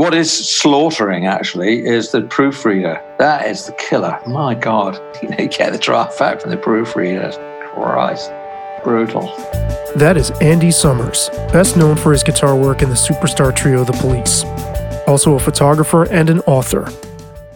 What 0.00 0.14
is 0.14 0.32
slaughtering 0.32 1.26
actually 1.26 1.84
is 1.84 2.10
the 2.10 2.22
proofreader. 2.22 2.98
That 3.18 3.46
is 3.46 3.66
the 3.66 3.72
killer. 3.72 4.18
My 4.26 4.54
God, 4.54 4.98
you 5.22 5.28
get 5.28 5.72
the 5.72 5.78
draft 5.78 6.18
back 6.18 6.40
from 6.40 6.52
the 6.52 6.56
proofreader. 6.56 7.30
Christ, 7.74 8.32
brutal. 8.82 9.26
That 9.96 10.16
is 10.16 10.30
Andy 10.40 10.70
Summers, 10.70 11.28
best 11.52 11.76
known 11.76 11.96
for 11.96 12.12
his 12.12 12.22
guitar 12.22 12.56
work 12.56 12.80
in 12.80 12.88
the 12.88 12.94
superstar 12.94 13.54
trio 13.54 13.84
The 13.84 13.92
Police. 13.92 14.44
Also 15.06 15.34
a 15.34 15.38
photographer 15.38 16.06
and 16.06 16.30
an 16.30 16.40
author. 16.46 16.88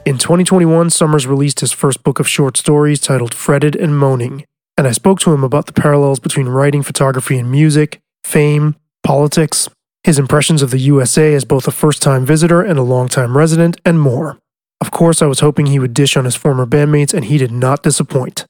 In 0.05 0.19
2021, 0.19 0.91
Summers 0.91 1.27
released 1.27 1.61
his 1.61 1.73
first 1.73 2.03
book 2.03 2.21
of 2.21 2.29
short 2.29 2.59
stories 2.59 3.01
titled 3.01 3.33
Fretted 3.33 3.75
and 3.75 3.97
Moaning, 3.97 4.45
and 4.77 4.87
I 4.87 4.93
spoke 4.93 5.19
to 5.21 5.33
him 5.33 5.45
about 5.45 5.65
the 5.65 5.73
parallels 5.73 6.21
between 6.21 6.49
writing 6.49 6.83
photography 6.83 7.39
and 7.39 7.51
music, 7.51 8.03
fame, 8.23 8.77
politics, 9.03 9.71
his 10.05 10.19
impressions 10.19 10.61
of 10.63 10.71
the 10.71 10.79
USA 10.79 11.35
as 11.35 11.45
both 11.45 11.67
a 11.67 11.73
first 11.73 12.03
time 12.03 12.25
visitor 12.27 12.61
and 12.63 12.79
a 12.79 12.83
long 12.83 13.09
time 13.09 13.37
resident, 13.37 13.81
and 13.85 13.99
more. 13.99 14.39
Of 14.81 14.91
course, 14.91 15.23
I 15.23 15.27
was 15.27 15.41
hoping 15.41 15.67
he 15.67 15.79
would 15.79 15.95
dish 15.95 16.17
on 16.17 16.27
his 16.27 16.37
former 16.37 16.67
bandmates, 16.67 17.15
and 17.15 17.25
he 17.25 17.39
did 17.39 17.51
not 17.51 17.83
disappoint. 17.83 18.45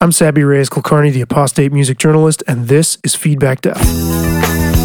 I'm 0.00 0.12
Saby 0.12 0.42
Reyes 0.42 0.68
Kulkarni, 0.68 1.12
the 1.12 1.20
apostate 1.22 1.72
music 1.72 1.96
journalist, 1.96 2.42
and 2.46 2.68
this 2.68 2.98
is 3.04 3.14
Feedback 3.14 3.60
Death. 3.62 4.75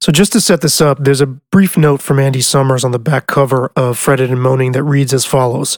So, 0.00 0.10
just 0.12 0.32
to 0.32 0.40
set 0.40 0.62
this 0.62 0.80
up, 0.80 0.98
there's 0.98 1.20
a 1.20 1.26
brief 1.26 1.76
note 1.76 2.00
from 2.00 2.18
Andy 2.18 2.40
Summers 2.40 2.84
on 2.84 2.92
the 2.92 2.98
back 2.98 3.26
cover 3.26 3.70
of 3.76 3.98
Fretted 3.98 4.30
and 4.30 4.40
Moaning 4.40 4.72
that 4.72 4.82
reads 4.82 5.12
as 5.12 5.26
follows 5.26 5.76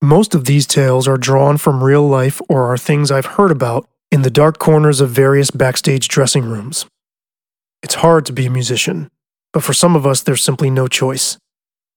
Most 0.00 0.34
of 0.34 0.46
these 0.46 0.66
tales 0.66 1.06
are 1.06 1.18
drawn 1.18 1.58
from 1.58 1.84
real 1.84 2.08
life 2.08 2.40
or 2.48 2.72
are 2.72 2.78
things 2.78 3.10
I've 3.10 3.36
heard 3.36 3.50
about 3.50 3.86
in 4.10 4.22
the 4.22 4.30
dark 4.30 4.58
corners 4.58 5.02
of 5.02 5.10
various 5.10 5.50
backstage 5.50 6.08
dressing 6.08 6.44
rooms. 6.44 6.86
It's 7.82 7.96
hard 7.96 8.24
to 8.26 8.32
be 8.32 8.46
a 8.46 8.50
musician, 8.50 9.10
but 9.52 9.62
for 9.62 9.74
some 9.74 9.94
of 9.94 10.06
us, 10.06 10.22
there's 10.22 10.42
simply 10.42 10.70
no 10.70 10.88
choice. 10.88 11.36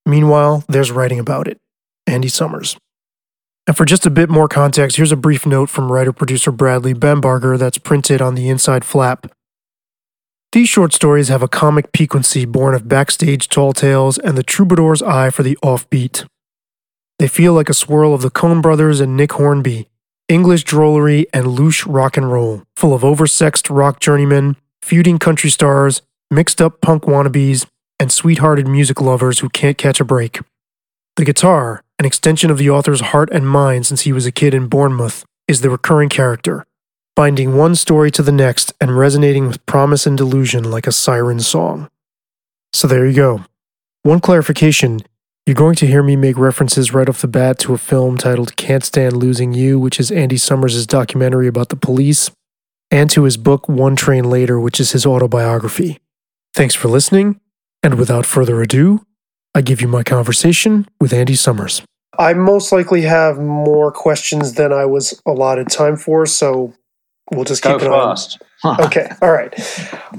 Meanwhile, 0.05 0.65
there's 0.67 0.91
writing 0.91 1.19
about 1.19 1.47
it. 1.47 1.59
Andy 2.05 2.27
Summers. 2.27 2.75
And 3.65 3.77
for 3.77 3.85
just 3.85 4.05
a 4.05 4.09
bit 4.09 4.29
more 4.29 4.49
context, 4.49 4.97
here's 4.97 5.13
a 5.13 5.17
brief 5.17 5.45
note 5.45 5.69
from 5.69 5.91
writer 5.91 6.11
producer 6.11 6.51
Bradley 6.51 6.93
Bambarger 6.93 7.57
that's 7.57 7.77
printed 7.77 8.21
on 8.21 8.35
the 8.35 8.49
inside 8.49 8.83
flap 8.83 9.27
these 10.53 10.69
short 10.69 10.93
stories 10.93 11.27
have 11.27 11.43
a 11.43 11.47
comic 11.47 11.91
piquancy 11.91 12.45
born 12.45 12.73
of 12.73 12.87
backstage 12.87 13.49
tall 13.49 13.73
tales 13.73 14.17
and 14.17 14.37
the 14.37 14.43
troubadour's 14.43 15.01
eye 15.01 15.29
for 15.29 15.43
the 15.43 15.57
offbeat. 15.63 16.25
They 17.19 17.27
feel 17.27 17.53
like 17.53 17.69
a 17.69 17.73
swirl 17.73 18.13
of 18.13 18.21
the 18.21 18.31
Coen 18.31 18.61
brothers 18.61 18.99
and 19.01 19.17
Nick 19.17 19.33
Hornby, 19.33 19.87
English 20.29 20.63
drollery 20.65 21.25
and 21.33 21.47
louche 21.47 21.85
rock 21.87 22.15
and 22.15 22.31
roll, 22.31 22.63
full 22.75 22.93
of 22.93 23.01
oversexed 23.01 23.75
rock 23.75 23.99
journeymen, 23.99 24.55
feuding 24.81 25.19
country 25.19 25.49
stars, 25.49 26.01
mixed 26.31 26.61
up 26.61 26.79
punk 26.79 27.03
wannabes, 27.03 27.65
and 27.99 28.11
sweethearted 28.11 28.67
music 28.67 29.01
lovers 29.01 29.39
who 29.39 29.49
can't 29.49 29.77
catch 29.77 29.99
a 29.99 30.05
break. 30.05 30.39
The 31.17 31.25
guitar, 31.25 31.83
an 31.99 32.05
extension 32.05 32.51
of 32.51 32.57
the 32.57 32.69
author's 32.69 33.01
heart 33.01 33.29
and 33.31 33.49
mind 33.49 33.85
since 33.85 34.01
he 34.01 34.13
was 34.13 34.25
a 34.25 34.31
kid 34.31 34.53
in 34.53 34.67
Bournemouth, 34.67 35.25
is 35.47 35.61
the 35.61 35.69
recurring 35.69 36.09
character, 36.09 36.65
binding 37.17 37.55
one 37.55 37.73
story 37.73 38.11
to 38.11 38.21
the 38.21 38.31
next 38.31 38.71
and 38.79 38.95
resonating 38.95 39.47
with 39.47 39.65
promise 39.65 40.05
and 40.05 40.15
delusion 40.15 40.69
like 40.69 40.85
a 40.85 40.91
siren 40.91 41.39
song. 41.39 41.89
So 42.73 42.87
there 42.87 43.07
you 43.07 43.13
go. 43.15 43.43
One 44.03 44.19
clarification 44.19 44.99
you're 45.47 45.55
going 45.55 45.75
to 45.77 45.87
hear 45.87 46.03
me 46.03 46.15
make 46.15 46.37
references 46.37 46.93
right 46.93 47.09
off 47.09 47.21
the 47.21 47.27
bat 47.27 47.57
to 47.59 47.73
a 47.73 47.77
film 47.79 48.17
titled 48.17 48.55
Can't 48.55 48.83
Stand 48.83 49.17
Losing 49.17 49.51
You, 49.51 49.79
which 49.79 49.99
is 49.99 50.11
Andy 50.11 50.37
Summers' 50.37 50.85
documentary 50.85 51.47
about 51.47 51.69
the 51.69 51.75
police, 51.75 52.29
and 52.91 53.09
to 53.09 53.23
his 53.23 53.37
book 53.37 53.67
One 53.67 53.95
Train 53.95 54.29
Later, 54.29 54.59
which 54.59 54.79
is 54.79 54.91
his 54.91 55.05
autobiography. 55.05 55.99
Thanks 56.53 56.75
for 56.75 56.87
listening, 56.87 57.39
and 57.81 57.97
without 57.97 58.27
further 58.27 58.61
ado, 58.61 59.05
I 59.55 59.61
give 59.61 59.81
you 59.81 59.87
my 59.87 60.03
conversation 60.03 60.87
with 60.99 61.13
Andy 61.13 61.35
Summers. 61.35 61.81
I 62.19 62.33
most 62.33 62.71
likely 62.71 63.01
have 63.03 63.39
more 63.39 63.91
questions 63.91 64.53
than 64.53 64.71
I 64.71 64.85
was 64.85 65.19
allotted 65.25 65.69
time 65.69 65.95
for, 65.95 66.25
so 66.27 66.73
We'll 67.31 67.45
just 67.45 67.61
keep 67.61 67.79
Go 67.79 67.85
it 67.85 67.89
fast. 67.89 68.41
on. 68.63 68.81
okay, 68.85 69.09
all 69.21 69.31
right. 69.31 69.53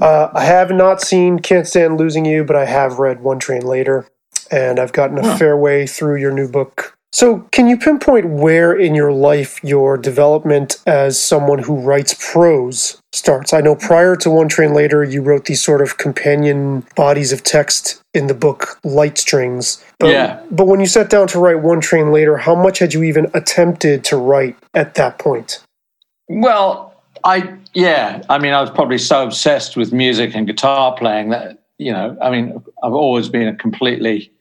Uh, 0.01 0.29
I 0.33 0.45
have 0.45 0.71
not 0.71 1.01
seen 1.01 1.39
Can't 1.39 1.67
Stand 1.67 1.99
Losing 1.99 2.25
You, 2.25 2.43
but 2.43 2.55
I 2.55 2.65
have 2.65 2.99
read 2.99 3.21
One 3.21 3.39
Train 3.39 3.61
Later, 3.61 4.07
and 4.51 4.79
I've 4.79 4.93
gotten 4.93 5.17
a 5.17 5.23
huh. 5.23 5.37
fair 5.37 5.57
way 5.57 5.87
through 5.87 6.17
your 6.17 6.31
new 6.31 6.47
book. 6.47 6.95
So, 7.11 7.39
can 7.51 7.67
you 7.67 7.75
pinpoint 7.75 8.27
where 8.27 8.71
in 8.71 8.93
your 8.93 9.11
life 9.11 9.63
your 9.63 9.97
development 9.97 10.77
as 10.85 11.19
someone 11.19 11.57
who 11.57 11.79
writes 11.79 12.15
prose 12.31 13.01
starts? 13.11 13.51
I 13.51 13.61
know 13.61 13.75
prior 13.75 14.15
to 14.17 14.29
One 14.29 14.47
Train 14.47 14.75
Later, 14.75 15.03
you 15.03 15.23
wrote 15.23 15.45
these 15.45 15.63
sort 15.63 15.81
of 15.81 15.97
companion 15.97 16.85
bodies 16.95 17.31
of 17.31 17.43
text 17.43 17.99
in 18.13 18.27
the 18.27 18.35
book 18.35 18.79
Light 18.83 19.17
Strings. 19.17 19.83
But, 19.97 20.09
yeah. 20.09 20.39
But 20.51 20.67
when 20.67 20.79
you 20.79 20.85
sat 20.85 21.09
down 21.09 21.27
to 21.29 21.39
write 21.39 21.61
One 21.61 21.81
Train 21.81 22.11
Later, 22.11 22.37
how 22.37 22.53
much 22.53 22.77
had 22.77 22.93
you 22.93 23.01
even 23.01 23.31
attempted 23.33 24.03
to 24.05 24.17
write 24.17 24.55
at 24.75 24.93
that 24.93 25.17
point? 25.17 25.63
Well, 26.27 26.88
I 27.23 27.57
yeah, 27.73 28.23
I 28.29 28.39
mean, 28.39 28.53
I 28.53 28.61
was 28.61 28.69
probably 28.69 28.97
so 28.97 29.23
obsessed 29.23 29.77
with 29.77 29.93
music 29.93 30.35
and 30.35 30.47
guitar 30.47 30.95
playing 30.95 31.29
that 31.29 31.59
you 31.77 31.93
know, 31.93 32.17
I 32.21 32.29
mean, 32.29 32.61
I've 32.83 32.93
always 32.93 33.29
been 33.29 33.47
a 33.47 33.55
completely, 33.55 34.31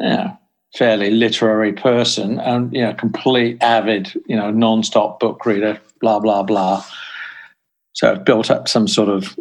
you 0.00 0.08
know, 0.08 0.38
fairly 0.74 1.10
literary 1.10 1.72
person 1.72 2.40
and 2.40 2.72
you 2.72 2.82
know, 2.82 2.92
complete 2.94 3.62
avid, 3.62 4.12
you 4.26 4.36
know, 4.36 4.50
non-stop 4.50 5.20
book 5.20 5.46
reader, 5.46 5.80
blah 6.00 6.18
blah 6.18 6.42
blah. 6.42 6.84
So 7.94 8.12
I've 8.12 8.24
built 8.24 8.50
up 8.50 8.68
some 8.68 8.88
sort 8.88 9.08
of 9.08 9.38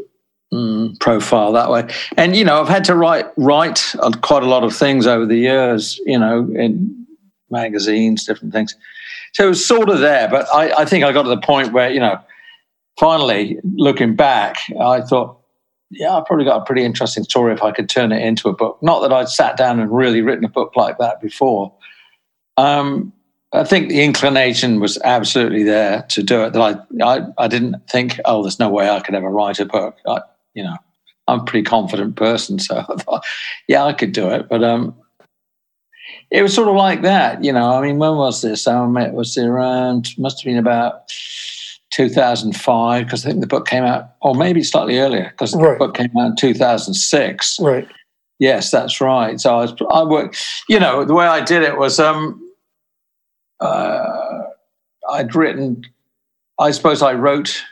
mm, 0.53 0.97
profile 0.99 1.51
that 1.53 1.69
way, 1.69 1.87
and 2.17 2.35
you 2.35 2.45
know, 2.45 2.61
I've 2.61 2.69
had 2.69 2.85
to 2.85 2.95
write 2.95 3.25
write 3.35 3.93
quite 4.21 4.43
a 4.43 4.47
lot 4.47 4.63
of 4.63 4.75
things 4.75 5.07
over 5.07 5.25
the 5.25 5.37
years, 5.37 5.99
you 6.05 6.19
know, 6.19 6.47
in 6.55 7.05
magazines, 7.49 8.25
different 8.25 8.53
things. 8.53 8.75
So 9.33 9.45
it 9.45 9.49
was 9.49 9.65
sort 9.65 9.89
of 9.89 9.99
there, 9.99 10.29
but 10.29 10.47
I, 10.53 10.81
I 10.81 10.85
think 10.85 11.03
I 11.03 11.11
got 11.11 11.23
to 11.23 11.29
the 11.29 11.37
point 11.41 11.73
where, 11.73 11.89
you 11.89 11.99
know, 11.99 12.19
finally 12.99 13.57
looking 13.75 14.15
back, 14.15 14.57
I 14.79 15.01
thought, 15.01 15.39
yeah, 15.91 16.15
I've 16.15 16.25
probably 16.25 16.45
got 16.45 16.61
a 16.61 16.65
pretty 16.65 16.83
interesting 16.83 17.23
story 17.23 17.53
if 17.53 17.63
I 17.63 17.71
could 17.71 17.89
turn 17.89 18.11
it 18.11 18.21
into 18.21 18.49
a 18.49 18.53
book. 18.53 18.77
Not 18.81 19.01
that 19.01 19.13
I'd 19.13 19.29
sat 19.29 19.57
down 19.57 19.79
and 19.79 19.91
really 19.91 20.21
written 20.21 20.45
a 20.45 20.49
book 20.49 20.75
like 20.75 20.97
that 20.97 21.21
before. 21.21 21.73
Um, 22.57 23.13
I 23.53 23.63
think 23.63 23.89
the 23.89 24.03
inclination 24.03 24.79
was 24.79 24.97
absolutely 25.03 25.63
there 25.63 26.03
to 26.09 26.23
do 26.23 26.43
it. 26.43 26.53
That 26.53 26.61
I, 27.01 27.05
I, 27.05 27.27
I 27.37 27.47
didn't 27.47 27.87
think, 27.89 28.19
oh, 28.25 28.41
there's 28.41 28.59
no 28.59 28.69
way 28.69 28.89
I 28.89 28.99
could 28.99 29.15
ever 29.15 29.29
write 29.29 29.59
a 29.59 29.65
book. 29.65 29.97
I, 30.07 30.21
you 30.53 30.63
know, 30.63 30.75
I'm 31.27 31.41
a 31.41 31.43
pretty 31.43 31.63
confident 31.63 32.15
person, 32.15 32.59
so 32.59 32.77
I 32.77 32.95
thought, 33.01 33.25
yeah, 33.67 33.83
I 33.83 33.93
could 33.93 34.11
do 34.11 34.29
it. 34.29 34.49
But 34.49 34.63
um, 34.63 34.95
it 36.35 36.41
was 36.41 36.53
sort 36.53 36.67
of 36.67 36.75
like 36.75 37.01
that, 37.03 37.41
you 37.43 37.53
know. 37.53 37.71
I 37.71 37.81
mean, 37.81 37.97
when 37.97 38.17
was 38.17 38.41
this? 38.41 38.67
I 38.67 38.85
met 38.87 39.13
was 39.13 39.37
around 39.37 40.09
must 40.17 40.41
have 40.41 40.45
been 40.45 40.57
about 40.57 41.07
2005 41.91 43.05
because 43.05 43.25
I 43.25 43.29
think 43.29 43.39
the 43.39 43.47
book 43.47 43.65
came 43.65 43.85
out, 43.85 44.09
or 44.21 44.35
maybe 44.35 44.61
slightly 44.61 44.99
earlier 44.99 45.29
because 45.31 45.55
right. 45.55 45.79
the 45.79 45.85
book 45.85 45.95
came 45.95 46.11
out 46.17 46.31
in 46.31 46.35
2006. 46.35 47.59
Right. 47.61 47.87
Yes, 48.37 48.69
that's 48.69 48.99
right. 48.99 49.39
So 49.39 49.55
I 49.55 49.61
was, 49.61 49.73
I 49.89 50.03
worked, 50.03 50.45
you 50.67 50.77
know, 50.77 51.05
the 51.05 51.13
way 51.13 51.25
I 51.25 51.39
did 51.39 51.63
it 51.63 51.77
was, 51.77 52.01
um, 52.01 52.41
uh, 53.61 54.41
I'd 55.09 55.33
written, 55.35 55.83
I 56.59 56.71
suppose 56.71 57.01
I 57.01 57.13
wrote 57.13 57.63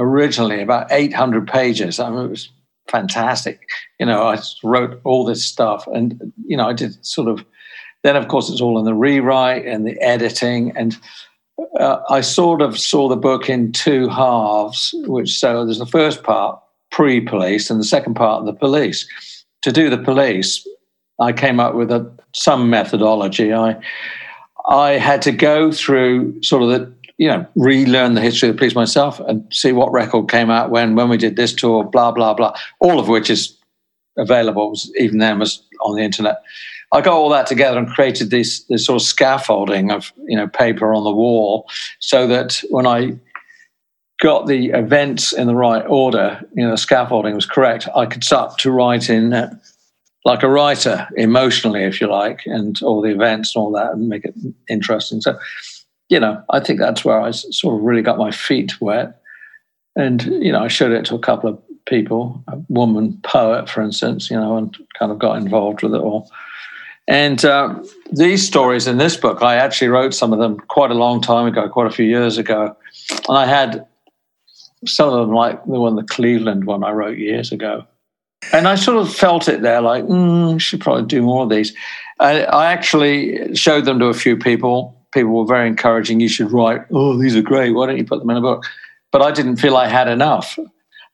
originally 0.00 0.60
about 0.62 0.90
800 0.90 1.46
pages. 1.46 2.00
I 2.00 2.10
mean, 2.10 2.24
it 2.24 2.30
was 2.30 2.50
fantastic. 2.88 3.60
You 4.00 4.06
know, 4.06 4.24
I 4.24 4.38
wrote 4.64 5.00
all 5.04 5.24
this 5.24 5.46
stuff 5.46 5.86
and, 5.94 6.32
you 6.44 6.56
know, 6.56 6.68
I 6.68 6.72
did 6.72 7.06
sort 7.06 7.28
of 7.28 7.44
then, 8.02 8.16
of 8.16 8.28
course, 8.28 8.48
it's 8.50 8.60
all 8.60 8.78
in 8.78 8.84
the 8.84 8.94
rewrite 8.94 9.66
and 9.66 9.86
the 9.86 10.00
editing. 10.00 10.72
And 10.76 10.96
uh, 11.78 11.98
I 12.08 12.20
sort 12.20 12.62
of 12.62 12.78
saw 12.78 13.08
the 13.08 13.16
book 13.16 13.50
in 13.50 13.72
two 13.72 14.08
halves, 14.08 14.94
which 15.06 15.38
so 15.38 15.64
there's 15.64 15.78
the 15.78 15.86
first 15.86 16.22
part, 16.22 16.60
pre 16.90 17.20
police, 17.20 17.70
and 17.70 17.78
the 17.78 17.84
second 17.84 18.14
part, 18.14 18.44
the 18.44 18.52
police. 18.52 19.06
To 19.62 19.72
do 19.72 19.90
the 19.90 19.98
police, 19.98 20.66
I 21.20 21.32
came 21.32 21.60
up 21.60 21.74
with 21.74 21.90
a, 21.90 22.10
some 22.34 22.70
methodology. 22.70 23.52
I, 23.52 23.76
I 24.68 24.92
had 24.92 25.20
to 25.22 25.32
go 25.32 25.70
through 25.70 26.42
sort 26.42 26.62
of 26.62 26.68
the, 26.70 26.92
you 27.18 27.28
know, 27.28 27.46
relearn 27.54 28.14
the 28.14 28.22
history 28.22 28.48
of 28.48 28.54
the 28.54 28.58
police 28.58 28.74
myself 28.74 29.20
and 29.20 29.44
see 29.52 29.72
what 29.72 29.92
record 29.92 30.30
came 30.30 30.48
out 30.48 30.70
when, 30.70 30.94
when 30.94 31.10
we 31.10 31.18
did 31.18 31.36
this 31.36 31.52
tour, 31.52 31.84
blah, 31.84 32.10
blah, 32.10 32.32
blah, 32.32 32.56
all 32.78 32.98
of 32.98 33.08
which 33.08 33.28
is 33.28 33.54
available, 34.16 34.74
even 34.98 35.18
then 35.18 35.38
was 35.38 35.62
on 35.82 35.96
the 35.96 36.02
internet. 36.02 36.42
I 36.92 37.00
got 37.00 37.14
all 37.14 37.28
that 37.30 37.46
together 37.46 37.78
and 37.78 37.88
created 37.88 38.30
this 38.30 38.64
this 38.64 38.86
sort 38.86 39.00
of 39.00 39.06
scaffolding 39.06 39.90
of 39.90 40.12
you 40.26 40.36
know 40.36 40.48
paper 40.48 40.92
on 40.94 41.04
the 41.04 41.12
wall, 41.12 41.68
so 42.00 42.26
that 42.26 42.62
when 42.70 42.86
I 42.86 43.18
got 44.20 44.46
the 44.46 44.66
events 44.68 45.32
in 45.32 45.46
the 45.46 45.54
right 45.54 45.84
order, 45.86 46.40
you 46.54 46.62
know, 46.62 46.72
the 46.72 46.76
scaffolding 46.76 47.34
was 47.34 47.46
correct. 47.46 47.88
I 47.96 48.06
could 48.06 48.22
start 48.22 48.58
to 48.58 48.70
write 48.70 49.08
in 49.08 49.32
uh, 49.32 49.54
like 50.24 50.42
a 50.42 50.48
writer 50.48 51.08
emotionally, 51.16 51.84
if 51.84 52.00
you 52.00 52.06
like, 52.06 52.42
and 52.44 52.80
all 52.82 53.00
the 53.00 53.10
events 53.10 53.54
and 53.54 53.62
all 53.62 53.72
that, 53.72 53.92
and 53.92 54.08
make 54.08 54.24
it 54.24 54.34
interesting. 54.68 55.20
So, 55.22 55.38
you 56.10 56.20
know, 56.20 56.42
I 56.50 56.60
think 56.60 56.78
that's 56.78 57.04
where 57.04 57.20
I 57.20 57.30
sort 57.30 57.76
of 57.76 57.82
really 57.82 58.02
got 58.02 58.18
my 58.18 58.30
feet 58.30 58.80
wet. 58.80 59.22
And, 59.96 60.22
you 60.24 60.52
know, 60.52 60.62
I 60.62 60.68
showed 60.68 60.92
it 60.92 61.06
to 61.06 61.14
a 61.14 61.20
couple 61.20 61.48
of 61.48 61.58
people, 61.86 62.44
a 62.48 62.58
woman 62.68 63.18
poet, 63.24 63.68
for 63.68 63.80
instance, 63.80 64.30
you 64.30 64.36
know, 64.36 64.56
and 64.56 64.76
kind 64.98 65.10
of 65.10 65.18
got 65.18 65.38
involved 65.38 65.82
with 65.82 65.94
it 65.94 66.00
all. 66.00 66.30
And 67.08 67.44
uh, 67.44 67.82
these 68.12 68.46
stories 68.46 68.86
in 68.86 68.98
this 68.98 69.16
book, 69.16 69.42
I 69.42 69.56
actually 69.56 69.88
wrote 69.88 70.14
some 70.14 70.32
of 70.32 70.38
them 70.38 70.58
quite 70.58 70.90
a 70.90 70.94
long 70.94 71.20
time 71.20 71.46
ago, 71.46 71.68
quite 71.68 71.86
a 71.86 71.90
few 71.90 72.04
years 72.04 72.38
ago. 72.38 72.76
And 73.28 73.36
I 73.36 73.46
had 73.46 73.86
some 74.86 75.08
of 75.08 75.26
them, 75.26 75.34
like 75.34 75.64
the 75.64 75.80
one, 75.80 75.96
the 75.96 76.04
Cleveland 76.04 76.64
one 76.64 76.84
I 76.84 76.92
wrote 76.92 77.18
years 77.18 77.52
ago. 77.52 77.84
And 78.52 78.66
I 78.66 78.74
sort 78.74 78.96
of 78.96 79.12
felt 79.12 79.48
it 79.48 79.60
there, 79.62 79.80
like, 79.80 80.04
mm, 80.04 80.60
should 80.60 80.80
probably 80.80 81.04
do 81.04 81.20
more 81.20 81.42
of 81.42 81.50
these. 81.50 81.74
I, 82.20 82.44
I 82.44 82.72
actually 82.72 83.54
showed 83.54 83.84
them 83.84 83.98
to 83.98 84.06
a 84.06 84.14
few 84.14 84.36
people. 84.36 84.96
People 85.12 85.32
were 85.32 85.46
very 85.46 85.68
encouraging. 85.68 86.20
You 86.20 86.28
should 86.28 86.52
write, 86.52 86.82
oh, 86.92 87.18
these 87.18 87.36
are 87.36 87.42
great. 87.42 87.72
Why 87.72 87.86
don't 87.86 87.98
you 87.98 88.04
put 88.04 88.20
them 88.20 88.30
in 88.30 88.36
a 88.36 88.40
book? 88.40 88.64
But 89.10 89.22
I 89.22 89.30
didn't 89.32 89.56
feel 89.56 89.76
I 89.76 89.88
had 89.88 90.08
enough. 90.08 90.58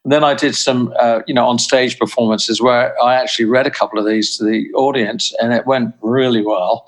And 0.07 0.13
then 0.13 0.23
I 0.23 0.35
did 0.35 0.55
some, 0.55 0.95
uh, 1.01 1.23
you 1.27 1.35
know, 1.35 1.49
on 1.49 1.59
stage 1.59 1.99
performances 1.99 2.63
where 2.63 2.95
I 3.03 3.17
actually 3.17 3.47
read 3.47 3.67
a 3.67 3.73
couple 3.73 3.99
of 3.99 4.07
these 4.07 4.37
to 4.37 4.45
the 4.45 4.73
audience, 4.75 5.35
and 5.43 5.53
it 5.53 5.67
went 5.67 5.97
really 6.01 6.43
well. 6.43 6.87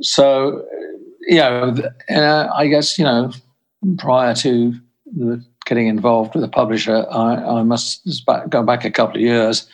So, 0.00 0.64
you 1.26 1.40
know, 1.40 1.76
uh, 2.08 2.48
I 2.56 2.68
guess 2.68 2.98
you 2.98 3.04
know, 3.04 3.32
prior 3.98 4.34
to 4.36 4.72
the 5.14 5.44
getting 5.66 5.88
involved 5.88 6.34
with 6.34 6.42
a 6.42 6.48
publisher, 6.48 7.04
I, 7.10 7.34
I 7.34 7.62
must 7.64 8.08
go 8.48 8.62
back 8.62 8.82
a 8.82 8.90
couple 8.90 9.16
of 9.16 9.20
years. 9.20 9.68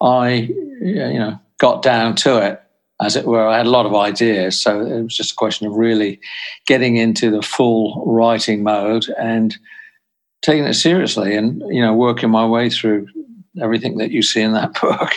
I, 0.00 0.48
you 0.80 1.18
know, 1.18 1.38
got 1.58 1.82
down 1.82 2.14
to 2.16 2.38
it, 2.38 2.58
as 3.02 3.16
it 3.16 3.26
were. 3.26 3.46
I 3.46 3.58
had 3.58 3.66
a 3.66 3.70
lot 3.70 3.84
of 3.84 3.94
ideas, 3.94 4.58
so 4.58 4.80
it 4.80 5.02
was 5.02 5.14
just 5.14 5.32
a 5.32 5.36
question 5.36 5.66
of 5.66 5.74
really 5.74 6.18
getting 6.66 6.96
into 6.96 7.30
the 7.30 7.42
full 7.42 8.02
writing 8.06 8.62
mode 8.62 9.10
and 9.18 9.54
taking 10.44 10.64
it 10.64 10.74
seriously, 10.74 11.34
and 11.34 11.62
you 11.68 11.80
know, 11.80 11.94
working 11.94 12.30
my 12.30 12.46
way 12.46 12.68
through 12.70 13.08
everything 13.60 13.96
that 13.98 14.10
you 14.10 14.22
see 14.22 14.42
in 14.42 14.52
that 14.52 14.74
book. 14.80 15.10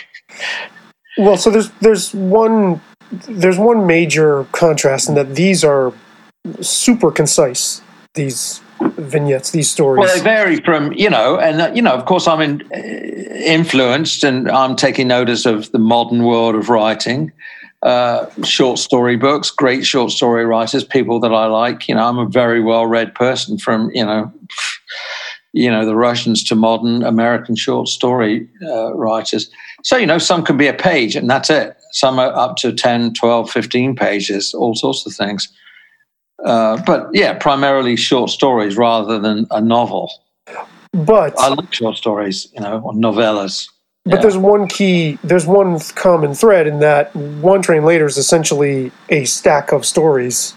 Well, 1.17 1.37
so 1.37 1.49
there's 1.49 1.69
there's 1.81 2.13
one 2.13 2.81
there's 3.27 3.57
one 3.57 3.85
major 3.85 4.45
contrast 4.51 5.09
in 5.09 5.15
that 5.15 5.35
these 5.35 5.63
are 5.63 5.93
super 6.61 7.11
concise. 7.11 7.81
These 8.13 8.61
vignettes, 8.79 9.51
these 9.51 9.69
stories? 9.69 9.99
Well, 9.99 10.15
they 10.15 10.23
vary 10.23 10.57
from 10.61 10.93
you 10.93 11.09
know, 11.09 11.39
and 11.39 11.61
uh, 11.61 11.71
you 11.73 11.81
know, 11.81 11.93
of 11.93 12.05
course, 12.05 12.27
I'm 12.27 12.41
in, 12.41 12.61
uh, 12.73 12.77
influenced, 12.77 14.23
and 14.23 14.49
I'm 14.49 14.75
taking 14.75 15.07
notice 15.07 15.45
of 15.45 15.71
the 15.71 15.79
modern 15.79 16.23
world 16.23 16.55
of 16.55 16.69
writing. 16.69 17.31
Uh, 17.83 18.25
short 18.43 18.79
story 18.79 19.15
books, 19.17 19.51
great 19.51 19.85
short 19.85 20.11
story 20.11 20.45
writers, 20.45 20.83
people 20.83 21.19
that 21.19 21.31
I 21.31 21.45
like. 21.45 21.87
You 21.87 21.95
know, 21.95 22.07
I'm 22.07 22.17
a 22.17 22.25
very 22.25 22.61
well 22.61 22.87
read 22.87 23.13
person 23.13 23.57
from 23.57 23.91
you 23.93 24.05
know, 24.05 24.31
you 25.53 25.69
know, 25.71 25.85
the 25.85 25.95
Russians 25.95 26.43
to 26.45 26.55
modern 26.55 27.03
American 27.03 27.55
short 27.55 27.87
story 27.87 28.47
uh, 28.63 28.93
writers. 28.93 29.49
So 29.83 29.97
you 29.97 30.05
know, 30.05 30.17
some 30.17 30.43
can 30.43 30.57
be 30.57 30.67
a 30.67 30.73
page 30.73 31.15
and 31.15 31.29
that's 31.29 31.49
it. 31.49 31.77
Some 31.91 32.19
are 32.19 32.33
up 32.35 32.57
to 32.57 32.73
10, 32.73 33.13
12, 33.13 33.49
15 33.49 33.95
pages, 33.95 34.53
all 34.53 34.75
sorts 34.75 35.05
of 35.05 35.13
things. 35.13 35.47
Uh, 36.45 36.81
but 36.85 37.07
yeah, 37.13 37.33
primarily 37.33 37.95
short 37.95 38.29
stories 38.29 38.77
rather 38.77 39.19
than 39.19 39.47
a 39.51 39.61
novel. 39.61 40.11
But 40.93 41.37
I 41.39 41.49
like 41.49 41.73
short 41.73 41.97
stories, 41.97 42.47
you 42.53 42.61
know, 42.61 42.81
or 42.83 42.93
novellas. 42.93 43.69
But 44.05 44.15
yeah. 44.15 44.21
there's 44.21 44.37
one 44.37 44.67
key, 44.67 45.17
there's 45.23 45.45
one 45.45 45.79
common 45.95 46.33
thread 46.33 46.65
in 46.65 46.79
that 46.79 47.13
One 47.15 47.61
Train 47.61 47.83
Later 47.83 48.05
is 48.05 48.17
essentially 48.17 48.91
a 49.09 49.25
stack 49.25 49.73
of 49.73 49.85
stories. 49.85 50.53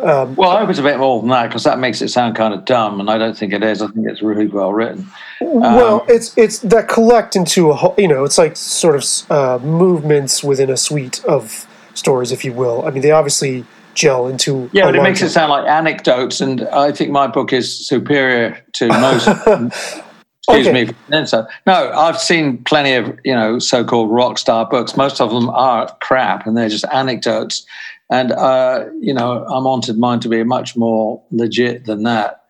Um, 0.00 0.34
well, 0.36 0.50
I 0.50 0.60
hope 0.60 0.70
it's 0.70 0.78
a 0.78 0.82
bit 0.82 0.98
more 0.98 1.20
than 1.20 1.28
that 1.30 1.48
because 1.48 1.64
that 1.64 1.78
makes 1.78 2.00
it 2.00 2.08
sound 2.08 2.34
kind 2.34 2.54
of 2.54 2.64
dumb, 2.64 2.98
and 2.98 3.10
I 3.10 3.18
don't 3.18 3.36
think 3.36 3.52
it 3.52 3.62
is. 3.62 3.82
I 3.82 3.88
think 3.88 4.06
it's 4.08 4.22
really 4.22 4.46
well 4.46 4.72
written. 4.72 5.06
Um, 5.42 5.60
well, 5.60 6.04
it's 6.08 6.36
it's 6.36 6.60
that 6.60 6.88
collect 6.88 7.36
into 7.36 7.70
a 7.70 7.74
whole, 7.74 7.94
you 7.98 8.08
know, 8.08 8.24
it's 8.24 8.38
like 8.38 8.56
sort 8.56 8.96
of 8.96 9.30
uh, 9.30 9.64
movements 9.64 10.42
within 10.42 10.70
a 10.70 10.78
suite 10.78 11.22
of 11.26 11.66
stories, 11.94 12.32
if 12.32 12.44
you 12.44 12.54
will. 12.54 12.86
I 12.86 12.90
mean, 12.90 13.02
they 13.02 13.10
obviously 13.10 13.66
gel 13.94 14.28
into. 14.28 14.70
Yeah, 14.72 14.86
but 14.86 14.96
it 14.96 15.02
makes 15.02 15.20
it 15.20 15.28
sound 15.28 15.50
like 15.50 15.68
anecdotes, 15.68 16.40
and 16.40 16.62
I 16.68 16.90
think 16.92 17.10
my 17.10 17.26
book 17.26 17.52
is 17.52 17.86
superior 17.86 18.58
to 18.74 18.88
most. 18.88 19.28
excuse 20.48 20.66
okay. 20.66 20.92
me. 21.10 21.26
So, 21.26 21.46
no, 21.66 21.92
I've 21.92 22.18
seen 22.18 22.64
plenty 22.64 22.94
of 22.94 23.18
you 23.24 23.34
know 23.34 23.58
so-called 23.58 24.10
rock 24.10 24.38
star 24.38 24.66
books. 24.66 24.96
Most 24.96 25.20
of 25.20 25.30
them 25.30 25.48
are 25.50 25.94
crap, 26.00 26.46
and 26.46 26.56
they're 26.56 26.68
just 26.68 26.84
anecdotes. 26.92 27.66
And 28.10 28.32
uh, 28.32 28.86
you 29.00 29.14
know, 29.14 29.44
I 29.44 29.58
wanted 29.58 29.98
mine 29.98 30.20
to 30.20 30.28
be 30.28 30.42
much 30.44 30.76
more 30.76 31.22
legit 31.30 31.86
than 31.86 32.02
that 32.02 32.42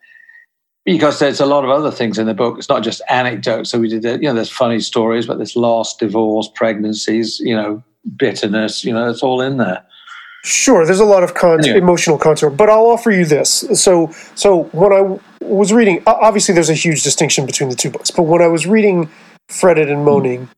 because 0.84 1.18
there's 1.18 1.40
a 1.40 1.46
lot 1.46 1.64
of 1.64 1.70
other 1.70 1.90
things 1.90 2.18
in 2.18 2.26
the 2.26 2.34
book. 2.34 2.58
It's 2.58 2.68
not 2.68 2.82
just 2.82 3.02
anecdotes. 3.08 3.70
So 3.70 3.78
we 3.78 3.88
did, 3.88 4.04
you 4.20 4.28
know, 4.28 4.34
there's 4.34 4.50
funny 4.50 4.80
stories, 4.80 5.26
but 5.26 5.36
there's 5.36 5.54
loss, 5.54 5.96
divorce, 5.96 6.50
pregnancies, 6.54 7.38
you 7.40 7.54
know, 7.54 7.82
bitterness. 8.16 8.84
You 8.84 8.92
know, 8.92 9.08
it's 9.08 9.22
all 9.22 9.40
in 9.40 9.58
there. 9.58 9.84
Sure, 10.44 10.84
there's 10.84 10.98
a 10.98 11.04
lot 11.04 11.22
of 11.22 11.34
con- 11.34 11.62
yeah. 11.62 11.76
emotional 11.76 12.18
content, 12.18 12.56
but 12.56 12.68
I'll 12.68 12.86
offer 12.86 13.12
you 13.12 13.24
this. 13.24 13.64
So, 13.74 14.10
so 14.34 14.64
when 14.72 14.92
I 14.92 15.18
was 15.40 15.72
reading, 15.72 16.02
obviously 16.06 16.52
there's 16.52 16.68
a 16.68 16.74
huge 16.74 17.04
distinction 17.04 17.46
between 17.46 17.68
the 17.68 17.76
two 17.76 17.90
books, 17.90 18.10
but 18.10 18.24
when 18.24 18.42
I 18.42 18.48
was 18.48 18.66
reading 18.66 19.08
Fretted 19.48 19.88
and 19.88 20.04
Moaning, 20.04 20.48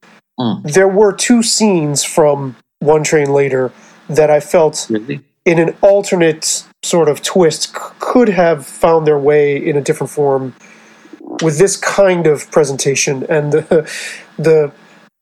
mm. 0.41 0.73
there 0.73 0.89
were 0.89 1.13
two 1.13 1.43
scenes 1.43 2.03
from 2.03 2.57
One 2.79 3.05
Train 3.05 3.31
Later 3.31 3.73
that 4.09 4.31
I 4.31 4.41
felt 4.41 4.87
really? 4.91 5.21
in 5.45 5.59
an 5.59 5.77
alternate 5.81 6.65
sort 6.83 7.09
of 7.09 7.23
twist 7.23 7.73
c- 7.73 7.79
could 7.99 8.29
have 8.29 8.67
found 8.67 9.07
their 9.07 9.19
way 9.19 9.57
in 9.57 9.77
a 9.77 9.81
different 9.81 10.11
form 10.11 10.55
with 11.43 11.59
this 11.59 11.77
kind 11.77 12.27
of 12.27 12.51
presentation 12.51 13.25
and 13.29 13.53
the 13.53 13.91
the 14.39 14.73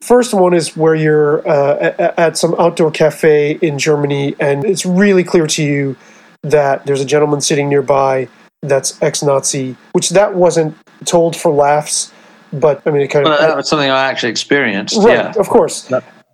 First 0.03 0.35
one 0.35 0.53
is 0.53 0.77
where 0.77 0.97
you're 0.97 1.49
uh, 1.49 2.13
at 2.19 2.37
some 2.37 2.57
outdoor 2.59 2.91
cafe 2.91 3.53
in 3.63 3.79
Germany, 3.79 4.35
and 4.41 4.65
it's 4.65 4.85
really 4.85 5.23
clear 5.23 5.47
to 5.47 5.63
you 5.63 5.97
that 6.43 6.85
there's 6.87 7.01
a 7.01 7.05
gentleman 7.05 7.41
sitting 7.41 7.69
nearby 7.69 8.27
that's 8.63 9.01
ex-Nazi, 9.01 9.77
which 9.93 10.11
that 10.11 10.35
wasn't 10.35 10.77
told 11.05 11.37
for 11.37 11.53
laughs, 11.53 12.13
but 12.53 12.83
I 12.85 12.91
mean, 12.91 13.03
it 13.03 13.09
kind 13.09 13.27
well, 13.27 13.35
of 13.35 13.41
that 13.41 13.57
was 13.57 13.69
something 13.69 13.91
I 13.91 14.11
actually 14.11 14.31
experienced. 14.31 14.97
Right, 14.97 15.15
yeah, 15.15 15.33
of 15.37 15.49
course. 15.49 15.89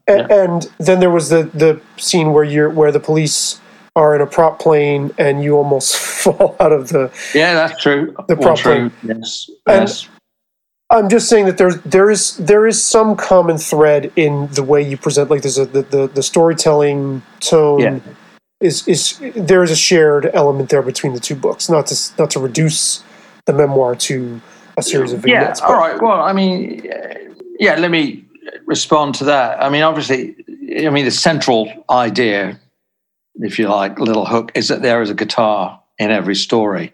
Yeah. 0.09 0.27
And, 0.31 0.71
then 0.79 1.01
there 1.01 1.11
was 1.11 1.29
the 1.29 1.45
the 1.55 1.81
scene 1.97 2.33
where 2.33 2.45
you're 2.45 2.71
where 2.71 2.91
the 2.91 3.00
police 3.00 3.61
are 3.95 4.15
in 4.15 4.21
a 4.21 4.27
prop 4.27 4.59
plane 4.59 5.12
and 5.19 5.43
you 5.43 5.57
almost 5.57 5.97
fall 6.23 6.57
out 6.61 6.73
of 6.73 6.88
the 6.88 7.11
yeah 7.35 7.55
that's 7.55 7.81
true 7.83 8.15
the 8.29 8.37
prop 8.37 8.57
true. 8.57 8.91
plane 8.91 8.93
yes 9.03 9.50
and, 9.67 9.88
yes 9.88 10.09
I'm 10.91 11.09
just 11.09 11.29
saying 11.29 11.45
that 11.47 11.59
there's 11.59 11.81
there 11.83 12.11
is 12.11 12.37
there 12.38 12.67
is 12.67 12.83
some 12.83 13.15
common 13.15 13.59
thread 13.59 14.11
in 14.17 14.49
the 14.53 14.62
way 14.62 14.81
you 14.81 14.97
present. 14.97 15.31
Like 15.31 15.43
there's 15.43 15.59
a 15.59 15.67
the 15.67 15.83
the, 15.83 16.09
the 16.09 16.23
storytelling 16.23 17.23
tone 17.41 17.81
yeah. 17.81 18.00
is 18.61 18.88
is 18.88 19.21
there 19.37 19.62
is 19.62 19.71
a 19.71 19.77
shared 19.77 20.31
element 20.33 20.71
there 20.71 20.81
between 20.81 21.12
the 21.12 21.21
two 21.21 21.35
books. 21.35 21.69
Not 21.69 21.88
to 21.88 21.97
not 22.19 22.31
to 22.31 22.41
reduce 22.41 23.05
the 23.45 23.53
memoir 23.53 23.97
to 23.97 24.41
a 24.79 24.83
series 24.83 25.12
of 25.12 25.21
vignettes. 25.21 25.61
Yeah. 25.61 25.67
All 25.67 25.75
right. 25.75 26.00
Well, 26.00 26.23
I 26.23 26.33
mean, 26.33 26.91
yeah. 27.59 27.75
Let 27.75 27.91
me 27.91 28.25
respond 28.64 29.14
to 29.17 29.25
that. 29.25 29.62
I 29.62 29.69
mean, 29.69 29.83
obviously, 29.83 30.37
I 30.85 30.90
mean 30.90 31.05
the 31.05 31.11
central 31.11 31.73
idea, 31.90 32.59
if 33.37 33.59
you 33.59 33.69
like, 33.69 33.99
little 33.99 34.26
hook, 34.26 34.52
is 34.55 34.69
that 34.69 34.83
there 34.83 35.02
is 35.02 35.11
a 35.11 35.14
guitar 35.14 35.81
in 35.99 36.11
every 36.11 36.35
story. 36.35 36.93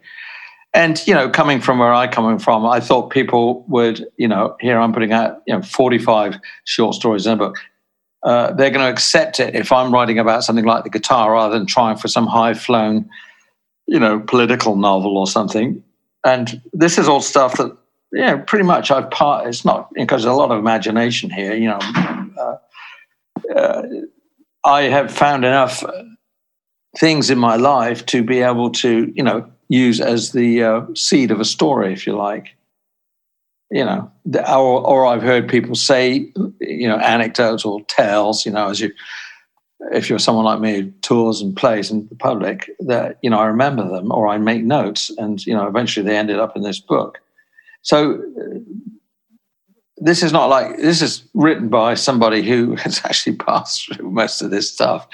And 0.72 1.00
you 1.06 1.14
know 1.14 1.30
coming 1.30 1.60
from 1.60 1.78
where 1.78 1.92
I'm 1.92 2.10
coming 2.10 2.40
from 2.40 2.66
i 2.66 2.80
thought 2.80 3.10
people 3.10 3.64
would 3.68 4.08
you 4.16 4.26
know 4.26 4.56
here 4.58 4.76
i'm 4.76 4.92
putting 4.92 5.12
out 5.12 5.40
you 5.46 5.54
know 5.54 5.62
45 5.62 6.36
short 6.64 6.96
stories 6.96 7.26
in 7.26 7.34
a 7.34 7.36
book. 7.36 7.58
Uh, 8.24 8.52
they're 8.54 8.70
going 8.70 8.84
to 8.84 8.90
accept 8.90 9.38
it 9.38 9.54
if 9.54 9.70
i'm 9.70 9.94
writing 9.94 10.18
about 10.18 10.42
something 10.42 10.64
like 10.64 10.82
the 10.82 10.90
guitar 10.90 11.34
rather 11.34 11.56
than 11.56 11.66
trying 11.66 11.96
for 11.96 12.08
some 12.08 12.26
high 12.26 12.54
flown 12.54 13.08
you 13.86 13.98
know 13.98 14.20
political 14.20 14.76
novel 14.76 15.16
or 15.18 15.26
something. 15.26 15.82
And 16.24 16.60
this 16.72 16.98
is 16.98 17.08
all 17.08 17.20
stuff 17.20 17.56
that 17.58 17.76
yeah 18.14 18.36
pretty 18.36 18.64
much 18.64 18.90
i've 18.90 19.10
part 19.10 19.46
it's 19.46 19.64
not 19.64 19.92
because 19.94 20.22
there's 20.22 20.34
a 20.34 20.38
lot 20.38 20.50
of 20.50 20.58
imagination 20.58 21.30
here 21.30 21.54
you 21.54 21.68
know 21.68 21.78
uh, 22.38 22.56
uh, 23.54 23.82
i 24.64 24.82
have 24.82 25.12
found 25.12 25.44
enough 25.44 25.84
things 26.98 27.30
in 27.30 27.38
my 27.38 27.56
life 27.56 28.06
to 28.06 28.22
be 28.22 28.40
able 28.40 28.70
to 28.70 29.12
you 29.14 29.22
know 29.22 29.50
use 29.68 30.00
as 30.00 30.32
the 30.32 30.62
uh, 30.62 30.82
seed 30.94 31.30
of 31.30 31.40
a 31.40 31.44
story, 31.44 31.92
if 31.92 32.06
you 32.06 32.16
like. 32.16 32.56
You 33.70 33.84
know, 33.84 34.12
or, 34.46 34.86
or 34.86 35.06
I've 35.06 35.22
heard 35.22 35.48
people 35.48 35.74
say, 35.74 36.30
you 36.60 36.86
know, 36.86 36.98
anecdotes 36.98 37.64
or 37.64 37.80
tales, 37.86 38.46
you 38.46 38.52
know, 38.52 38.68
as 38.68 38.78
you, 38.78 38.92
if 39.90 40.08
you're 40.08 40.20
someone 40.20 40.44
like 40.44 40.60
me 40.60 40.74
who 40.76 40.90
tours 41.00 41.40
and 41.40 41.56
plays 41.56 41.90
in 41.90 42.06
the 42.06 42.14
public, 42.14 42.70
that, 42.80 43.18
you 43.22 43.30
know, 43.30 43.38
I 43.38 43.46
remember 43.46 43.88
them 43.88 44.12
or 44.12 44.28
I 44.28 44.38
make 44.38 44.62
notes 44.62 45.10
and, 45.18 45.44
you 45.44 45.54
know, 45.54 45.66
eventually 45.66 46.06
they 46.06 46.16
ended 46.16 46.38
up 46.38 46.54
in 46.54 46.62
this 46.62 46.78
book. 46.78 47.20
So 47.84 48.20
this 49.98 50.22
is 50.22 50.32
not 50.32 50.46
like 50.46 50.76
this 50.78 51.00
is 51.00 51.24
written 51.34 51.68
by 51.68 51.94
somebody 51.94 52.42
who 52.42 52.74
has 52.76 53.00
actually 53.04 53.36
passed 53.36 53.86
through 53.86 54.10
most 54.10 54.42
of 54.42 54.50
this 54.50 54.70
stuff. 54.70 55.06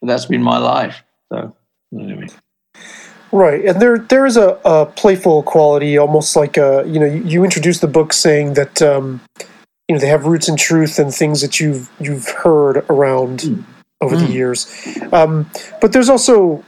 And 0.00 0.08
that's 0.08 0.26
been 0.26 0.42
my 0.42 0.58
life. 0.58 1.02
So 1.32 1.54
anyway. 1.92 2.28
Right, 3.34 3.64
and 3.64 3.80
there 3.80 3.98
there 3.98 4.26
is 4.26 4.36
a, 4.36 4.60
a 4.64 4.84
playful 4.84 5.42
quality, 5.42 5.96
almost 5.96 6.36
like 6.36 6.58
a 6.58 6.84
you 6.86 7.00
know 7.00 7.06
you, 7.06 7.24
you 7.24 7.44
introduce 7.44 7.78
the 7.78 7.88
book 7.88 8.12
saying 8.12 8.54
that 8.54 8.82
um, 8.82 9.22
you 9.88 9.94
know 9.94 9.98
they 9.98 10.08
have 10.08 10.26
roots 10.26 10.50
in 10.50 10.56
truth 10.56 10.98
and 10.98 11.14
things 11.14 11.40
that 11.40 11.58
you've 11.58 11.90
you've 11.98 12.28
heard 12.28 12.84
around 12.90 13.38
mm. 13.40 13.64
over 14.02 14.16
mm. 14.16 14.26
the 14.26 14.32
years, 14.34 14.70
um, 15.14 15.50
but 15.80 15.94
there's 15.94 16.10
also 16.10 16.62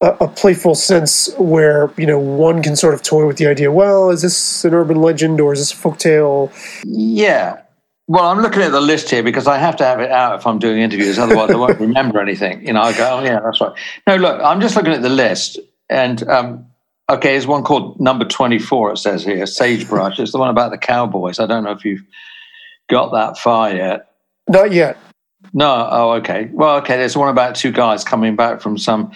a, 0.00 0.08
a, 0.20 0.28
playful 0.28 0.74
sense 0.74 1.32
where 1.38 1.90
you 1.96 2.06
know 2.06 2.18
one 2.18 2.62
can 2.62 2.76
sort 2.76 2.94
of 2.94 3.02
toy 3.02 3.26
with 3.26 3.38
the 3.38 3.46
idea. 3.46 3.72
Well, 3.72 4.10
is 4.10 4.22
this 4.22 4.64
an 4.64 4.74
urban 4.74 5.00
legend 5.00 5.40
or 5.40 5.52
is 5.52 5.60
this 5.60 5.72
a 5.72 5.76
folk 5.76 5.98
tale? 5.98 6.52
Yeah, 6.84 7.62
well, 8.08 8.26
I'm 8.26 8.40
looking 8.40 8.62
at 8.62 8.70
the 8.70 8.80
list 8.80 9.10
here 9.10 9.22
because 9.22 9.48
I 9.48 9.58
have 9.58 9.74
to 9.76 9.84
have 9.84 9.98
it 10.00 10.12
out 10.12 10.38
if 10.38 10.46
I'm 10.46 10.60
doing 10.60 10.78
interviews. 10.78 11.18
Otherwise, 11.18 11.50
I 11.50 11.56
won't 11.56 11.80
remember 11.80 12.20
anything. 12.20 12.64
You 12.64 12.72
know, 12.72 12.82
I 12.82 12.92
go, 12.92 13.18
oh, 13.18 13.24
yeah, 13.24 13.40
that's 13.40 13.60
right. 13.60 13.72
No, 14.06 14.16
look, 14.16 14.40
I'm 14.42 14.60
just 14.60 14.76
looking 14.76 14.92
at 14.92 15.02
the 15.02 15.08
list. 15.08 15.58
And, 15.90 16.26
um, 16.28 16.66
okay, 17.10 17.32
there's 17.32 17.48
one 17.48 17.64
called 17.64 17.98
Number 17.98 18.24
24, 18.24 18.92
it 18.92 18.98
says 18.98 19.24
here, 19.24 19.44
Sagebrush. 19.44 20.20
it's 20.20 20.30
the 20.30 20.38
one 20.38 20.50
about 20.50 20.70
the 20.70 20.78
cowboys. 20.78 21.40
I 21.40 21.46
don't 21.46 21.64
know 21.64 21.72
if 21.72 21.84
you've 21.84 22.04
got 22.88 23.10
that 23.12 23.38
far 23.38 23.74
yet. 23.74 24.12
Not 24.48 24.70
yet. 24.70 24.98
No. 25.52 25.88
Oh, 25.90 26.12
okay. 26.12 26.48
Well, 26.52 26.76
okay, 26.76 26.96
there's 26.96 27.16
one 27.16 27.28
about 27.28 27.56
two 27.56 27.72
guys 27.72 28.04
coming 28.04 28.36
back 28.36 28.60
from 28.60 28.78
some 28.78 29.10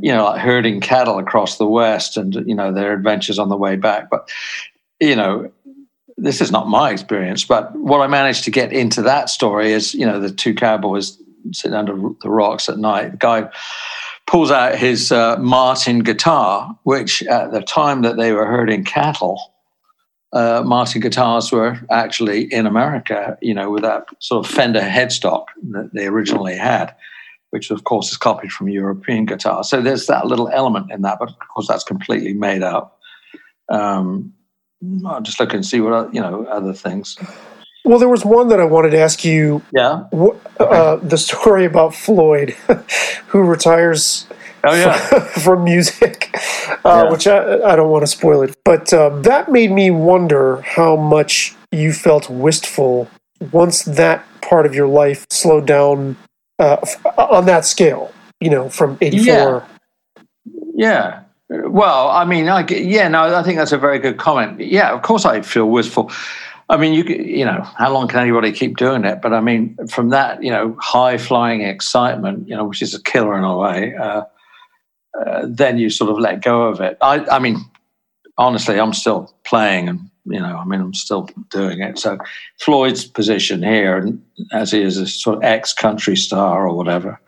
you 0.00 0.12
know, 0.12 0.24
like 0.24 0.40
herding 0.40 0.80
cattle 0.80 1.18
across 1.18 1.58
the 1.58 1.66
West 1.66 2.16
and, 2.16 2.34
you 2.46 2.54
know, 2.54 2.72
their 2.72 2.92
adventures 2.92 3.38
on 3.38 3.48
the 3.48 3.56
way 3.56 3.76
back. 3.76 4.10
But, 4.10 4.30
you 5.00 5.16
know, 5.16 5.50
this 6.16 6.40
is 6.40 6.50
not 6.50 6.68
my 6.68 6.90
experience, 6.90 7.44
but 7.44 7.74
what 7.76 8.00
I 8.00 8.06
managed 8.06 8.44
to 8.44 8.50
get 8.50 8.72
into 8.72 9.02
that 9.02 9.30
story 9.30 9.72
is, 9.72 9.94
you 9.94 10.04
know, 10.04 10.20
the 10.20 10.30
two 10.30 10.54
cowboys 10.54 11.16
sitting 11.52 11.76
under 11.76 11.94
the 12.22 12.30
rocks 12.30 12.68
at 12.68 12.78
night. 12.78 13.12
The 13.12 13.16
guy 13.18 13.50
pulls 14.26 14.50
out 14.50 14.76
his 14.76 15.10
uh, 15.10 15.36
Martin 15.38 16.00
guitar, 16.00 16.76
which 16.82 17.22
at 17.24 17.52
the 17.52 17.62
time 17.62 18.02
that 18.02 18.16
they 18.16 18.32
were 18.32 18.46
herding 18.46 18.84
cattle, 18.84 19.40
uh, 20.32 20.62
Martin 20.64 21.00
guitars 21.00 21.50
were 21.50 21.78
actually 21.90 22.52
in 22.52 22.66
America, 22.66 23.38
you 23.40 23.54
know, 23.54 23.70
with 23.70 23.82
that 23.82 24.04
sort 24.18 24.44
of 24.44 24.52
Fender 24.52 24.80
headstock 24.80 25.46
that 25.70 25.90
they 25.94 26.06
originally 26.06 26.56
had, 26.56 26.94
which 27.50 27.70
of 27.70 27.84
course 27.84 28.10
is 28.10 28.16
copied 28.16 28.52
from 28.52 28.68
European 28.68 29.24
guitar. 29.24 29.64
So 29.64 29.80
there's 29.80 30.06
that 30.06 30.26
little 30.26 30.48
element 30.48 30.90
in 30.90 31.02
that, 31.02 31.18
but 31.18 31.30
of 31.30 31.38
course 31.54 31.68
that's 31.68 31.84
completely 31.84 32.34
made 32.34 32.62
up. 32.62 32.98
Um, 33.70 34.32
I'll 35.06 35.20
just 35.20 35.40
look 35.40 35.54
and 35.54 35.64
see 35.64 35.80
what 35.80 36.14
you 36.14 36.20
know 36.20 36.44
other 36.46 36.72
things. 36.72 37.16
Well, 37.84 37.98
there 37.98 38.08
was 38.08 38.24
one 38.24 38.48
that 38.48 38.60
I 38.60 38.64
wanted 38.64 38.90
to 38.90 38.98
ask 38.98 39.24
you. 39.24 39.62
Yeah. 39.72 40.04
Uh, 40.60 40.96
the 40.96 41.16
story 41.16 41.64
about 41.64 41.94
Floyd, 41.94 42.50
who 43.28 43.42
retires. 43.42 44.26
Oh 44.64 44.74
yeah. 44.74 44.98
from 45.44 45.64
music, 45.64 46.30
uh, 46.84 47.04
yeah. 47.04 47.10
which 47.10 47.28
I, 47.28 47.62
I 47.62 47.76
don't 47.76 47.90
want 47.90 48.02
to 48.02 48.08
spoil 48.08 48.42
it, 48.42 48.56
but 48.64 48.92
um, 48.92 49.22
that 49.22 49.50
made 49.52 49.70
me 49.70 49.92
wonder 49.92 50.60
how 50.62 50.96
much 50.96 51.54
you 51.70 51.92
felt 51.92 52.28
wistful 52.28 53.08
once 53.52 53.84
that 53.84 54.26
part 54.40 54.66
of 54.66 54.74
your 54.74 54.88
life 54.88 55.26
slowed 55.30 55.66
down 55.66 56.16
uh, 56.58 56.76
on 57.16 57.46
that 57.46 57.64
scale. 57.64 58.12
You 58.40 58.50
know, 58.50 58.68
from 58.68 58.98
'84. 59.00 59.66
Yeah. 60.74 61.22
yeah. 61.50 61.68
Well, 61.68 62.08
I 62.10 62.24
mean, 62.24 62.48
I, 62.48 62.66
yeah, 62.68 63.08
no, 63.08 63.34
I 63.34 63.42
think 63.42 63.56
that's 63.56 63.72
a 63.72 63.78
very 63.78 63.98
good 63.98 64.18
comment. 64.18 64.60
Yeah, 64.60 64.92
of 64.92 65.02
course, 65.02 65.24
I 65.24 65.40
feel 65.40 65.68
wistful. 65.68 66.12
I 66.68 66.76
mean, 66.76 66.92
you 66.92 67.02
you 67.04 67.44
know, 67.44 67.62
how 67.62 67.90
long 67.90 68.08
can 68.08 68.20
anybody 68.20 68.52
keep 68.52 68.76
doing 68.76 69.04
it? 69.04 69.22
But 69.22 69.32
I 69.32 69.40
mean, 69.40 69.76
from 69.88 70.10
that, 70.10 70.42
you 70.42 70.50
know, 70.50 70.76
high 70.80 71.16
flying 71.16 71.62
excitement, 71.62 72.46
you 72.46 72.54
know, 72.54 72.64
which 72.64 72.82
is 72.82 72.94
a 72.94 73.02
killer 73.02 73.36
in 73.38 73.44
a 73.44 73.56
way, 73.56 73.94
uh, 73.96 74.22
uh, 75.18 75.46
then 75.48 75.78
you 75.78 75.88
sort 75.88 76.10
of 76.10 76.18
let 76.18 76.42
go 76.42 76.64
of 76.64 76.80
it. 76.80 76.98
I, 77.00 77.24
I 77.30 77.38
mean, 77.38 77.58
honestly, 78.36 78.78
I'm 78.78 78.92
still 78.92 79.34
playing, 79.44 79.88
and 79.88 80.10
you 80.30 80.40
know, 80.40 80.56
I 80.56 80.64
mean, 80.64 80.80
I'm 80.80 80.94
still 80.94 81.28
doing 81.50 81.80
it. 81.80 81.98
So 81.98 82.18
Floyd's 82.60 83.04
position 83.04 83.62
here, 83.62 83.96
and 83.96 84.22
as 84.52 84.72
he 84.72 84.82
is 84.82 84.96
a 84.96 85.06
sort 85.06 85.38
of 85.38 85.44
ex 85.44 85.72
country 85.72 86.16
star 86.16 86.66
or 86.66 86.74
whatever, 86.74 87.20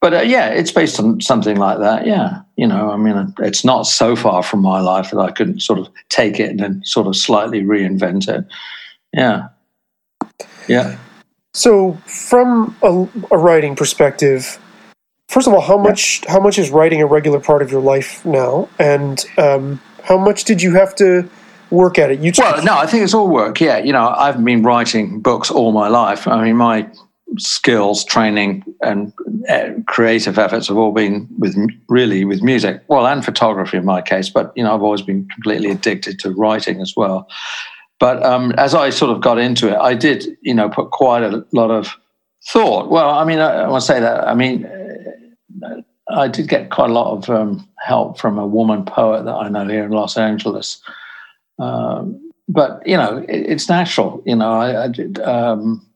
but 0.00 0.14
uh, 0.14 0.20
yeah, 0.20 0.48
it's 0.48 0.72
based 0.72 1.00
on 1.00 1.20
something 1.20 1.56
like 1.56 1.78
that. 1.78 2.06
Yeah, 2.06 2.42
you 2.56 2.66
know, 2.66 2.90
I 2.90 2.96
mean, 2.96 3.34
it's 3.40 3.64
not 3.64 3.86
so 3.86 4.14
far 4.14 4.42
from 4.42 4.60
my 4.60 4.80
life 4.80 5.10
that 5.10 5.18
I 5.18 5.30
couldn't 5.30 5.60
sort 5.60 5.78
of 5.78 5.88
take 6.08 6.38
it 6.38 6.50
and 6.50 6.60
then 6.60 6.82
sort 6.84 7.06
of 7.06 7.16
slightly 7.16 7.62
reinvent 7.62 8.28
it. 8.28 8.44
Yeah, 9.12 9.48
yeah. 10.68 10.98
So, 11.54 11.94
from 12.04 12.76
a, 12.82 13.08
a 13.30 13.38
writing 13.38 13.74
perspective, 13.74 14.58
first 15.28 15.48
of 15.48 15.54
all, 15.54 15.62
how 15.62 15.78
much 15.78 16.22
how 16.28 16.40
much 16.40 16.58
is 16.58 16.70
writing 16.70 17.00
a 17.00 17.06
regular 17.06 17.40
part 17.40 17.62
of 17.62 17.72
your 17.72 17.80
life 17.80 18.24
now, 18.26 18.68
and 18.78 19.24
um, 19.38 19.80
how 20.04 20.18
much 20.18 20.44
did 20.44 20.62
you 20.62 20.74
have 20.74 20.94
to 20.96 21.28
work 21.70 21.98
at 21.98 22.10
it? 22.10 22.20
You 22.20 22.32
well, 22.38 22.62
no, 22.64 22.76
I 22.76 22.86
think 22.86 23.04
it's 23.04 23.14
all 23.14 23.28
work. 23.28 23.60
Yeah, 23.60 23.78
you 23.78 23.92
know, 23.92 24.08
I've 24.08 24.42
been 24.42 24.62
writing 24.62 25.20
books 25.20 25.50
all 25.50 25.72
my 25.72 25.88
life. 25.88 26.26
I 26.26 26.44
mean, 26.44 26.56
my 26.56 26.88
skills, 27.38 28.04
training, 28.04 28.64
and 28.82 29.12
uh, 29.48 29.70
creative 29.86 30.38
efforts 30.38 30.68
have 30.68 30.76
all 30.76 30.92
been 30.92 31.28
with 31.38 31.56
really 31.88 32.24
with 32.24 32.42
music, 32.42 32.82
well, 32.88 33.06
and 33.06 33.24
photography 33.24 33.76
in 33.76 33.84
my 33.84 34.02
case. 34.02 34.28
But 34.28 34.52
you 34.56 34.64
know, 34.64 34.74
I've 34.74 34.82
always 34.82 35.02
been 35.02 35.28
completely 35.28 35.70
addicted 35.70 36.18
to 36.20 36.30
writing 36.30 36.80
as 36.80 36.94
well. 36.96 37.28
But 37.98 38.22
um, 38.22 38.52
as 38.58 38.74
I 38.74 38.90
sort 38.90 39.10
of 39.10 39.22
got 39.22 39.38
into 39.38 39.68
it, 39.68 39.76
I 39.76 39.94
did, 39.94 40.36
you 40.42 40.54
know, 40.54 40.68
put 40.68 40.90
quite 40.90 41.22
a 41.22 41.44
lot 41.52 41.70
of 41.70 41.96
thought. 42.48 42.90
Well, 42.90 43.10
I 43.10 43.24
mean, 43.24 43.38
I, 43.38 43.62
I 43.62 43.68
want 43.68 43.80
to 43.80 43.86
say 43.86 44.00
that. 44.00 44.28
I 44.28 44.34
mean, 44.34 44.66
uh, 45.64 45.80
I 46.10 46.28
did 46.28 46.48
get 46.48 46.70
quite 46.70 46.90
a 46.90 46.92
lot 46.92 47.16
of 47.16 47.30
um, 47.30 47.66
help 47.84 48.18
from 48.18 48.38
a 48.38 48.46
woman 48.46 48.84
poet 48.84 49.24
that 49.24 49.34
I 49.34 49.48
know 49.48 49.66
here 49.66 49.84
in 49.84 49.90
Los 49.90 50.16
Angeles. 50.16 50.80
Um, 51.58 52.32
but 52.48 52.86
you 52.86 52.96
know, 52.96 53.18
it, 53.28 53.46
it's 53.50 53.68
natural. 53.68 54.22
You 54.24 54.36
know, 54.36 54.52
I, 54.52 54.84
I 54.84 54.88
did. 54.88 55.18
Um, 55.20 55.86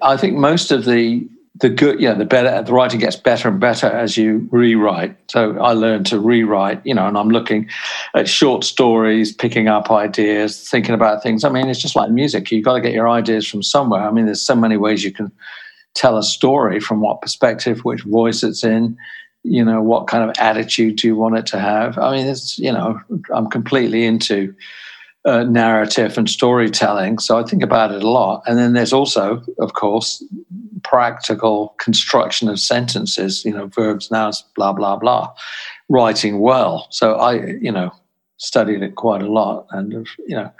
I 0.00 0.16
think 0.16 0.36
most 0.36 0.70
of 0.70 0.84
the 0.84 1.28
the 1.56 1.68
good, 1.68 2.00
yeah, 2.00 2.14
the 2.14 2.24
better 2.24 2.62
the 2.62 2.72
writing 2.72 2.98
gets 2.98 3.16
better 3.16 3.48
and 3.48 3.60
better 3.60 3.86
as 3.86 4.16
you 4.16 4.48
rewrite. 4.50 5.16
So 5.30 5.58
I 5.60 5.72
learned 5.72 6.06
to 6.06 6.18
rewrite, 6.18 6.84
you 6.84 6.94
know, 6.94 7.06
and 7.06 7.18
I'm 7.18 7.28
looking 7.28 7.68
at 8.14 8.28
short 8.28 8.64
stories, 8.64 9.32
picking 9.32 9.68
up 9.68 9.90
ideas, 9.90 10.68
thinking 10.68 10.94
about 10.94 11.22
things. 11.22 11.44
I 11.44 11.50
mean, 11.50 11.68
it's 11.68 11.80
just 11.80 11.94
like 11.94 12.10
music. 12.10 12.50
You've 12.50 12.64
got 12.64 12.74
to 12.74 12.80
get 12.80 12.92
your 12.92 13.08
ideas 13.08 13.46
from 13.46 13.62
somewhere. 13.62 14.00
I 14.00 14.10
mean, 14.10 14.24
there's 14.24 14.40
so 14.40 14.56
many 14.56 14.76
ways 14.76 15.04
you 15.04 15.12
can 15.12 15.30
tell 15.94 16.16
a 16.16 16.22
story 16.22 16.80
from 16.80 17.00
what 17.00 17.20
perspective, 17.20 17.84
which 17.84 18.02
voice 18.02 18.42
it's 18.42 18.64
in, 18.64 18.96
you 19.42 19.62
know, 19.62 19.82
what 19.82 20.06
kind 20.06 20.28
of 20.28 20.34
attitude 20.38 20.96
do 20.96 21.06
you 21.06 21.16
want 21.16 21.36
it 21.36 21.46
to 21.46 21.58
have. 21.58 21.98
I 21.98 22.16
mean, 22.16 22.26
it's, 22.26 22.58
you 22.58 22.72
know, 22.72 22.98
I'm 23.34 23.50
completely 23.50 24.04
into 24.04 24.54
uh, 25.24 25.44
narrative 25.44 26.18
and 26.18 26.28
storytelling. 26.28 27.18
So 27.18 27.38
I 27.38 27.44
think 27.44 27.62
about 27.62 27.92
it 27.92 28.02
a 28.02 28.10
lot. 28.10 28.42
And 28.46 28.58
then 28.58 28.72
there's 28.72 28.92
also, 28.92 29.42
of 29.58 29.74
course, 29.74 30.22
practical 30.82 31.74
construction 31.78 32.48
of 32.48 32.58
sentences, 32.58 33.44
you 33.44 33.52
know, 33.52 33.66
verbs, 33.66 34.10
nouns, 34.10 34.44
blah, 34.56 34.72
blah, 34.72 34.96
blah, 34.96 35.32
writing 35.88 36.40
well. 36.40 36.88
So 36.90 37.14
I, 37.14 37.46
you 37.60 37.70
know, 37.70 37.92
studied 38.38 38.82
it 38.82 38.96
quite 38.96 39.22
a 39.22 39.30
lot 39.30 39.66
and, 39.70 39.92
you 39.92 40.34
know, 40.34 40.50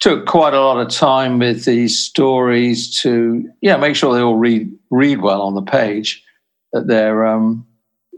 took 0.00 0.26
quite 0.26 0.52
a 0.52 0.60
lot 0.60 0.78
of 0.78 0.92
time 0.92 1.38
with 1.38 1.64
these 1.64 1.98
stories 1.98 3.00
to, 3.00 3.48
yeah, 3.62 3.76
make 3.76 3.96
sure 3.96 4.14
they 4.14 4.20
all 4.20 4.36
read, 4.36 4.70
read 4.90 5.22
well 5.22 5.40
on 5.40 5.54
the 5.54 5.62
page, 5.62 6.22
that 6.74 6.88
they're, 6.88 7.26
um, 7.26 7.66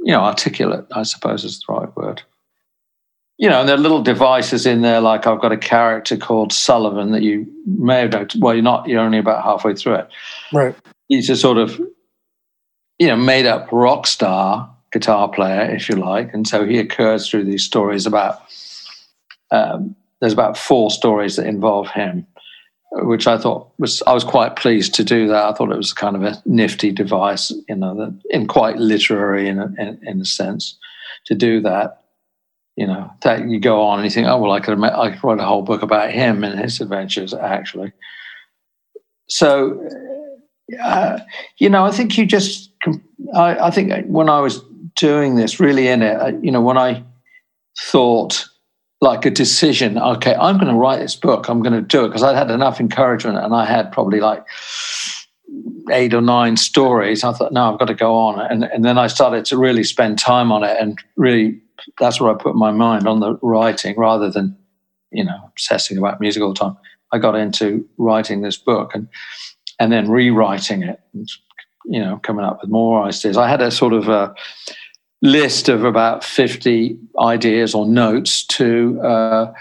you 0.03 0.11
know, 0.11 0.23
articulate, 0.23 0.87
I 0.93 1.05
suppose 1.05 1.45
is 1.45 1.61
the 1.61 1.73
right 1.73 1.97
word 1.97 2.23
you 3.39 3.51
know, 3.51 3.61
and 3.61 3.69
there 3.69 3.77
are 3.77 3.81
little 3.81 4.03
devices 4.03 4.65
in 4.65 4.81
there, 4.81 5.01
like 5.01 5.27
I've 5.27 5.41
got 5.41 5.53
a 5.53 5.59
character 5.59 6.17
called 6.17 6.53
Sullivan 6.53 7.13
that 7.13 7.23
you 7.23 7.47
may 7.67 8.01
have 8.01 8.13
noticed. 8.13 8.43
Well, 8.43 8.55
you're 8.55 8.63
not, 8.63 8.89
you're 8.89 9.01
only 9.01 9.19
about 9.19 9.45
halfway 9.45 9.75
through 9.75 9.97
it. 9.97 10.09
Right. 10.53 10.75
He's 11.09 11.29
a 11.29 11.37
sort 11.37 11.59
of, 11.59 11.79
you 12.99 13.09
know, 13.09 13.17
made 13.17 13.45
up 13.45 13.69
rock 13.71 14.07
star 14.07 14.75
guitar 14.91 15.29
player, 15.29 15.71
if 15.71 15.89
you 15.89 15.97
like. 15.97 16.33
And 16.33 16.49
so 16.49 16.65
he 16.65 16.79
occurs 16.79 17.29
through 17.29 17.45
these 17.45 17.63
stories 17.63 18.07
about, 18.07 18.41
um, 19.51 19.95
there's 20.21 20.33
about 20.33 20.57
four 20.57 20.91
stories 20.91 21.37
that 21.37 21.47
involve 21.47 21.91
him, 21.91 22.27
which 22.93 23.27
I 23.27 23.37
thought 23.37 23.71
was, 23.79 24.03
I 24.07 24.15
was 24.15 24.25
quite 24.25 24.57
pleased 24.57 24.95
to 24.95 25.05
do 25.05 25.29
that. 25.29 25.45
I 25.45 25.53
thought 25.53 25.71
it 25.71 25.77
was 25.77 25.93
kind 25.93 26.17
of 26.17 26.23
a 26.23 26.43
nifty 26.47 26.91
device, 26.91 27.53
you 27.69 27.77
know, 27.77 27.95
that, 27.97 28.19
in 28.31 28.47
quite 28.47 28.79
literary 28.79 29.47
in 29.47 29.59
a, 29.59 29.67
in, 29.79 30.01
in 30.03 30.21
a 30.23 30.25
sense 30.25 30.79
to 31.27 31.35
do 31.35 31.61
that 31.61 32.05
you 32.77 32.87
know 32.87 33.11
that 33.23 33.49
you 33.49 33.59
go 33.59 33.83
on 33.83 33.99
and 33.99 34.05
you 34.05 34.11
think, 34.11 34.27
oh 34.27 34.39
well, 34.39 34.53
I 34.53 34.61
could 34.61 34.83
I 34.83 35.11
could 35.11 35.25
write 35.25 35.41
a 35.41 35.45
whole 35.45 35.63
book 35.63 35.83
about 35.83 36.13
him 36.13 36.45
and 36.45 36.59
his 36.59 36.81
adventures 36.81 37.35
actually. 37.35 37.93
So, 39.29 39.83
uh, 40.83 41.19
you 41.59 41.69
know, 41.69 41.85
I 41.85 41.91
think 41.91 42.17
you 42.17 42.27
just. 42.27 42.73
I, 43.35 43.59
I, 43.59 43.71
think 43.73 44.07
when 44.07 44.29
I 44.29 44.39
was 44.39 44.63
doing 44.95 45.35
this, 45.35 45.59
really 45.59 45.89
in 45.89 46.03
it, 46.03 46.45
you 46.45 46.53
know, 46.53 46.61
when 46.61 46.79
I 46.79 47.03
thought 47.81 48.47
like 49.01 49.27
a 49.27 49.31
decision. 49.31 49.99
Okay, 49.99 50.35
I'm 50.35 50.57
going 50.57 50.73
to 50.73 50.79
write 50.79 50.99
this 50.99 51.17
book. 51.17 51.49
I'm 51.49 51.63
going 51.63 51.75
to 51.75 51.83
do 51.83 52.05
it 52.05 52.09
because 52.09 52.23
I'd 52.23 52.37
had 52.37 52.51
enough 52.51 52.81
encouragement, 52.81 53.39
and 53.39 53.55
I 53.55 53.65
had 53.65 53.93
probably 53.93 54.21
like 54.21 54.45
eight 55.91 56.15
or 56.15 56.21
nine 56.21 56.57
stories. 56.57 57.25
I 57.25 57.33
thought, 57.33 57.53
no, 57.53 57.73
I've 57.73 57.79
got 57.79 57.87
to 57.87 57.95
go 57.95 58.15
on, 58.15 58.41
and 58.41 58.65
and 58.65 58.85
then 58.85 58.99
I 58.99 59.07
started 59.07 59.45
to 59.47 59.57
really 59.57 59.85
spend 59.85 60.19
time 60.19 60.53
on 60.53 60.65
it, 60.65 60.77
and 60.81 60.99
really 61.17 61.61
that's 61.99 62.21
where 62.21 62.35
I 62.35 62.37
put 62.37 62.55
my 62.55 62.71
mind 62.71 63.07
on 63.07 63.21
the 63.21 63.39
writing 63.43 63.97
rather 63.97 64.31
than 64.31 64.57
you 65.11 65.25
know 65.25 65.39
obsessing 65.47 65.99
about 65.99 66.21
music 66.21 66.43
all 66.43 66.53
the 66.53 66.59
time. 66.59 66.77
I 67.13 67.19
got 67.19 67.37
into 67.37 67.89
writing 67.99 68.43
this 68.43 68.57
book 68.57 68.95
and 68.95 69.09
and 69.79 69.93
then 69.93 70.11
rewriting 70.11 70.83
it, 70.83 71.01
and, 71.13 71.29
you 71.85 72.01
know, 72.01 72.19
coming 72.23 72.45
up 72.45 72.61
with 72.61 72.71
more 72.71 73.03
ideas. 73.03 73.37
I 73.37 73.49
had 73.49 73.61
a 73.61 73.71
sort 73.71 73.93
of 73.93 74.09
a 74.09 74.35
list 75.23 75.69
of 75.69 75.85
about 75.85 76.25
50 76.25 76.99
ideas 77.21 77.75
or 77.75 77.87
notes 77.87 78.45
to 78.47 79.01
uh, 79.01 79.53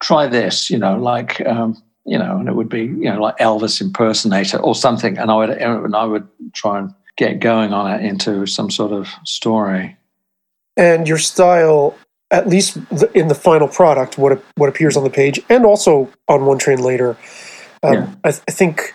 try 0.00 0.26
this, 0.26 0.70
you 0.70 0.78
know, 0.78 0.98
like, 0.98 1.40
um, 1.46 1.80
you 2.08 2.18
know, 2.18 2.38
and 2.38 2.48
it 2.48 2.54
would 2.54 2.68
be, 2.68 2.82
you 2.82 3.10
know, 3.10 3.20
like 3.20 3.36
Elvis 3.38 3.80
impersonator 3.80 4.58
or 4.58 4.74
something. 4.74 5.18
And 5.18 5.30
I 5.30 5.34
would, 5.34 5.50
and 5.50 5.94
I 5.94 6.04
would 6.04 6.26
try 6.54 6.78
and 6.78 6.94
get 7.16 7.40
going 7.40 7.72
on 7.72 7.90
it 7.92 8.04
into 8.04 8.46
some 8.46 8.70
sort 8.70 8.92
of 8.92 9.08
story. 9.24 9.96
And 10.76 11.06
your 11.06 11.18
style, 11.18 11.96
at 12.30 12.48
least 12.48 12.78
in 13.14 13.28
the 13.28 13.34
final 13.34 13.68
product, 13.68 14.16
what 14.16 14.42
what 14.56 14.68
appears 14.68 14.96
on 14.96 15.04
the 15.04 15.10
page, 15.10 15.40
and 15.48 15.66
also 15.66 16.10
on 16.28 16.46
One 16.46 16.58
Train 16.58 16.78
Later, 16.78 17.16
um, 17.82 17.94
yeah. 17.94 18.14
I, 18.24 18.30
th- 18.30 18.42
I 18.48 18.52
think 18.52 18.94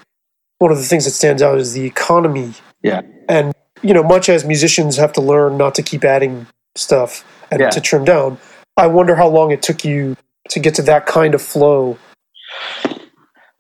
one 0.60 0.72
of 0.72 0.78
the 0.78 0.84
things 0.84 1.06
that 1.06 1.12
stands 1.12 1.42
out 1.42 1.60
is 1.60 1.74
the 1.74 1.86
economy. 1.86 2.54
Yeah. 2.82 3.02
And 3.30 3.54
you 3.82 3.94
know, 3.94 4.02
much 4.04 4.30
as 4.30 4.46
musicians 4.46 4.98
have 4.98 5.14
to 5.14 5.22
learn 5.22 5.58
not 5.58 5.76
to 5.76 5.84
keep 5.84 6.04
adding 6.04 6.48
stuff 6.76 7.26
and 7.52 7.60
yeah. 7.60 7.70
to 7.70 7.82
trim 7.82 8.06
down, 8.06 8.38
I 8.78 8.88
wonder 8.88 9.16
how 9.16 9.28
long 9.28 9.52
it 9.52 9.62
took 9.62 9.84
you 9.84 10.16
to 10.50 10.60
get 10.60 10.76
to 10.76 10.82
that 10.84 11.06
kind 11.06 11.36
of 11.36 11.42
flow. 11.42 11.98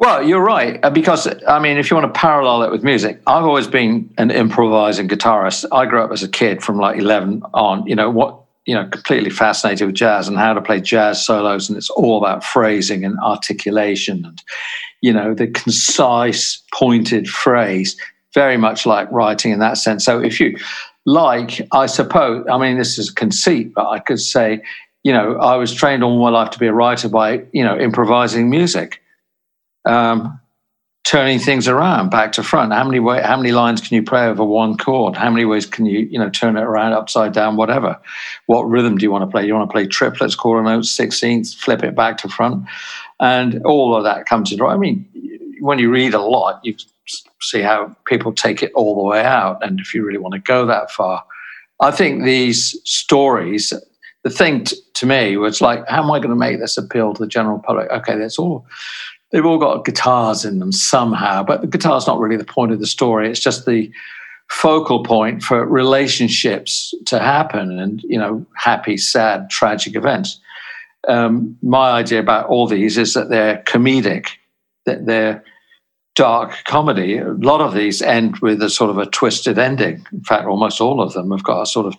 Well, 0.03 0.21
you're 0.21 0.43
right 0.43 0.83
uh, 0.83 0.89
because 0.89 1.29
I 1.47 1.59
mean, 1.59 1.77
if 1.77 1.89
you 1.89 1.95
want 1.95 2.13
to 2.13 2.19
parallel 2.19 2.63
it 2.63 2.71
with 2.71 2.83
music, 2.83 3.21
I've 3.25 3.45
always 3.45 3.67
been 3.67 4.13
an 4.17 4.31
improvising 4.31 5.07
guitarist. 5.07 5.63
I 5.71 5.85
grew 5.85 6.01
up 6.01 6.11
as 6.11 6.21
a 6.21 6.27
kid 6.27 6.61
from 6.61 6.77
like 6.77 6.99
11 6.99 7.41
on. 7.53 7.87
You 7.87 7.95
know 7.95 8.09
what? 8.09 8.37
You 8.65 8.75
know, 8.75 8.85
completely 8.89 9.29
fascinated 9.29 9.87
with 9.87 9.95
jazz 9.95 10.27
and 10.27 10.37
how 10.37 10.51
to 10.51 10.61
play 10.61 10.81
jazz 10.81 11.25
solos, 11.25 11.69
and 11.69 11.77
it's 11.77 11.89
all 11.89 12.17
about 12.17 12.43
phrasing 12.43 13.05
and 13.05 13.17
articulation 13.19 14.25
and 14.25 14.43
you 14.99 15.13
know 15.13 15.33
the 15.33 15.47
concise, 15.47 16.61
pointed 16.73 17.29
phrase 17.29 17.95
very 18.33 18.57
much 18.57 18.85
like 18.85 19.09
writing 19.09 19.53
in 19.53 19.59
that 19.59 19.77
sense. 19.77 20.03
So 20.03 20.21
if 20.21 20.37
you 20.37 20.57
like, 21.05 21.65
I 21.71 21.85
suppose, 21.85 22.45
I 22.51 22.57
mean, 22.57 22.77
this 22.77 22.97
is 22.97 23.09
conceit, 23.09 23.73
but 23.73 23.87
I 23.87 23.99
could 23.99 24.19
say, 24.19 24.63
you 25.03 25.13
know, 25.13 25.37
I 25.37 25.55
was 25.55 25.73
trained 25.73 26.03
all 26.03 26.21
my 26.21 26.29
life 26.29 26.49
to 26.49 26.59
be 26.59 26.67
a 26.67 26.73
writer 26.73 27.07
by, 27.07 27.41
you 27.53 27.63
know, 27.63 27.79
improvising 27.79 28.49
music, 28.49 28.99
um, 29.85 30.39
turning 31.03 31.37
things 31.37 31.67
around 31.67 32.09
back 32.09 32.31
to 32.31 32.43
front. 32.43 32.71
How 32.71 32.85
many 32.85 32.99
way, 32.99 33.21
how 33.21 33.35
many 33.35 33.51
lines 33.51 33.81
can 33.81 33.95
you 33.95 34.03
play 34.03 34.25
over 34.25 34.43
one 34.43 34.77
chord? 34.77 35.17
How 35.17 35.29
many 35.29 35.43
ways 35.45 35.65
can 35.65 35.85
you, 35.85 35.99
you 35.99 36.17
know, 36.17 36.29
turn 36.29 36.55
it 36.55 36.61
around, 36.61 36.93
upside 36.93 37.33
down, 37.33 37.57
whatever? 37.57 37.99
What 38.45 38.63
rhythm 38.63 38.97
do 38.97 39.03
you 39.03 39.11
want 39.11 39.23
to 39.23 39.29
play? 39.29 39.45
You 39.45 39.53
want 39.53 39.69
to 39.69 39.73
play 39.73 39.85
triplets, 39.85 40.35
quarter 40.35 40.63
notes, 40.63 40.89
sixteenths, 40.89 41.53
flip 41.53 41.83
it 41.83 41.95
back 41.95 42.17
to 42.19 42.29
front, 42.29 42.65
and 43.19 43.61
all 43.65 43.95
of 43.95 44.03
that 44.05 44.25
comes 44.25 44.51
into. 44.51 44.65
I 44.65 44.77
mean, 44.77 45.05
when 45.59 45.77
you 45.77 45.89
read 45.89 46.13
a 46.13 46.21
lot, 46.21 46.61
you 46.63 46.75
see 47.41 47.61
how 47.61 47.93
people 48.05 48.31
take 48.31 48.63
it 48.63 48.71
all 48.73 48.95
the 48.95 49.03
way 49.03 49.21
out. 49.21 49.61
And 49.61 49.81
if 49.81 49.93
you 49.93 50.05
really 50.05 50.19
want 50.19 50.33
to 50.35 50.39
go 50.39 50.65
that 50.65 50.89
far, 50.89 51.23
I 51.81 51.91
think 51.91 52.23
these 52.23 52.79
stories, 52.85 53.73
the 54.23 54.29
thing 54.29 54.63
t- 54.63 54.77
to 54.93 55.05
me 55.05 55.35
was 55.35 55.59
like, 55.59 55.85
how 55.89 56.01
am 56.01 56.11
I 56.11 56.19
going 56.19 56.29
to 56.29 56.35
make 56.35 56.59
this 56.59 56.77
appeal 56.77 57.13
to 57.13 57.21
the 57.21 57.27
general 57.27 57.59
public? 57.59 57.91
Okay, 57.91 58.17
that's 58.17 58.39
all. 58.39 58.65
They've 59.33 59.45
all 59.45 59.57
got 59.57 59.83
guitars 59.83 60.45
in 60.45 60.59
them 60.59 60.71
somehow, 60.71 61.43
but 61.43 61.61
the 61.61 61.67
guitar's 61.67 62.05
not 62.07 62.19
really 62.19 62.37
the 62.37 62.45
point 62.45 62.71
of 62.71 62.79
the 62.79 62.85
story. 62.85 63.29
It's 63.29 63.39
just 63.39 63.65
the 63.65 63.91
focal 64.49 65.03
point 65.03 65.41
for 65.41 65.65
relationships 65.65 66.93
to 67.07 67.17
happen 67.17 67.79
and, 67.79 68.01
you 68.03 68.19
know, 68.19 68.45
happy, 68.55 68.95
sad, 68.95 69.49
tragic 69.49 69.95
events. 69.95 70.39
Um, 71.07 71.57
my 71.63 71.89
idea 71.89 72.19
about 72.19 72.47
all 72.47 72.67
these 72.67 72.97
is 72.97 73.15
that 73.15 73.29
they're 73.29 73.63
comedic, 73.65 74.27
that 74.85 75.07
they're 75.07 75.43
dark 76.15 76.53
comedy. 76.65 77.17
A 77.17 77.31
lot 77.31 77.59
of 77.59 77.73
these 77.73 78.03
end 78.03 78.37
with 78.39 78.61
a 78.61 78.69
sort 78.69 78.91
of 78.91 78.99
a 78.99 79.07
twisted 79.07 79.57
ending. 79.57 80.05
In 80.11 80.23
fact, 80.23 80.45
almost 80.45 80.79
all 80.79 81.01
of 81.01 81.13
them 81.13 81.31
have 81.31 81.43
got 81.43 81.63
a 81.63 81.65
sort 81.65 81.87
of 81.87 81.95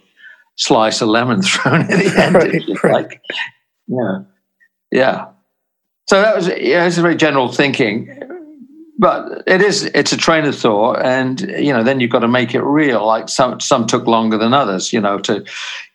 slice 0.57 1.01
of 1.01 1.09
lemon 1.09 1.43
thrown 1.43 1.83
at 1.83 1.89
the 1.89 2.23
end. 2.23 2.35
right, 2.35 2.85
right. 2.85 2.93
Like, 2.93 3.21
yeah, 3.89 4.19
yeah. 4.93 5.27
So 6.07 6.21
that 6.21 6.37
was 6.37 6.49
yeah, 6.49 6.87
it's 6.87 6.99
a 6.99 7.03
very 7.03 7.17
general 7.17 7.51
thinking, 7.51 8.21
but 8.99 9.43
it 9.47 9.63
is 9.63 9.85
it's 9.95 10.13
a 10.13 10.17
train 10.17 10.45
of 10.45 10.55
thought, 10.55 11.01
and 11.03 11.41
you 11.41 11.73
know 11.73 11.83
then 11.83 12.01
you've 12.01 12.11
got 12.11 12.21
to 12.21 12.29
make 12.29 12.55
it 12.55 12.63
real. 12.63 13.07
Like 13.07 13.29
some 13.29 13.59
some 13.61 13.87
took 13.87 14.07
longer 14.07 14.37
than 14.37 14.53
others, 14.53 14.93
you 14.93 15.01
know, 15.01 15.19
to 15.21 15.45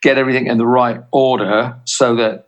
get 0.02 0.17
everything 0.17 0.48
in 0.48 0.58
the 0.58 0.65
right 0.65 1.02
order 1.12 1.80
so 1.86 2.15
that 2.15 2.48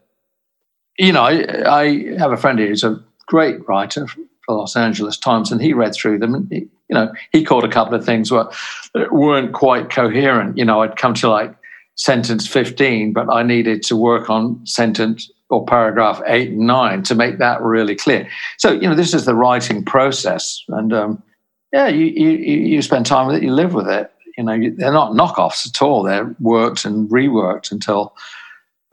you 0.97 1.13
know 1.13 1.21
I, 1.21 1.81
I 1.81 2.17
have 2.17 2.31
a 2.31 2.37
friend 2.37 2.57
who's 2.57 2.83
a 2.83 2.99
great 3.27 3.67
writer 3.67 4.07
for 4.07 4.55
Los 4.55 4.75
Angeles 4.75 5.17
Times, 5.17 5.51
and 5.51 5.61
he 5.61 5.73
read 5.73 5.93
through 5.93 6.17
them, 6.17 6.33
and 6.33 6.47
he, 6.51 6.59
you 6.59 6.95
know 6.95 7.13
he 7.31 7.43
caught 7.43 7.63
a 7.63 7.69
couple 7.69 7.93
of 7.93 8.03
things 8.03 8.29
that 8.29 8.51
weren't 9.11 9.53
quite 9.53 9.91
coherent. 9.91 10.57
You 10.57 10.65
know, 10.65 10.81
I'd 10.81 10.97
come 10.97 11.13
to 11.15 11.29
like 11.29 11.55
sentence 11.93 12.47
fifteen, 12.47 13.13
but 13.13 13.31
I 13.31 13.43
needed 13.43 13.83
to 13.83 13.95
work 13.95 14.31
on 14.31 14.65
sentence 14.65 15.31
or 15.51 15.65
paragraph 15.65 16.21
eight 16.25 16.49
and 16.49 16.67
nine 16.67 17.03
to 17.03 17.15
make 17.15 17.37
that 17.37 17.61
really 17.61 17.95
clear. 17.95 18.27
So 18.57 18.71
you 18.71 18.89
know, 18.89 18.95
this 18.95 19.13
is 19.13 19.25
the 19.25 19.35
writing 19.35 19.83
process, 19.83 20.63
and 20.69 20.93
um, 20.93 21.23
yeah, 21.71 21.87
you, 21.87 22.05
you 22.05 22.29
you 22.29 22.81
spend 22.81 23.05
time 23.05 23.27
with 23.27 23.37
it, 23.37 23.43
you 23.43 23.53
live 23.53 23.73
with 23.73 23.87
it. 23.87 24.11
You 24.37 24.45
know, 24.45 24.57
they're 24.77 24.93
not 24.93 25.11
knockoffs 25.11 25.67
at 25.67 25.81
all. 25.81 26.03
They're 26.03 26.35
worked 26.39 26.85
and 26.85 27.09
reworked 27.09 27.71
until. 27.71 28.15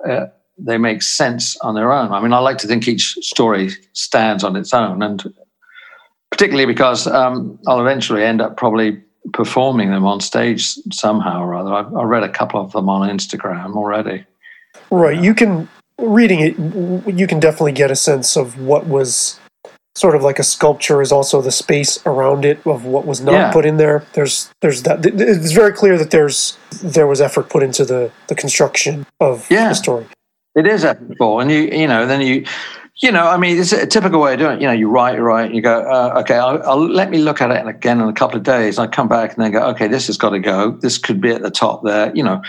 Uh, 0.09 0.27
they 0.61 0.77
make 0.77 1.03
sense 1.03 1.57
on 1.59 1.77
their 1.77 1.93
own. 1.93 2.11
I 2.11 2.21
mean, 2.21 2.33
I 2.33 2.41
like 2.41 2.59
to 2.59 2.67
think 2.67 2.89
each 2.89 3.15
story 3.21 3.71
stands 3.93 4.43
on 4.43 4.57
its 4.57 4.75
own, 4.75 5.03
and 5.03 5.23
particularly 6.31 6.67
because 6.67 7.07
um, 7.07 7.59
I'll 7.69 7.81
eventually 7.81 8.25
end 8.25 8.41
up 8.41 8.57
probably 8.57 9.01
performing 9.33 9.91
them 9.91 10.07
on 10.07 10.21
stage 10.21 10.67
somehow 10.93 11.43
or 11.43 11.55
other. 11.55 11.73
I've, 11.73 11.95
I 11.95 12.03
read 12.03 12.23
a 12.23 12.29
couple 12.29 12.61
of 12.61 12.73
them 12.73 12.89
on 12.89 13.09
Instagram 13.09 13.77
already. 13.77 14.25
Right. 14.91 15.19
You 15.19 15.35
can, 15.35 15.69
reading 15.99 16.41
it, 16.41 16.59
you 17.15 17.27
can 17.27 17.41
definitely 17.41 17.73
get 17.73 17.91
a 17.91 17.97
sense 17.97 18.37
of 18.37 18.61
what 18.61 18.87
was 18.87 19.39
sort 19.99 20.15
of 20.15 20.23
like 20.23 20.39
a 20.39 20.45
sculpture 20.45 21.03
is 21.03 21.11
also 21.11 21.43
the 21.43 21.51
space 21.51 21.99
around 22.07 22.45
it 22.45 22.65
of 22.65 22.85
what 22.85 23.05
was 23.05 23.21
not 23.21 23.33
yeah. 23.33 23.53
put 23.53 23.67
in 23.67 23.77
there. 23.79 24.05
There's, 24.13 24.51
there's 24.61 24.85
that. 24.85 25.05
It's 25.05 25.53
very 25.53 25.73
clear 25.73 25.99
that 25.99 26.13
there's, 26.13 26.57
there 26.83 27.07
was 27.07 27.21
effort 27.21 27.51
put 27.51 27.63
into 27.63 27.85
the, 27.85 28.13
the 28.29 28.35
construction 28.35 29.07
of 29.19 29.51
yeah. 29.51 29.71
the 29.71 29.75
story. 29.75 30.07
It 30.55 30.67
is 30.67 30.85
effortful. 30.85 31.43
And 31.43 31.51
you, 31.51 31.63
you 31.63 31.89
know, 31.89 32.07
then 32.07 32.21
you, 32.21 32.45
you 33.03 33.13
know, 33.13 33.29
I 33.29 33.37
mean, 33.37 33.59
it's 33.59 33.73
a 33.73 33.87
typical 33.87 34.21
way 34.21 34.35
of 34.35 34.39
doing 34.39 34.57
it. 34.57 34.61
You 34.61 34.69
know, 34.69 34.73
you 34.73 34.89
write, 34.89 35.17
you 35.17 35.23
write, 35.23 35.53
you 35.53 35.63
go, 35.63 35.81
uh, 35.81 36.21
okay, 36.21 36.37
I'll, 36.37 36.63
I'll, 36.63 36.89
let 36.89 37.11
me 37.11 37.19
look 37.19 37.41
at 37.41 37.51
it 37.51 37.67
again 37.67 38.01
in 38.01 38.09
a 38.09 38.13
couple 38.13 38.37
of 38.37 38.43
days. 38.45 38.79
I 38.79 38.87
come 38.87 39.09
back 39.09 39.35
and 39.35 39.45
then 39.45 39.53
go, 39.53 39.63
okay, 39.71 39.89
this 39.89 40.07
has 40.09 40.17
got 40.17 40.31
to 40.31 40.39
go. 40.41 40.73
This 40.73 40.99
could 40.99 41.21
be 41.21 41.31
at 41.31 41.43
the 41.43 41.51
top 41.51 41.85
there. 41.85 42.15
You 42.15 42.25
know, 42.25 42.43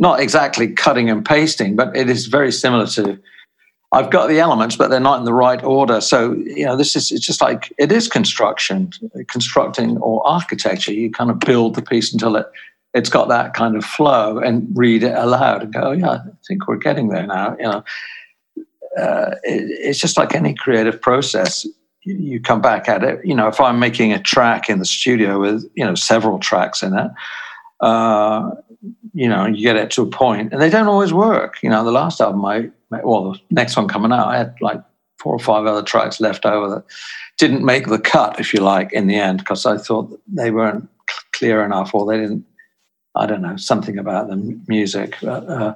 not 0.00 0.18
exactly 0.18 0.72
cutting 0.72 1.08
and 1.08 1.24
pasting, 1.24 1.76
but 1.76 1.96
it 1.96 2.10
is 2.10 2.26
very 2.26 2.50
similar 2.50 2.86
to. 2.88 3.18
I've 3.92 4.10
got 4.10 4.28
the 4.28 4.38
elements, 4.38 4.76
but 4.76 4.88
they're 4.88 5.00
not 5.00 5.18
in 5.18 5.24
the 5.24 5.32
right 5.32 5.62
order. 5.64 6.00
So 6.00 6.32
you 6.32 6.64
know, 6.64 6.76
this 6.76 6.96
is 6.96 7.12
it's 7.12 7.26
just 7.26 7.40
like 7.40 7.72
it 7.78 7.92
is 7.92 8.08
construction, 8.08 8.90
constructing 9.28 9.98
or 9.98 10.26
architecture. 10.26 10.92
You 10.92 11.10
kind 11.10 11.30
of 11.30 11.38
build 11.38 11.74
the 11.76 11.82
piece 11.82 12.12
until 12.12 12.36
it 12.36 12.46
it's 12.94 13.08
got 13.08 13.28
that 13.28 13.54
kind 13.54 13.76
of 13.76 13.84
flow, 13.84 14.38
and 14.38 14.66
read 14.74 15.04
it 15.04 15.14
aloud 15.14 15.62
and 15.62 15.72
go, 15.72 15.80
oh, 15.80 15.92
yeah, 15.92 16.10
I 16.10 16.20
think 16.48 16.66
we're 16.66 16.76
getting 16.76 17.08
there 17.08 17.26
now. 17.26 17.56
You 17.56 17.64
know 17.64 17.84
uh, 18.98 19.36
it, 19.44 19.64
it's 19.70 19.98
just 19.98 20.16
like 20.16 20.34
any 20.34 20.54
creative 20.54 21.00
process. 21.00 21.64
You, 22.02 22.16
you 22.16 22.40
come 22.40 22.60
back 22.60 22.88
at 22.88 23.04
it. 23.04 23.24
You 23.24 23.34
know, 23.34 23.48
if 23.48 23.60
I'm 23.60 23.78
making 23.78 24.12
a 24.12 24.20
track 24.20 24.68
in 24.68 24.78
the 24.78 24.84
studio 24.84 25.40
with 25.40 25.70
you 25.74 25.84
know 25.84 25.94
several 25.94 26.38
tracks 26.38 26.82
in 26.82 26.96
it, 26.96 27.10
uh, 27.80 28.50
you 29.12 29.28
know, 29.28 29.46
you 29.46 29.62
get 29.62 29.76
it 29.76 29.90
to 29.92 30.02
a 30.02 30.06
point, 30.06 30.52
and 30.52 30.60
they 30.60 30.70
don't 30.70 30.86
always 30.86 31.12
work. 31.12 31.62
You 31.62 31.70
know, 31.70 31.84
the 31.84 31.92
last 31.92 32.20
album 32.20 32.44
I 32.44 32.70
well, 32.90 33.32
the 33.32 33.40
next 33.50 33.76
one 33.76 33.88
coming 33.88 34.12
out, 34.12 34.28
I 34.28 34.38
had 34.38 34.54
like 34.60 34.82
four 35.18 35.34
or 35.34 35.38
five 35.38 35.66
other 35.66 35.82
tracks 35.82 36.20
left 36.20 36.44
over 36.44 36.68
that 36.74 36.84
didn't 37.38 37.64
make 37.64 37.86
the 37.86 37.98
cut, 37.98 38.40
if 38.40 38.52
you 38.52 38.60
like, 38.60 38.92
in 38.92 39.06
the 39.06 39.16
end, 39.16 39.38
because 39.38 39.66
I 39.66 39.76
thought 39.76 40.18
they 40.26 40.50
weren't 40.50 40.88
clear 41.32 41.64
enough, 41.64 41.94
or 41.94 42.06
they 42.06 42.18
didn't. 42.18 42.44
I 43.16 43.26
don't 43.26 43.42
know 43.42 43.56
something 43.56 43.98
about 43.98 44.28
the 44.28 44.60
music. 44.68 45.16
But, 45.20 45.48
uh, 45.48 45.74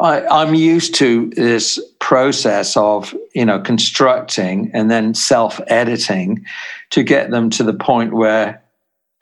I, 0.00 0.42
am 0.42 0.54
used 0.54 0.94
to 0.96 1.30
this 1.36 1.78
process 2.00 2.76
of 2.76 3.14
you 3.34 3.44
know 3.44 3.60
constructing 3.60 4.70
and 4.72 4.90
then 4.90 5.14
self-editing 5.14 6.44
to 6.90 7.02
get 7.02 7.30
them 7.30 7.50
to 7.50 7.62
the 7.62 7.74
point 7.74 8.14
where 8.14 8.59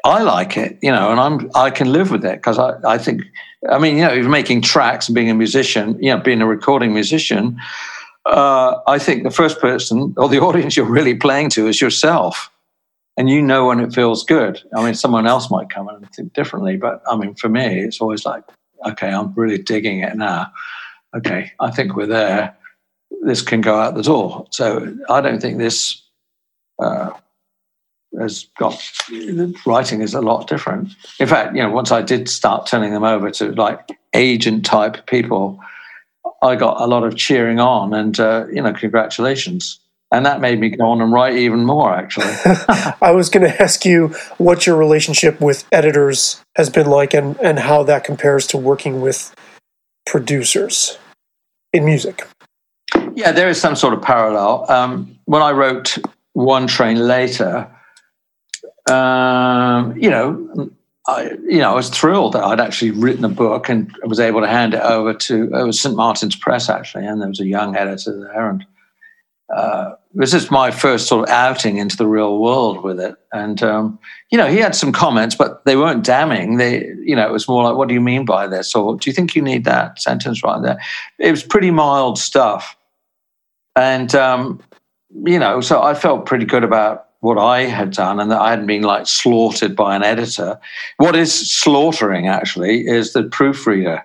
I 0.09 0.23
like 0.23 0.57
it, 0.57 0.79
you 0.81 0.91
know, 0.91 1.11
and 1.11 1.21
I'm 1.21 1.51
I 1.55 1.71
can 1.71 1.93
live 1.93 2.11
with 2.11 2.25
it 2.25 2.37
because 2.37 2.59
I, 2.59 2.77
I 2.85 2.97
think 2.97 3.23
I 3.71 3.79
mean, 3.79 3.99
you 3.99 4.05
know, 4.05 4.15
if 4.15 4.27
making 4.27 4.63
tracks 4.63 5.09
and 5.09 5.15
being 5.15 5.29
a 5.29 5.35
musician, 5.35 6.03
you 6.03 6.11
know, 6.11 6.19
being 6.19 6.41
a 6.41 6.47
recording 6.47 6.95
musician, 6.95 7.59
uh, 8.25 8.77
I 8.87 8.99
think 8.99 9.25
the 9.25 9.31
first 9.31 9.61
person 9.61 10.15
or 10.17 10.29
the 10.29 10.41
audience 10.49 10.77
you're 10.77 10.87
really 10.87 11.15
playing 11.15 11.51
to 11.51 11.67
is 11.67 11.81
yourself. 11.81 12.51
And 13.19 13.29
you 13.29 13.43
know 13.43 13.67
when 13.67 13.81
it 13.81 13.93
feels 13.93 14.25
good. 14.25 14.63
I 14.77 14.85
mean, 14.85 14.95
someone 14.95 15.27
else 15.27 15.51
might 15.51 15.71
come 15.71 15.89
and 15.89 16.09
think 16.13 16.33
differently, 16.35 16.77
but 16.77 17.03
I 17.11 17.17
mean, 17.17 17.35
for 17.35 17.49
me, 17.49 17.81
it's 17.81 18.01
always 18.01 18.25
like, 18.25 18.45
okay, 18.87 19.11
I'm 19.11 19.35
really 19.35 19.59
digging 19.59 20.01
it 20.01 20.17
now. 20.17 20.47
Okay, 21.17 21.51
I 21.59 21.71
think 21.73 21.97
we're 21.97 22.07
there. 22.07 22.57
This 23.23 23.43
can 23.43 23.61
go 23.61 23.75
out 23.75 23.95
the 23.97 24.03
door. 24.03 24.47
So 24.53 24.97
I 25.11 25.21
don't 25.21 25.43
think 25.43 25.59
this 25.59 26.01
uh, 26.79 27.11
has 28.19 28.49
got 28.59 28.83
writing 29.67 30.01
is 30.01 30.15
a 30.15 30.21
lot 30.21 30.47
different. 30.47 30.91
In 31.21 31.27
fact, 31.27 31.55
you 31.55 31.63
know, 31.63 31.71
once 31.71 31.93
I 31.93 32.03
did 32.03 32.29
start 32.29 32.67
turning 32.67 32.93
them 32.93 33.05
over 33.05 33.31
to 33.33 33.53
like 33.53 33.91
agent 34.15 34.65
type 34.65 35.07
people, 35.07 35.61
I 36.43 36.57
got 36.57 36.81
a 36.81 36.87
lot 36.87 37.05
of 37.05 37.17
cheering 37.17 37.61
on 37.61 37.93
and 37.95 38.19
uh, 38.19 38.47
you 38.53 38.63
know, 38.63 38.73
congratulations. 38.73 39.81
And 40.11 40.25
that 40.25 40.41
made 40.41 40.59
me 40.59 40.71
go 40.71 40.87
on 40.87 41.03
and 41.03 41.13
write 41.13 41.37
even 41.37 41.67
more, 41.67 41.95
actually. 41.95 42.25
I 43.03 43.11
was 43.11 43.29
going 43.29 43.47
to 43.47 43.63
ask 43.63 43.85
you 43.85 44.09
what 44.39 44.67
your 44.67 44.77
relationship 44.77 45.39
with 45.39 45.67
editors 45.71 46.43
has 46.57 46.71
been 46.71 46.87
like 46.87 47.13
and, 47.13 47.37
and 47.41 47.59
how 47.59 47.83
that 47.83 48.05
compares 48.05 48.47
to 48.49 48.57
working 48.57 49.03
with 49.03 49.35
producers 50.07 50.99
in 51.75 51.85
music. 51.85 52.27
Yeah, 53.15 53.33
there 53.33 53.51
is 53.51 53.61
some 53.61 53.77
sort 53.77 53.93
of 53.93 54.01
parallel. 54.01 54.71
Um, 54.71 55.19
when 55.27 55.43
I 55.43 55.51
wrote 55.51 55.99
One 56.33 56.67
Train 56.67 57.07
Later, 57.07 57.71
um, 58.89 59.97
you 59.97 60.11
know, 60.11 60.71
I, 61.07 61.31
you 61.49 61.59
know, 61.59 61.73
I 61.73 61.75
was 61.75 61.89
thrilled 61.89 62.35
that 62.35 62.45
I'd 62.45 62.61
actually 62.61 62.91
written 62.91 63.25
a 63.25 63.31
book 63.31 63.69
and 63.69 63.95
was 64.05 64.21
able 64.21 64.43
to 64.43 64.47
hand 64.47 64.75
it 64.75 64.83
over 64.83 65.15
to 65.15 65.45
it 65.55 65.65
was 65.65 65.81
St. 65.81 65.97
Martin's 65.97 66.37
Press 66.37 66.69
actually, 66.69 67.07
and 67.07 67.21
there 67.21 67.29
was 67.29 67.41
a 67.41 67.47
young 67.47 67.77
editor 67.77 68.19
there, 68.21 68.51
and 68.51 68.67
uh, 69.55 69.95
this 70.13 70.35
is 70.35 70.51
my 70.51 70.71
first 70.71 71.07
sort 71.07 71.27
of 71.27 71.35
outing 71.35 71.79
into 71.79 71.97
the 71.97 72.07
real 72.07 72.39
world 72.39 72.83
with 72.83 73.01
it. 73.01 73.17
And 73.33 73.63
um, 73.63 73.99
you 74.31 74.37
know, 74.37 74.47
he 74.47 74.59
had 74.59 74.75
some 74.75 74.93
comments, 74.93 75.35
but 75.35 75.65
they 75.65 75.77
weren't 75.77 76.05
damning. 76.05 76.59
They, 76.59 76.89
you 77.03 77.17
know, 77.17 77.27
it 77.27 77.33
was 77.33 77.49
more 77.49 77.63
like, 77.63 77.77
"What 77.77 77.89
do 77.89 77.95
you 77.95 78.03
mean 78.03 78.27
by 78.27 78.47
this?" 78.47 78.75
or 78.75 78.97
"Do 78.97 79.09
you 79.09 79.15
think 79.15 79.35
you 79.35 79.41
need 79.41 79.65
that 79.65 80.01
sentence 80.01 80.45
right 80.45 80.63
there?" 80.63 80.79
It 81.19 81.31
was 81.31 81.43
pretty 81.43 81.71
mild 81.71 82.19
stuff, 82.19 82.77
and 83.75 84.15
um, 84.15 84.61
you 85.25 85.39
know, 85.39 85.63
so 85.63 85.83
I 85.83 85.95
felt 85.95 86.27
pretty 86.27 86.45
good 86.45 86.65
about 86.65 87.08
what 87.21 87.39
I 87.39 87.63
had 87.63 87.91
done 87.93 88.21
and 88.21 88.31
that 88.31 88.41
I 88.41 88.51
hadn't 88.51 88.67
been 88.67 88.83
like 88.83 89.07
slaughtered 89.07 89.75
by 89.75 89.97
an 89.97 90.03
editor. 90.03 90.59
What 90.99 91.17
is 91.17 91.51
slaughtering 91.51 92.29
actually 92.29 92.87
is 92.87 93.13
the 93.13 93.25
proofreader. 93.25 94.05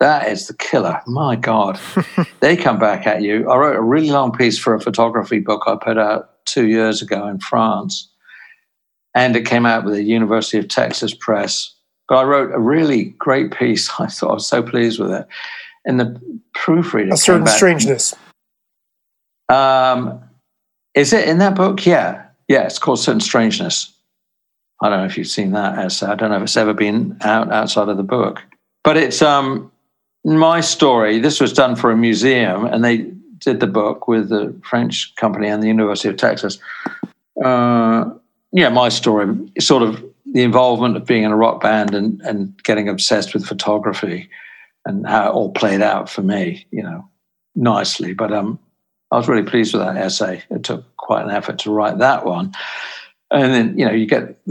That 0.00 0.28
is 0.28 0.46
the 0.46 0.54
killer. 0.54 1.00
My 1.06 1.36
God. 1.36 1.78
they 2.40 2.56
come 2.56 2.78
back 2.78 3.06
at 3.06 3.22
you. 3.22 3.50
I 3.50 3.56
wrote 3.56 3.76
a 3.76 3.82
really 3.82 4.10
long 4.10 4.32
piece 4.32 4.58
for 4.58 4.74
a 4.74 4.80
photography 4.80 5.40
book 5.40 5.64
I 5.66 5.76
put 5.76 5.98
out 5.98 6.44
two 6.46 6.68
years 6.68 7.02
ago 7.02 7.26
in 7.26 7.38
France. 7.40 8.08
And 9.14 9.34
it 9.34 9.44
came 9.44 9.66
out 9.66 9.84
with 9.84 9.94
the 9.94 10.04
University 10.04 10.58
of 10.58 10.68
Texas 10.68 11.14
Press. 11.14 11.74
But 12.08 12.18
I 12.18 12.22
wrote 12.22 12.54
a 12.54 12.60
really 12.60 13.06
great 13.18 13.52
piece. 13.52 13.90
I 13.98 14.06
thought 14.06 14.30
I 14.30 14.34
was 14.34 14.46
so 14.46 14.62
pleased 14.62 15.00
with 15.00 15.10
it. 15.10 15.26
And 15.84 16.00
the 16.00 16.20
proofreader. 16.54 17.12
A 17.12 17.16
certain 17.16 17.46
strangeness. 17.46 18.14
Um, 19.48 20.20
is 20.94 21.12
it 21.12 21.28
in 21.28 21.38
that 21.38 21.54
book? 21.54 21.84
Yeah. 21.84 22.27
Yeah, 22.48 22.62
it's 22.62 22.78
called 22.78 22.98
Certain 22.98 23.20
Strangeness. 23.20 23.92
I 24.80 24.88
don't 24.88 25.00
know 25.00 25.06
if 25.06 25.18
you've 25.18 25.26
seen 25.26 25.52
that 25.52 25.78
essay. 25.78 26.06
I 26.06 26.14
don't 26.14 26.30
know 26.30 26.36
if 26.36 26.42
it's 26.42 26.56
ever 26.56 26.72
been 26.72 27.16
out 27.22 27.52
outside 27.52 27.88
of 27.88 27.96
the 27.96 28.02
book. 28.02 28.42
But 28.84 28.96
it's 28.96 29.20
um, 29.22 29.70
my 30.24 30.60
story. 30.60 31.18
This 31.18 31.40
was 31.40 31.52
done 31.52 31.76
for 31.76 31.90
a 31.90 31.96
museum, 31.96 32.64
and 32.64 32.84
they 32.84 33.10
did 33.38 33.60
the 33.60 33.66
book 33.66 34.08
with 34.08 34.30
the 34.30 34.54
French 34.64 35.14
company 35.16 35.48
and 35.48 35.62
the 35.62 35.66
University 35.66 36.08
of 36.08 36.16
Texas. 36.16 36.58
Uh, 37.44 38.10
yeah, 38.52 38.68
my 38.68 38.88
story, 38.88 39.36
sort 39.60 39.82
of 39.82 40.02
the 40.32 40.42
involvement 40.42 40.96
of 40.96 41.06
being 41.06 41.24
in 41.24 41.32
a 41.32 41.36
rock 41.36 41.60
band 41.60 41.94
and, 41.94 42.20
and 42.22 42.62
getting 42.62 42.88
obsessed 42.88 43.34
with 43.34 43.46
photography 43.46 44.28
and 44.84 45.06
how 45.06 45.28
it 45.28 45.32
all 45.32 45.50
played 45.52 45.82
out 45.82 46.08
for 46.08 46.22
me, 46.22 46.66
you 46.70 46.82
know, 46.82 47.08
nicely. 47.54 48.14
But 48.14 48.32
um, 48.32 48.58
I 49.10 49.16
was 49.16 49.28
really 49.28 49.48
pleased 49.48 49.74
with 49.74 49.82
that 49.82 49.96
essay. 49.96 50.42
It 50.50 50.64
took 50.64 50.84
quite 51.08 51.24
an 51.24 51.30
effort 51.30 51.58
to 51.58 51.72
write 51.72 51.96
that 51.98 52.26
one. 52.26 52.52
And 53.30 53.54
then, 53.54 53.78
you 53.78 53.86
know, 53.86 53.92
you 53.92 54.04
get 54.04 54.38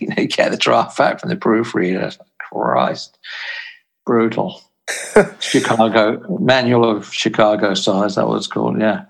you, 0.00 0.06
know, 0.06 0.14
you 0.16 0.28
get 0.28 0.52
the 0.52 0.56
draft 0.56 0.96
back 0.96 1.18
from 1.18 1.30
the 1.30 1.36
proofreader. 1.36 2.12
Christ, 2.38 3.18
brutal. 4.06 4.62
Chicago 5.40 6.38
Manual 6.40 6.88
of 6.88 7.12
Chicago 7.12 7.74
Style. 7.74 8.04
Is 8.04 8.14
that 8.14 8.28
what 8.28 8.36
it's 8.36 8.46
called? 8.46 8.80
Yeah. 8.80 9.04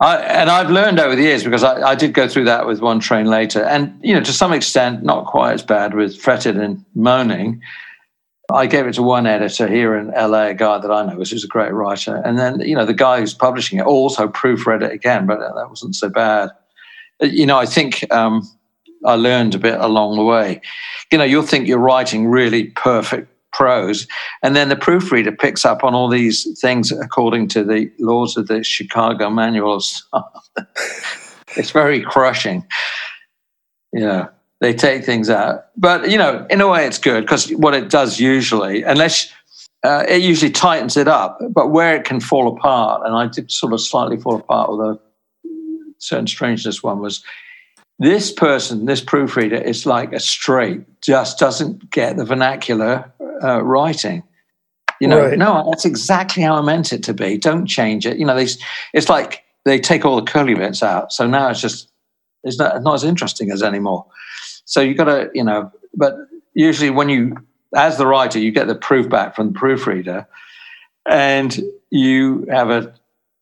I, 0.00 0.16
and 0.16 0.50
I've 0.50 0.70
learned 0.70 0.98
over 0.98 1.14
the 1.14 1.22
years 1.22 1.44
because 1.44 1.62
I, 1.62 1.80
I, 1.90 1.94
did 1.94 2.12
go 2.12 2.28
through 2.28 2.44
that 2.44 2.66
with 2.66 2.80
one 2.80 3.00
train 3.00 3.26
later, 3.26 3.64
and 3.64 3.98
you 4.02 4.14
know, 4.14 4.20
to 4.20 4.32
some 4.32 4.52
extent, 4.52 5.02
not 5.02 5.26
quite 5.26 5.54
as 5.54 5.62
bad 5.62 5.94
with 5.94 6.20
fretted 6.20 6.56
and 6.58 6.84
moaning. 6.94 7.62
I 8.52 8.66
gave 8.66 8.86
it 8.86 8.94
to 8.94 9.02
one 9.02 9.26
editor 9.26 9.66
here 9.66 9.96
in 9.96 10.08
LA, 10.08 10.46
a 10.48 10.54
guy 10.54 10.78
that 10.78 10.90
I 10.90 11.04
know 11.04 11.16
who's 11.16 11.44
a 11.44 11.48
great 11.48 11.72
writer. 11.72 12.16
And 12.24 12.38
then, 12.38 12.60
you 12.60 12.76
know, 12.76 12.86
the 12.86 12.94
guy 12.94 13.18
who's 13.18 13.34
publishing 13.34 13.78
it 13.78 13.86
also 13.86 14.28
proofread 14.28 14.82
it 14.82 14.92
again, 14.92 15.26
but 15.26 15.40
that 15.40 15.68
wasn't 15.68 15.96
so 15.96 16.08
bad. 16.08 16.50
You 17.20 17.46
know, 17.46 17.58
I 17.58 17.66
think 17.66 18.10
um, 18.12 18.48
I 19.04 19.14
learned 19.14 19.54
a 19.54 19.58
bit 19.58 19.80
along 19.80 20.16
the 20.16 20.22
way. 20.22 20.60
You 21.10 21.18
know, 21.18 21.24
you'll 21.24 21.42
think 21.42 21.66
you're 21.66 21.78
writing 21.78 22.26
really 22.26 22.68
perfect 22.68 23.32
prose, 23.52 24.06
and 24.42 24.54
then 24.54 24.68
the 24.68 24.76
proofreader 24.76 25.32
picks 25.32 25.64
up 25.64 25.82
on 25.82 25.94
all 25.94 26.08
these 26.08 26.46
things 26.60 26.92
according 26.92 27.48
to 27.48 27.64
the 27.64 27.90
laws 27.98 28.36
of 28.36 28.48
the 28.48 28.62
Chicago 28.62 29.30
Manual 29.30 29.76
of 29.76 29.82
Style. 29.84 30.44
it's 31.56 31.70
very 31.70 32.02
crushing. 32.02 32.66
Yeah 33.92 34.28
they 34.60 34.72
take 34.72 35.04
things 35.04 35.28
out. 35.30 35.66
But 35.76 36.10
you 36.10 36.18
know, 36.18 36.46
in 36.50 36.60
a 36.60 36.68
way, 36.68 36.86
it's 36.86 36.98
good 36.98 37.22
because 37.22 37.50
what 37.50 37.74
it 37.74 37.90
does 37.90 38.18
usually, 38.20 38.82
unless 38.82 39.32
uh, 39.82 40.04
it 40.08 40.22
usually 40.22 40.50
tightens 40.50 40.96
it 40.96 41.08
up, 41.08 41.38
but 41.50 41.68
where 41.68 41.94
it 41.94 42.04
can 42.04 42.20
fall 42.20 42.48
apart, 42.48 43.02
and 43.04 43.14
I 43.14 43.26
did 43.28 43.50
sort 43.50 43.72
of 43.72 43.80
slightly 43.80 44.16
fall 44.16 44.36
apart 44.36 44.70
with 44.70 44.80
a 44.80 45.00
certain 45.98 46.26
strangeness 46.26 46.82
one 46.82 47.00
was 47.00 47.22
this 47.98 48.30
person, 48.30 48.84
this 48.84 49.00
proofreader, 49.00 49.56
is 49.56 49.86
like 49.86 50.12
a 50.12 50.20
straight, 50.20 50.82
just 51.00 51.38
doesn't 51.38 51.90
get 51.90 52.16
the 52.16 52.24
vernacular 52.24 53.10
uh, 53.42 53.62
writing. 53.62 54.22
You 55.00 55.08
know, 55.08 55.26
right. 55.26 55.38
no, 55.38 55.66
that's 55.70 55.84
exactly 55.84 56.42
how 56.42 56.56
I 56.56 56.62
meant 56.62 56.92
it 56.92 57.02
to 57.04 57.14
be. 57.14 57.36
Don't 57.36 57.66
change 57.66 58.06
it. 58.06 58.18
You 58.18 58.24
know, 58.24 58.34
they, 58.34 58.48
it's 58.94 59.08
like 59.08 59.44
they 59.64 59.78
take 59.78 60.04
all 60.04 60.16
the 60.16 60.30
curly 60.30 60.54
bits 60.54 60.82
out, 60.82 61.12
so 61.12 61.26
now 61.26 61.50
it's 61.50 61.60
just 61.60 61.90
it's 62.44 62.58
not, 62.58 62.82
not 62.82 62.94
as 62.94 63.04
interesting 63.04 63.50
as 63.50 63.62
anymore. 63.62 64.06
So 64.66 64.80
you've 64.80 64.98
got 64.98 65.04
to, 65.04 65.30
you 65.32 65.42
know, 65.42 65.72
but 65.94 66.14
usually 66.54 66.90
when 66.90 67.08
you, 67.08 67.36
as 67.74 67.96
the 67.96 68.06
writer, 68.06 68.38
you 68.38 68.52
get 68.52 68.66
the 68.66 68.74
proof 68.74 69.08
back 69.08 69.34
from 69.34 69.52
the 69.52 69.58
proofreader, 69.58 70.26
and 71.08 71.58
you 71.90 72.46
have 72.50 72.68
a 72.68 72.92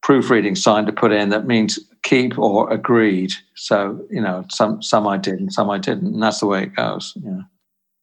proofreading 0.03 0.55
sign 0.55 0.87
to 0.87 0.93
put 0.93 1.11
in 1.13 1.31
that 1.31 1.47
means 1.47 1.79
keep 2.03 2.39
or 2.39 2.71
agreed. 2.71 3.33
So 3.55 4.07
you 4.11 4.21
know, 4.21 4.45
some 4.51 4.83
some 4.83 5.09
I 5.09 5.17
did 5.17 5.41
and 5.41 5.53
some 5.53 5.71
I 5.71 5.79
didn't, 5.79 6.15
and 6.15 6.23
that's 6.23 6.41
the 6.41 6.47
way 6.47 6.63
it 6.65 6.77
goes. 6.77 7.17
Yeah. 7.25 7.41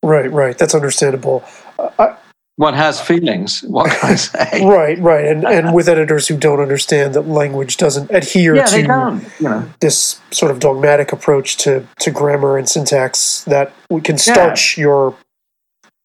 Right, 0.03 0.31
right. 0.31 0.57
That's 0.57 0.73
understandable. 0.73 1.43
I, 1.77 2.15
one 2.57 2.73
has 2.73 3.01
feelings. 3.01 3.61
What 3.61 3.91
can 3.91 4.11
I 4.11 4.15
say? 4.15 4.65
right, 4.65 4.99
right, 4.99 5.25
and 5.25 5.45
and 5.45 5.73
with 5.73 5.87
editors 5.87 6.27
who 6.27 6.37
don't 6.37 6.59
understand 6.59 7.13
that 7.15 7.23
language 7.23 7.77
doesn't 7.77 8.11
adhere 8.11 8.55
yeah, 8.55 8.65
to 8.65 8.75
they 8.75 8.83
don't, 8.83 9.23
you 9.39 9.49
know. 9.49 9.69
this 9.79 10.19
sort 10.31 10.51
of 10.51 10.59
dogmatic 10.59 11.11
approach 11.11 11.57
to 11.57 11.87
to 11.99 12.11
grammar 12.11 12.57
and 12.57 12.69
syntax 12.69 13.43
that 13.45 13.73
we 13.89 14.01
can 14.01 14.17
starch 14.17 14.77
yeah. 14.77 14.81
your 14.83 15.15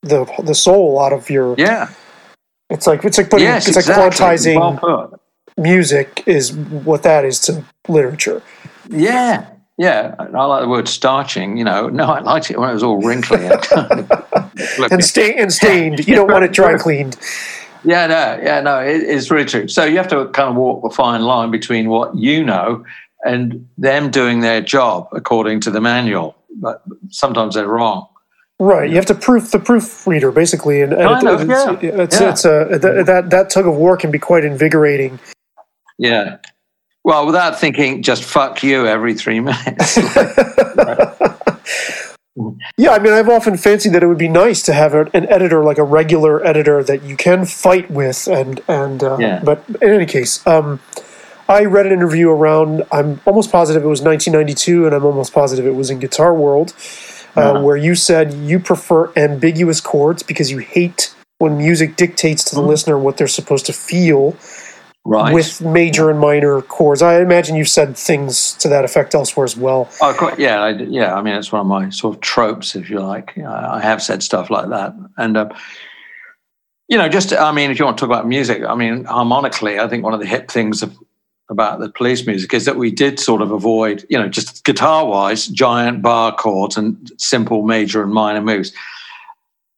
the 0.02 0.24
the 0.44 0.54
soul 0.54 1.00
out 1.00 1.12
of 1.12 1.30
your 1.30 1.54
yeah. 1.58 1.90
It's 2.68 2.86
like 2.86 3.04
it's 3.04 3.18
like 3.18 3.30
putting 3.30 3.46
yes, 3.46 3.68
it's 3.68 3.76
exactly. 3.76 4.04
like 4.04 4.12
quantizing 4.12 4.80
well 4.80 5.20
music 5.56 6.22
is 6.26 6.52
what 6.52 7.02
that 7.02 7.24
is 7.24 7.40
to 7.40 7.64
literature. 7.88 8.42
Yeah, 8.88 9.46
yeah, 9.78 10.14
I 10.18 10.44
like 10.44 10.62
the 10.62 10.68
word 10.68 10.88
starching. 10.88 11.56
You 11.56 11.64
know, 11.64 11.88
no, 11.88 12.04
I 12.04 12.20
liked 12.20 12.50
it 12.50 12.58
when 12.58 12.70
it 12.70 12.74
was 12.74 12.82
all 12.82 13.02
wrinkly 13.02 13.46
and, 13.46 14.10
and, 14.90 14.90
and 14.90 15.52
stained. 15.52 16.06
You 16.06 16.14
don't 16.14 16.30
want 16.30 16.44
it 16.44 16.52
dry 16.52 16.78
cleaned. 16.78 17.16
Yeah, 17.84 18.06
no, 18.06 18.40
yeah, 18.42 18.60
no, 18.60 18.80
it, 18.80 19.02
it's 19.02 19.30
really 19.30 19.44
true. 19.44 19.68
So 19.68 19.84
you 19.84 19.96
have 19.98 20.08
to 20.08 20.28
kind 20.28 20.50
of 20.50 20.56
walk 20.56 20.82
the 20.82 20.90
fine 20.90 21.22
line 21.22 21.50
between 21.50 21.88
what 21.88 22.16
you 22.16 22.44
know 22.44 22.84
and 23.24 23.68
them 23.78 24.10
doing 24.10 24.40
their 24.40 24.60
job 24.60 25.08
according 25.12 25.60
to 25.60 25.70
the 25.70 25.80
manual. 25.80 26.36
But 26.56 26.82
sometimes 27.10 27.54
they're 27.54 27.68
wrong. 27.68 28.08
Right, 28.58 28.88
you 28.88 28.96
have 28.96 29.06
to 29.06 29.14
proof 29.14 29.50
the 29.50 29.58
proofreader 29.58 30.32
basically, 30.32 30.80
and, 30.80 30.94
and 30.94 31.28
of, 31.28 31.46
yeah. 31.46 31.72
it's, 31.74 31.82
it's, 31.82 32.20
yeah. 32.20 32.30
it's 32.30 32.44
a 32.46 32.78
that, 32.78 33.04
that 33.04 33.30
that 33.30 33.50
tug 33.50 33.66
of 33.66 33.76
war 33.76 33.98
can 33.98 34.10
be 34.10 34.18
quite 34.18 34.44
invigorating. 34.44 35.18
Yeah, 35.98 36.38
well, 37.06 37.24
without 37.24 37.58
thinking, 37.60 38.02
just 38.02 38.24
fuck 38.24 38.64
you 38.64 38.84
every 38.86 39.14
three 39.14 39.38
minutes. 39.40 39.96
Yeah, 42.76 42.90
I 42.90 42.98
mean, 42.98 43.14
I've 43.14 43.30
often 43.30 43.56
fancied 43.56 43.94
that 43.94 44.02
it 44.02 44.06
would 44.08 44.18
be 44.18 44.28
nice 44.28 44.60
to 44.64 44.74
have 44.74 44.92
an 44.92 45.26
editor, 45.30 45.64
like 45.64 45.78
a 45.78 45.82
regular 45.82 46.44
editor 46.44 46.82
that 46.84 47.02
you 47.02 47.16
can 47.16 47.46
fight 47.46 47.90
with, 47.90 48.26
and 48.26 48.60
and 48.68 49.02
uh, 49.02 49.16
Yeah. 49.18 49.40
but 49.42 49.64
in 49.80 49.88
any 49.88 50.04
case, 50.04 50.46
um, 50.46 50.80
I 51.48 51.64
read 51.64 51.86
an 51.86 51.92
interview 51.92 52.28
around. 52.28 52.82
I'm 52.92 53.22
almost 53.24 53.50
positive 53.50 53.82
it 53.84 53.88
was 53.88 54.02
1992, 54.02 54.84
and 54.84 54.94
I'm 54.94 55.06
almost 55.06 55.32
positive 55.32 55.64
it 55.64 55.74
was 55.76 55.88
in 55.88 55.98
Guitar 55.98 56.34
World, 56.34 56.74
uh, 57.36 57.40
Uh-huh. 57.40 57.60
where 57.62 57.76
you 57.78 57.94
said 57.94 58.34
you 58.34 58.58
prefer 58.60 59.10
ambiguous 59.16 59.80
chords 59.80 60.22
because 60.22 60.50
you 60.50 60.58
hate 60.58 61.14
when 61.38 61.56
music 61.56 61.96
dictates 61.96 62.44
to 62.44 62.54
the 62.54 62.62
listener 62.62 62.98
what 62.98 63.16
they're 63.16 63.28
supposed 63.40 63.64
to 63.66 63.72
feel 63.72 64.36
Right. 65.08 65.32
with 65.32 65.62
major 65.62 66.10
and 66.10 66.18
minor 66.18 66.62
chords. 66.62 67.00
I 67.00 67.20
imagine 67.20 67.54
you've 67.54 67.68
said 67.68 67.96
things 67.96 68.54
to 68.54 68.68
that 68.68 68.84
effect 68.84 69.14
elsewhere 69.14 69.44
as 69.44 69.56
well. 69.56 69.88
Oh, 70.02 70.12
quite, 70.18 70.36
yeah, 70.36 70.60
I, 70.60 70.70
yeah. 70.70 71.14
I 71.14 71.22
mean, 71.22 71.34
it's 71.34 71.52
one 71.52 71.60
of 71.60 71.66
my 71.68 71.90
sort 71.90 72.16
of 72.16 72.20
tropes, 72.22 72.74
if 72.74 72.90
you 72.90 72.98
like. 72.98 73.38
I 73.38 73.76
I 73.76 73.80
have 73.80 74.02
said 74.02 74.24
stuff 74.24 74.50
like 74.50 74.68
that, 74.70 74.96
and 75.16 75.36
uh, 75.36 75.48
you 76.88 76.98
know, 76.98 77.08
just 77.08 77.32
I 77.32 77.52
mean, 77.52 77.70
if 77.70 77.78
you 77.78 77.84
want 77.84 77.98
to 77.98 78.00
talk 78.00 78.10
about 78.10 78.26
music, 78.26 78.64
I 78.64 78.74
mean, 78.74 79.04
harmonically, 79.04 79.78
I 79.78 79.86
think 79.86 80.02
one 80.02 80.12
of 80.12 80.18
the 80.18 80.26
hip 80.26 80.50
things 80.50 80.82
of, 80.82 80.96
about 81.50 81.78
the 81.78 81.88
police 81.88 82.26
music 82.26 82.52
is 82.52 82.64
that 82.64 82.74
we 82.74 82.90
did 82.90 83.20
sort 83.20 83.42
of 83.42 83.52
avoid, 83.52 84.04
you 84.10 84.18
know, 84.18 84.28
just 84.28 84.64
guitar-wise, 84.64 85.46
giant 85.46 86.02
bar 86.02 86.34
chords 86.34 86.76
and 86.76 87.12
simple 87.16 87.62
major 87.62 88.02
and 88.02 88.12
minor 88.12 88.40
moves. 88.40 88.72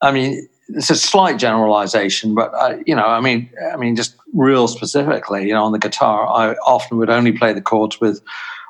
I 0.01 0.11
mean, 0.11 0.49
it's 0.69 0.91
a 0.91 0.97
slight 0.97 1.39
generalization, 1.39 2.35
but 2.35 2.53
uh, 2.55 2.77
you 2.87 2.95
know, 2.95 3.07
I 3.07 3.21
mean, 3.21 3.51
I 3.73 3.77
mean, 3.77 3.97
just 3.97 4.17
real 4.35 4.69
specifically, 4.69 5.47
you 5.47 5.55
know, 5.55 5.65
on 5.65 5.73
the 5.73 5.79
guitar, 5.79 6.27
I 6.27 6.55
often 6.67 6.99
would 6.99 7.11
only 7.11 7.33
play 7.33 7.53
the 7.53 7.63
chords 7.63 8.01
with 8.01 8.21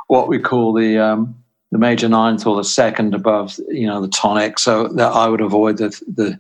what 0.07 0.29
we 0.29 0.39
call 0.39 0.73
the 0.73 0.99
um, 0.99 1.35
the 1.71 1.79
major 1.79 2.09
ninth 2.09 2.47
or 2.47 2.57
the 2.57 2.65
second 2.65 3.15
above, 3.15 3.59
you 3.69 3.87
know, 3.87 4.01
the 4.01 4.09
tonic, 4.09 4.59
so 4.59 4.89
that 4.89 5.13
I 5.13 5.29
would 5.29 5.41
avoid 5.41 5.79
the 5.79 5.89
the 6.07 6.39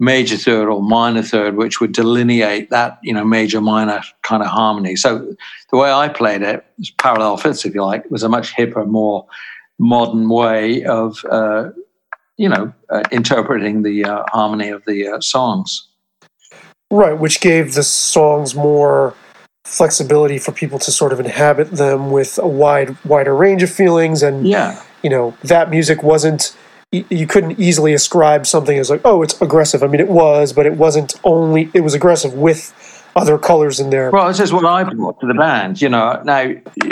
major 0.00 0.36
third 0.36 0.68
or 0.68 0.82
minor 0.82 1.22
third, 1.22 1.56
which 1.56 1.80
would 1.80 1.92
delineate 1.92 2.70
that, 2.70 2.98
you 3.02 3.12
know, 3.12 3.24
major 3.24 3.60
minor 3.60 4.00
kind 4.22 4.42
of 4.42 4.48
harmony. 4.48 4.96
So 4.96 5.34
the 5.70 5.76
way 5.76 5.90
I 5.90 6.08
played 6.08 6.42
it, 6.42 6.64
parallel 6.98 7.36
fifths, 7.36 7.64
if 7.64 7.74
you 7.74 7.84
like, 7.84 8.08
was 8.10 8.22
a 8.22 8.28
much 8.28 8.54
hipper, 8.54 8.86
more 8.86 9.26
modern 9.78 10.28
way 10.28 10.84
of, 10.84 11.24
uh, 11.30 11.70
you 12.38 12.48
know, 12.48 12.72
uh, 12.88 13.02
interpreting 13.12 13.82
the 13.82 14.04
uh, 14.04 14.24
harmony 14.32 14.68
of 14.70 14.82
the 14.86 15.06
uh, 15.08 15.20
songs. 15.20 15.86
Right, 16.90 17.18
which 17.18 17.40
gave 17.42 17.74
the 17.74 17.82
songs 17.82 18.54
more 18.54 19.12
flexibility 19.64 20.38
for 20.38 20.52
people 20.52 20.78
to 20.78 20.90
sort 20.90 21.12
of 21.12 21.20
inhabit 21.20 21.72
them 21.72 22.10
with 22.10 22.38
a 22.38 22.48
wide 22.48 22.96
wider 23.04 23.36
range 23.36 23.62
of 23.62 23.70
feelings 23.70 24.22
and 24.22 24.48
Yeah. 24.48 24.80
you 25.02 25.10
know 25.10 25.36
that 25.44 25.68
music 25.68 26.02
wasn't, 26.02 26.56
you 26.90 27.26
couldn't 27.26 27.60
easily 27.60 27.92
ascribe 27.92 28.46
something 28.46 28.78
as 28.78 28.88
like 28.88 29.02
oh 29.04 29.20
it's 29.22 29.38
aggressive 29.42 29.82
i 29.82 29.86
mean 29.86 30.00
it 30.00 30.08
was 30.08 30.54
but 30.54 30.64
it 30.64 30.76
wasn't 30.78 31.12
only 31.22 31.70
it 31.74 31.82
was 31.82 31.92
aggressive 31.92 32.32
with 32.32 32.72
other 33.14 33.36
colors 33.36 33.78
in 33.78 33.90
there 33.90 34.10
Well, 34.10 34.28
this 34.28 34.40
is 34.40 34.52
what 34.54 34.64
I 34.64 34.84
brought 34.84 35.20
to 35.20 35.26
the 35.26 35.34
band. 35.34 35.82
You 35.82 35.88
know, 35.88 36.22
now, 36.24 36.40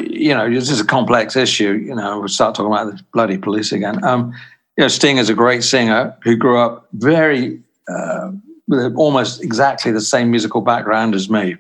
you 0.03 0.35
know, 0.35 0.51
this 0.51 0.71
is 0.71 0.81
a 0.81 0.85
complex 0.85 1.37
issue. 1.37 1.73
You 1.73 1.95
know, 1.95 2.19
we'll 2.19 2.29
start 2.29 2.55
talking 2.57 2.73
about 2.73 2.87
the 2.97 3.01
bloody 3.13 3.39
police 3.39 3.71
again. 3.71 4.03
Um, 4.03 4.35
you 4.77 4.85
know, 4.85 4.89
Sting 4.89 5.19
is 5.19 5.31
a 5.31 5.35
great 5.35 5.65
singer 5.65 6.17
who 6.23 6.37
grew 6.37 6.59
up 6.59 6.89
very, 6.93 7.63
uh, 7.89 8.31
with 8.69 8.95
almost 8.97 9.43
exactly 9.43 9.93
the 9.93 10.01
same 10.01 10.31
musical 10.31 10.61
background 10.61 11.15
as 11.15 11.31
me. 11.31 11.57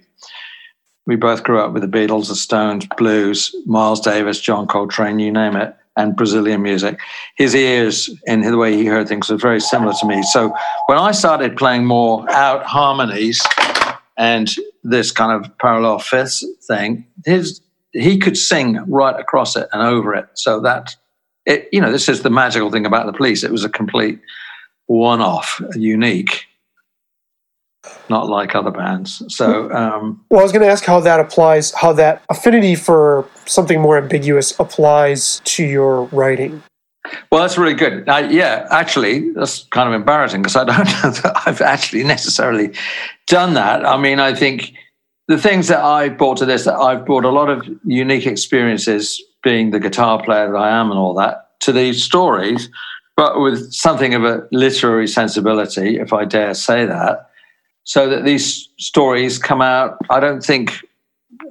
We 1.06 1.16
both 1.16 1.44
grew 1.44 1.60
up 1.60 1.72
with 1.72 1.82
the 1.82 1.88
Beatles, 1.88 2.28
the 2.28 2.36
Stones, 2.36 2.86
blues, 2.96 3.54
Miles 3.64 4.00
Davis, 4.00 4.40
John 4.40 4.66
Coltrane, 4.66 5.20
you 5.20 5.30
name 5.30 5.56
it, 5.56 5.74
and 5.96 6.16
Brazilian 6.16 6.62
music. 6.62 6.98
His 7.36 7.54
ears 7.54 8.10
and 8.26 8.44
the 8.44 8.58
way 8.58 8.76
he 8.76 8.86
heard 8.86 9.08
things 9.08 9.30
were 9.30 9.36
very 9.36 9.60
similar 9.60 9.94
to 9.94 10.06
me. 10.06 10.22
So 10.24 10.52
when 10.86 10.98
I 10.98 11.12
started 11.12 11.56
playing 11.56 11.84
more 11.84 12.28
out 12.30 12.64
harmonies, 12.64 13.40
and 14.16 14.50
this 14.82 15.12
kind 15.12 15.32
of 15.32 15.56
parallel 15.58 15.98
fifths 15.98 16.44
thing, 16.66 17.06
his 17.24 17.60
he 17.92 18.18
could 18.18 18.36
sing 18.36 18.78
right 18.88 19.18
across 19.18 19.56
it 19.56 19.68
and 19.72 19.82
over 19.82 20.14
it. 20.14 20.26
So 20.34 20.60
that 20.60 20.96
it, 21.46 21.68
you 21.72 21.80
know, 21.80 21.92
this 21.92 22.08
is 22.08 22.22
the 22.22 22.30
magical 22.30 22.70
thing 22.70 22.84
about 22.84 23.06
the 23.06 23.12
police. 23.12 23.44
It 23.44 23.52
was 23.52 23.64
a 23.64 23.68
complete 23.68 24.20
one-off, 24.86 25.60
unique, 25.74 26.46
not 28.08 28.28
like 28.28 28.54
other 28.54 28.70
bands. 28.70 29.22
So 29.28 29.72
um, 29.72 30.24
well 30.30 30.40
i 30.40 30.42
was 30.42 30.52
going 30.52 30.62
to 30.62 30.70
ask 30.70 30.84
how 30.84 31.00
that 31.00 31.20
applies 31.20 31.72
how 31.72 31.92
that 31.94 32.22
affinity 32.28 32.74
for 32.74 33.28
something 33.46 33.80
more 33.80 33.98
ambiguous 33.98 34.58
applies 34.58 35.40
to 35.44 35.64
your 35.64 36.04
writing 36.06 36.62
Well, 37.30 37.40
that's 37.42 37.56
really 37.56 37.74
good. 37.74 38.08
Uh, 38.08 38.26
yeah, 38.28 38.66
actually, 38.70 39.30
that's 39.30 39.64
kind 39.70 39.88
of 39.88 39.94
embarrassing 39.94 40.42
because 40.42 40.56
I 40.56 40.64
don't 40.64 40.78
know 41.04 41.10
that 41.10 41.42
I've 41.46 41.60
actually 41.60 42.02
necessarily 42.02 42.72
done 43.28 43.54
that. 43.54 43.86
I 43.86 43.96
mean, 43.96 44.18
I 44.18 44.34
think 44.34 44.72
the 45.28 45.38
things 45.38 45.68
that 45.68 45.82
I 45.84 46.08
brought 46.08 46.38
to 46.38 46.46
this, 46.46 46.64
that 46.64 46.74
I've 46.74 47.04
brought 47.04 47.24
a 47.24 47.30
lot 47.30 47.48
of 47.48 47.64
unique 47.84 48.26
experiences 48.26 49.22
being 49.46 49.70
the 49.70 49.78
guitar 49.78 50.20
player 50.20 50.50
that 50.50 50.58
I 50.58 50.70
am 50.70 50.90
and 50.90 50.98
all 50.98 51.14
that 51.14 51.60
to 51.60 51.70
these 51.72 52.02
stories, 52.02 52.68
but 53.16 53.40
with 53.40 53.72
something 53.72 54.12
of 54.12 54.24
a 54.24 54.44
literary 54.50 55.06
sensibility, 55.06 56.00
if 56.00 56.12
I 56.12 56.24
dare 56.24 56.52
say 56.52 56.84
that, 56.84 57.30
so 57.84 58.08
that 58.08 58.24
these 58.24 58.68
stories 58.78 59.38
come 59.38 59.62
out. 59.62 59.98
I 60.10 60.18
don't 60.18 60.42
think 60.42 60.72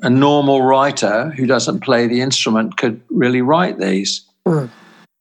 a 0.02 0.10
normal 0.10 0.62
writer 0.62 1.32
who 1.38 1.46
doesn't 1.46 1.80
play 1.80 2.06
the 2.06 2.20
instrument 2.20 2.76
could 2.76 3.00
really 3.10 3.42
write 3.42 3.80
these 3.80 4.26
Mm. 4.48 4.70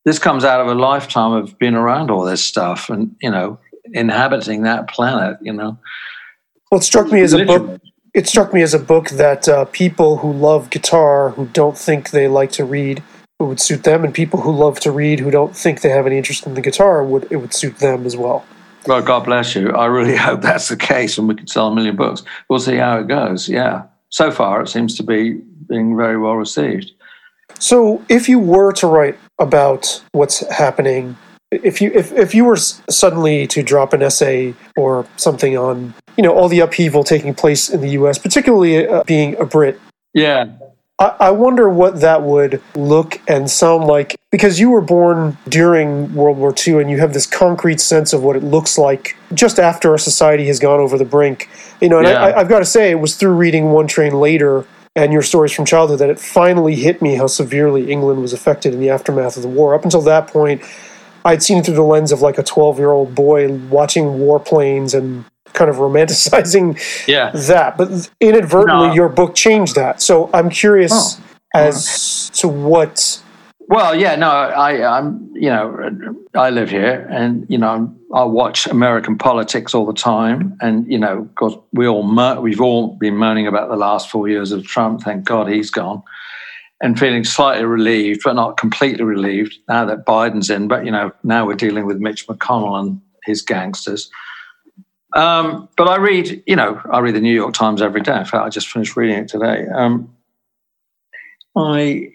this 0.05 0.19
comes 0.19 0.45
out 0.45 0.61
of 0.61 0.67
a 0.67 0.75
lifetime 0.75 1.33
of 1.33 1.59
being 1.59 1.75
around 1.75 2.11
all 2.11 2.25
this 2.27 2.45
stuff 2.45 2.91
and 2.91 3.17
you 3.23 3.31
know 3.31 3.59
inhabiting 3.95 4.65
that 4.65 4.87
planet 4.87 5.39
you 5.41 5.51
know 5.51 5.79
well 6.71 6.79
it 6.79 6.85
struck 6.85 7.07
me 7.11 7.23
as 7.23 7.33
a 7.33 7.43
book. 7.47 7.81
It 8.15 8.29
struck 8.29 8.55
me 8.55 8.63
as 8.63 8.73
a 8.73 8.79
book 8.79 9.11
that 9.11 9.49
uh, 9.49 9.65
people 9.67 10.19
who 10.19 10.33
love 10.33 10.71
guitar 10.71 11.31
who 11.31 11.47
don't 11.47 11.77
think 11.77 12.11
they 12.11 12.29
like 12.29 12.53
to 12.53 12.65
read 12.65 13.03
it 13.41 13.43
would 13.43 13.61
suit 13.61 13.83
them 13.83 14.05
and 14.05 14.15
people 14.15 14.41
who 14.41 14.53
love 14.53 14.79
to 14.81 14.93
read 14.93 15.19
who 15.19 15.31
don't 15.31 15.57
think 15.57 15.81
they 15.81 15.89
have 15.89 16.07
any 16.07 16.17
interest 16.17 16.47
in 16.47 16.55
the 16.55 16.61
guitar 16.61 17.03
would 17.03 17.27
it 17.31 17.37
would 17.37 17.53
suit 17.53 17.77
them 17.79 18.07
as 18.07 18.17
well. 18.17 18.47
Well 18.87 19.03
god 19.03 19.25
bless 19.25 19.55
you. 19.55 19.71
I 19.71 19.87
really 19.87 20.17
hope 20.29 20.41
that's 20.41 20.69
the 20.69 20.77
case 20.77 21.19
and 21.19 21.29
we 21.29 21.35
can 21.35 21.49
sell 21.49 21.69
a 21.69 21.75
million 21.75 21.97
books. 21.97 22.23
We'll 22.49 22.61
see 22.61 22.77
how 22.77 23.01
it 23.01 23.09
goes 23.09 23.49
yeah. 23.49 23.83
So 24.11 24.31
far 24.31 24.63
it 24.63 24.69
seems 24.69 24.97
to 24.97 25.03
be 25.03 25.41
being 25.69 25.97
very 25.97 26.17
well 26.17 26.37
received. 26.37 26.93
So 27.59 28.05
if 28.09 28.29
you 28.29 28.39
were 28.39 28.73
to 28.75 28.87
write 28.87 29.19
about 29.39 30.03
what's 30.13 30.47
happening 30.51 31.17
if 31.63 31.81
you 31.81 31.91
if, 31.95 32.13
if 32.13 32.35
you 32.35 32.45
were 32.45 32.57
suddenly 32.57 33.47
to 33.47 33.63
drop 33.63 33.93
an 33.93 34.03
essay 34.03 34.55
or 34.77 35.07
something 35.17 35.57
on 35.57 35.95
you 36.17 36.23
know 36.23 36.35
all 36.35 36.49
the 36.49 36.61
upheaval 36.61 37.05
taking 37.05 37.35
place 37.35 37.69
in 37.69 37.81
the 37.81 37.89
us 37.91 38.19
particularly 38.19 38.87
uh, 38.87 39.03
being 39.05 39.37
a 39.41 39.45
brit 39.45 39.81
yeah 40.13 40.47
I, 40.99 41.17
I 41.21 41.31
wonder 41.31 41.69
what 41.69 42.01
that 42.01 42.23
would 42.23 42.63
look 42.77 43.21
and 43.27 43.51
sound 43.51 43.85
like 43.85 44.17
because 44.31 44.61
you 44.61 44.71
were 44.71 44.81
born 44.81 45.37
during 45.49 46.15
World 46.15 46.39
War 46.39 46.55
II 46.67 46.81
and 46.81 46.91
you 46.91 46.99
have 46.99 47.13
this 47.13 47.27
concrete 47.27 47.81
sense 47.81 48.13
of 48.13 48.23
what 48.23 48.37
it 48.37 48.45
looks 48.45 48.79
like 48.79 49.17
just 49.33 49.59
after 49.59 49.91
our 49.91 49.99
society 49.99 50.47
has 50.47 50.61
gone 50.61 50.81
over 50.81 50.97
the 50.97 51.05
brink. 51.05 51.49
You 51.81 51.89
know, 51.89 51.99
and 51.99 52.07
Yeah. 52.07 52.23
I, 52.23 52.41
I've 52.41 52.49
got 52.49 52.61
to 52.61 52.65
say, 52.65 52.91
it 52.91 53.01
was 53.01 53.17
through 53.17 53.35
reading 53.35 53.73
One 53.73 53.89
Train 53.89 54.15
Later 54.15 54.67
and 54.97 55.13
your 55.13 55.23
stories 55.23 55.53
from 55.53 55.65
childhood 55.65 55.99
that 55.99 56.11
it 56.11 56.21
finally 56.21 56.77
hit 56.77 57.03
me 57.03 57.17
how 57.17 57.27
severely 57.27 57.91
England 57.91 58.21
was 58.21 58.33
affected 58.33 58.73
in 58.73 58.81
the 58.81 58.91
aftermath 58.91 59.37
of 59.37 59.43
the 59.43 59.49
war. 59.49 59.75
Up 59.75 59.85
until 59.85 60.03
that 60.03 60.29
point, 60.29 60.63
I'd 61.25 61.43
seen 61.43 61.59
it 61.59 61.65
through 61.65 61.75
the 61.75 61.83
lens 61.83 62.13
of 62.13 62.21
like 62.23 62.39
a 62.39 62.43
12 62.43 62.79
year 62.79 62.91
old 62.93 63.15
boy 63.15 63.53
watching 63.71 64.05
warplanes 64.19 64.95
and 64.97 65.25
kind 65.55 65.71
of 65.71 65.77
romanticizing 65.77 66.79
yeah 67.07 67.31
that, 67.33 67.77
but 67.79 68.11
inadvertently, 68.21 68.89
No. 68.89 68.95
your 68.95 69.09
book 69.09 69.35
changed 69.35 69.75
that. 69.77 70.03
So 70.03 70.29
I'm 70.35 70.51
curious 70.51 71.19
Oh. 71.21 71.23
as 71.55 72.31
to 72.35 72.49
what. 72.49 73.21
Well, 73.69 73.95
yeah, 73.95 74.15
no, 74.17 74.29
I, 74.29 74.99
I'm, 74.99 75.31
you 75.33 75.49
know, 75.49 76.15
I 76.35 76.51
live 76.51 76.69
here, 76.69 77.07
and 77.11 77.47
you 77.49 77.57
know, 77.57 77.95
I 78.13 78.25
watch 78.25 78.67
American 78.67 79.17
politics 79.17 79.75
all 79.75 79.87
the 79.87 79.95
time, 79.95 80.59
and 80.61 80.87
you 80.87 80.99
know, 80.99 81.21
of 81.23 81.35
course, 81.37 81.55
we 81.73 81.87
all 81.89 82.03
we've 82.43 82.61
all 82.61 82.89
been 82.97 83.17
moaning 83.17 83.47
about 83.47 83.71
the 83.71 83.77
last 83.77 84.11
four 84.11 84.29
years 84.29 84.53
of 84.53 84.67
Trump. 84.67 85.01
Thank 85.03 85.25
God 85.25 85.49
he's 85.49 85.71
gone, 85.71 86.03
and 86.85 86.99
feeling 86.99 87.25
slightly 87.25 87.65
relieved, 87.65 88.21
but 88.25 88.35
not 88.35 88.59
completely 88.59 89.05
relieved 89.05 89.57
now 89.71 89.87
that 89.87 90.05
Biden's 90.05 90.51
in. 90.51 90.69
But 90.69 90.85
you 90.85 90.91
know, 90.91 91.13
now 91.23 91.47
we're 91.47 91.55
dealing 91.55 91.87
with 91.87 91.99
Mitch 91.99 92.27
McConnell 92.27 92.79
and 92.79 93.01
his 93.25 93.41
gangsters. 93.41 94.11
Um, 95.17 95.67
but 95.79 95.89
I 95.89 95.97
read, 95.97 96.43
you 96.47 96.55
know, 96.55 96.79
I 96.93 96.99
read 96.99 97.15
the 97.15 97.23
New 97.23 97.35
York 97.35 97.55
Times 97.55 97.81
every 97.81 98.03
day. 98.03 98.19
In 98.19 98.27
fact, 98.27 98.45
I 98.45 98.51
just 98.51 98.69
finished 98.69 98.97
reading 98.97 99.17
it 99.17 99.29
today. 99.29 99.65
Um, 99.75 100.15
I 101.57 102.11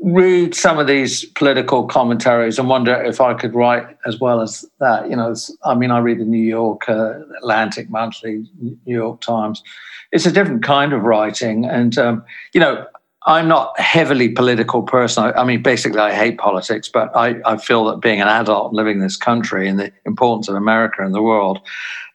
read 0.00 0.54
some 0.54 0.78
of 0.78 0.86
these 0.86 1.24
political 1.24 1.88
commentaries 1.88 2.60
and 2.60 2.68
wonder 2.68 2.94
if 3.02 3.20
I 3.20 3.34
could 3.34 3.56
write 3.56 3.88
as 4.06 4.20
well 4.20 4.40
as 4.40 4.64
that. 4.78 5.10
You 5.10 5.16
know, 5.16 5.34
I 5.64 5.74
mean, 5.74 5.90
I 5.90 5.98
read 5.98 6.20
the 6.20 6.24
New 6.24 6.46
York 6.46 6.88
uh, 6.88 7.14
Atlantic 7.38 7.90
Monthly, 7.90 8.46
New 8.60 8.78
York 8.84 9.20
Times. 9.20 9.64
It's 10.12 10.26
a 10.26 10.30
different 10.30 10.62
kind 10.62 10.92
of 10.92 11.02
writing, 11.02 11.64
and 11.64 11.98
um, 11.98 12.24
you 12.54 12.60
know, 12.60 12.86
I'm 13.26 13.48
not 13.48 13.74
a 13.76 13.82
heavily 13.82 14.28
political 14.28 14.82
person. 14.82 15.24
I, 15.24 15.40
I, 15.40 15.44
mean, 15.44 15.60
basically, 15.60 15.98
I 15.98 16.14
hate 16.14 16.38
politics, 16.38 16.88
but 16.88 17.14
I, 17.16 17.36
I 17.44 17.56
feel 17.56 17.84
that 17.86 18.00
being 18.00 18.20
an 18.20 18.28
adult 18.28 18.72
living 18.72 18.94
in 18.94 19.00
this 19.00 19.16
country 19.16 19.68
and 19.68 19.80
the 19.80 19.92
importance 20.04 20.48
of 20.48 20.54
America 20.54 21.04
in 21.04 21.10
the 21.10 21.22
world, 21.22 21.60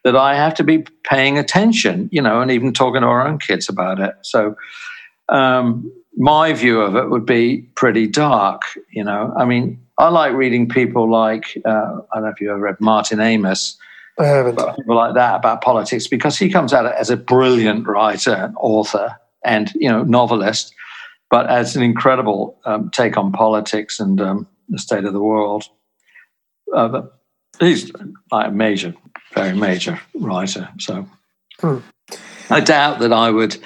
that 0.06 0.15
I 0.15 0.36
have 0.36 0.54
to 0.56 0.63
be 0.63 0.86
paying 1.04 1.38
attention, 1.38 2.10
you 2.13 2.21
know, 2.21 2.39
and 2.39 2.50
even 2.50 2.74
talking 2.74 3.02
to 3.02 3.08
our 3.08 3.28
own 3.28 3.39
kids 3.39 3.67
about 3.67 4.00
it. 4.00 4.15
So, 4.21 4.56
um, 5.28 5.91
my 6.17 6.54
view 6.54 6.82
of 6.82 6.95
it 6.95 7.10
would 7.10 7.26
be 7.26 7.62
pretty 7.76 8.08
dark, 8.08 8.63
you 8.91 9.04
know. 9.04 9.34
I 9.38 9.45
mean, 9.45 9.80
I 9.97 10.10
like 10.10 10.34
reading 10.34 10.67
people 10.67 11.10
like, 11.10 11.58
uh, 11.65 12.00
I 12.12 12.15
don't 12.15 12.24
know 12.24 12.30
if 12.30 12.39
you 12.41 12.52
ever 12.52 12.60
read 12.60 12.80
Martin 12.80 13.19
Amis. 13.19 13.78
I 14.17 14.26
haven't. 14.26 14.56
People 14.56 14.95
like 14.95 15.13
that 15.15 15.36
about 15.36 15.62
politics 15.62 16.08
because 16.08 16.38
he 16.38 16.50
comes 16.50 16.74
at 16.74 16.86
it 16.86 16.93
as 16.97 17.10
a 17.10 17.17
brilliant 17.17 17.88
writer 17.88 18.34
and 18.34 18.56
author 18.60 19.17
and, 19.43 19.74
you 19.76 19.89
know, 19.89 20.04
novelist 20.04 20.74
but 21.32 21.50
as 21.50 21.76
an 21.76 21.82
incredible 21.82 22.60
um, 22.65 22.91
take 22.91 23.17
on 23.17 23.32
politics 23.32 24.00
and 24.00 24.22
um, 24.22 24.48
the 24.72 24.80
state 24.80 25.06
of 25.06 25.13
the 25.13 25.22
world. 25.22 25.65
Uh, 26.74 27.04
he's 27.60 27.91
like 28.32 28.48
a 28.48 28.52
major, 28.52 28.96
very 29.34 29.56
major 29.56 30.00
writer. 30.15 30.70
So 30.80 31.06
hmm. 31.60 31.80
I 32.50 32.62
doubt 32.62 33.00
that 33.00 33.13
I 33.13 33.30
would 33.30 33.58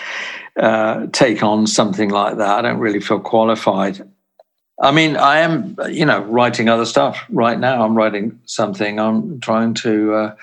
uh, 0.60 1.08
take 1.12 1.43
on 1.43 1.67
something 1.67 2.10
like 2.10 2.38
that. 2.38 2.49
I 2.49 2.62
don't 2.62 2.80
really 2.80 2.99
feel 2.99 3.19
qualified. 3.19 4.01
I 4.82 4.91
mean, 4.91 5.15
I 5.15 5.39
am, 5.39 5.78
you 5.89 6.06
know, 6.06 6.21
writing 6.21 6.67
other 6.67 6.86
stuff 6.86 7.23
right 7.30 7.58
now. 7.58 7.86
I'm 7.86 7.95
writing 7.95 8.39
something. 8.45 8.99
I'm 8.99 9.39
trying 9.39 9.73
to, 9.75 10.13
uh, 10.13 10.36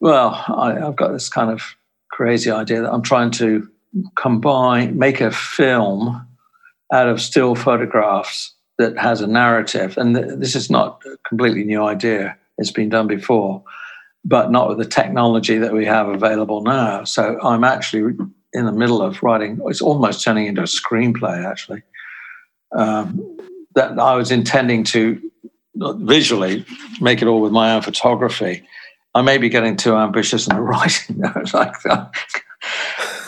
well, 0.00 0.44
I, 0.48 0.78
I've 0.86 0.96
got 0.96 1.12
this 1.12 1.28
kind 1.28 1.50
of 1.50 1.74
crazy 2.10 2.50
idea 2.50 2.82
that 2.82 2.92
I'm 2.92 3.02
trying 3.02 3.32
to 3.32 3.68
combine, 4.16 4.98
make 4.98 5.20
a 5.20 5.30
film 5.30 6.26
out 6.92 7.08
of 7.08 7.20
still 7.20 7.54
photographs 7.54 8.54
that 8.78 8.98
has 8.98 9.20
a 9.20 9.26
narrative. 9.26 9.96
And 9.96 10.14
th- 10.14 10.38
this 10.38 10.56
is 10.56 10.70
not 10.70 11.02
a 11.06 11.16
completely 11.28 11.64
new 11.64 11.82
idea, 11.82 12.36
it's 12.58 12.70
been 12.70 12.88
done 12.88 13.06
before, 13.06 13.62
but 14.24 14.50
not 14.50 14.68
with 14.68 14.78
the 14.78 14.84
technology 14.84 15.58
that 15.58 15.72
we 15.72 15.84
have 15.86 16.08
available 16.08 16.62
now. 16.62 17.04
So 17.04 17.38
I'm 17.42 17.64
actually 17.64 18.16
in 18.52 18.66
the 18.66 18.72
middle 18.72 19.02
of 19.02 19.22
writing, 19.22 19.60
it's 19.66 19.82
almost 19.82 20.22
turning 20.22 20.46
into 20.46 20.62
a 20.62 20.64
screenplay, 20.64 21.44
actually. 21.44 21.82
Um, 22.76 23.38
that 23.74 23.98
I 23.98 24.14
was 24.14 24.30
intending 24.30 24.84
to 24.84 25.20
visually 25.76 26.64
make 27.00 27.20
it 27.20 27.26
all 27.26 27.40
with 27.40 27.52
my 27.52 27.74
own 27.74 27.82
photography. 27.82 28.66
I 29.14 29.22
may 29.22 29.38
be 29.38 29.48
getting 29.48 29.76
too 29.76 29.96
ambitious 29.96 30.46
in 30.46 30.54
the 30.56 30.62
writing. 30.70 31.20
like 31.52 31.74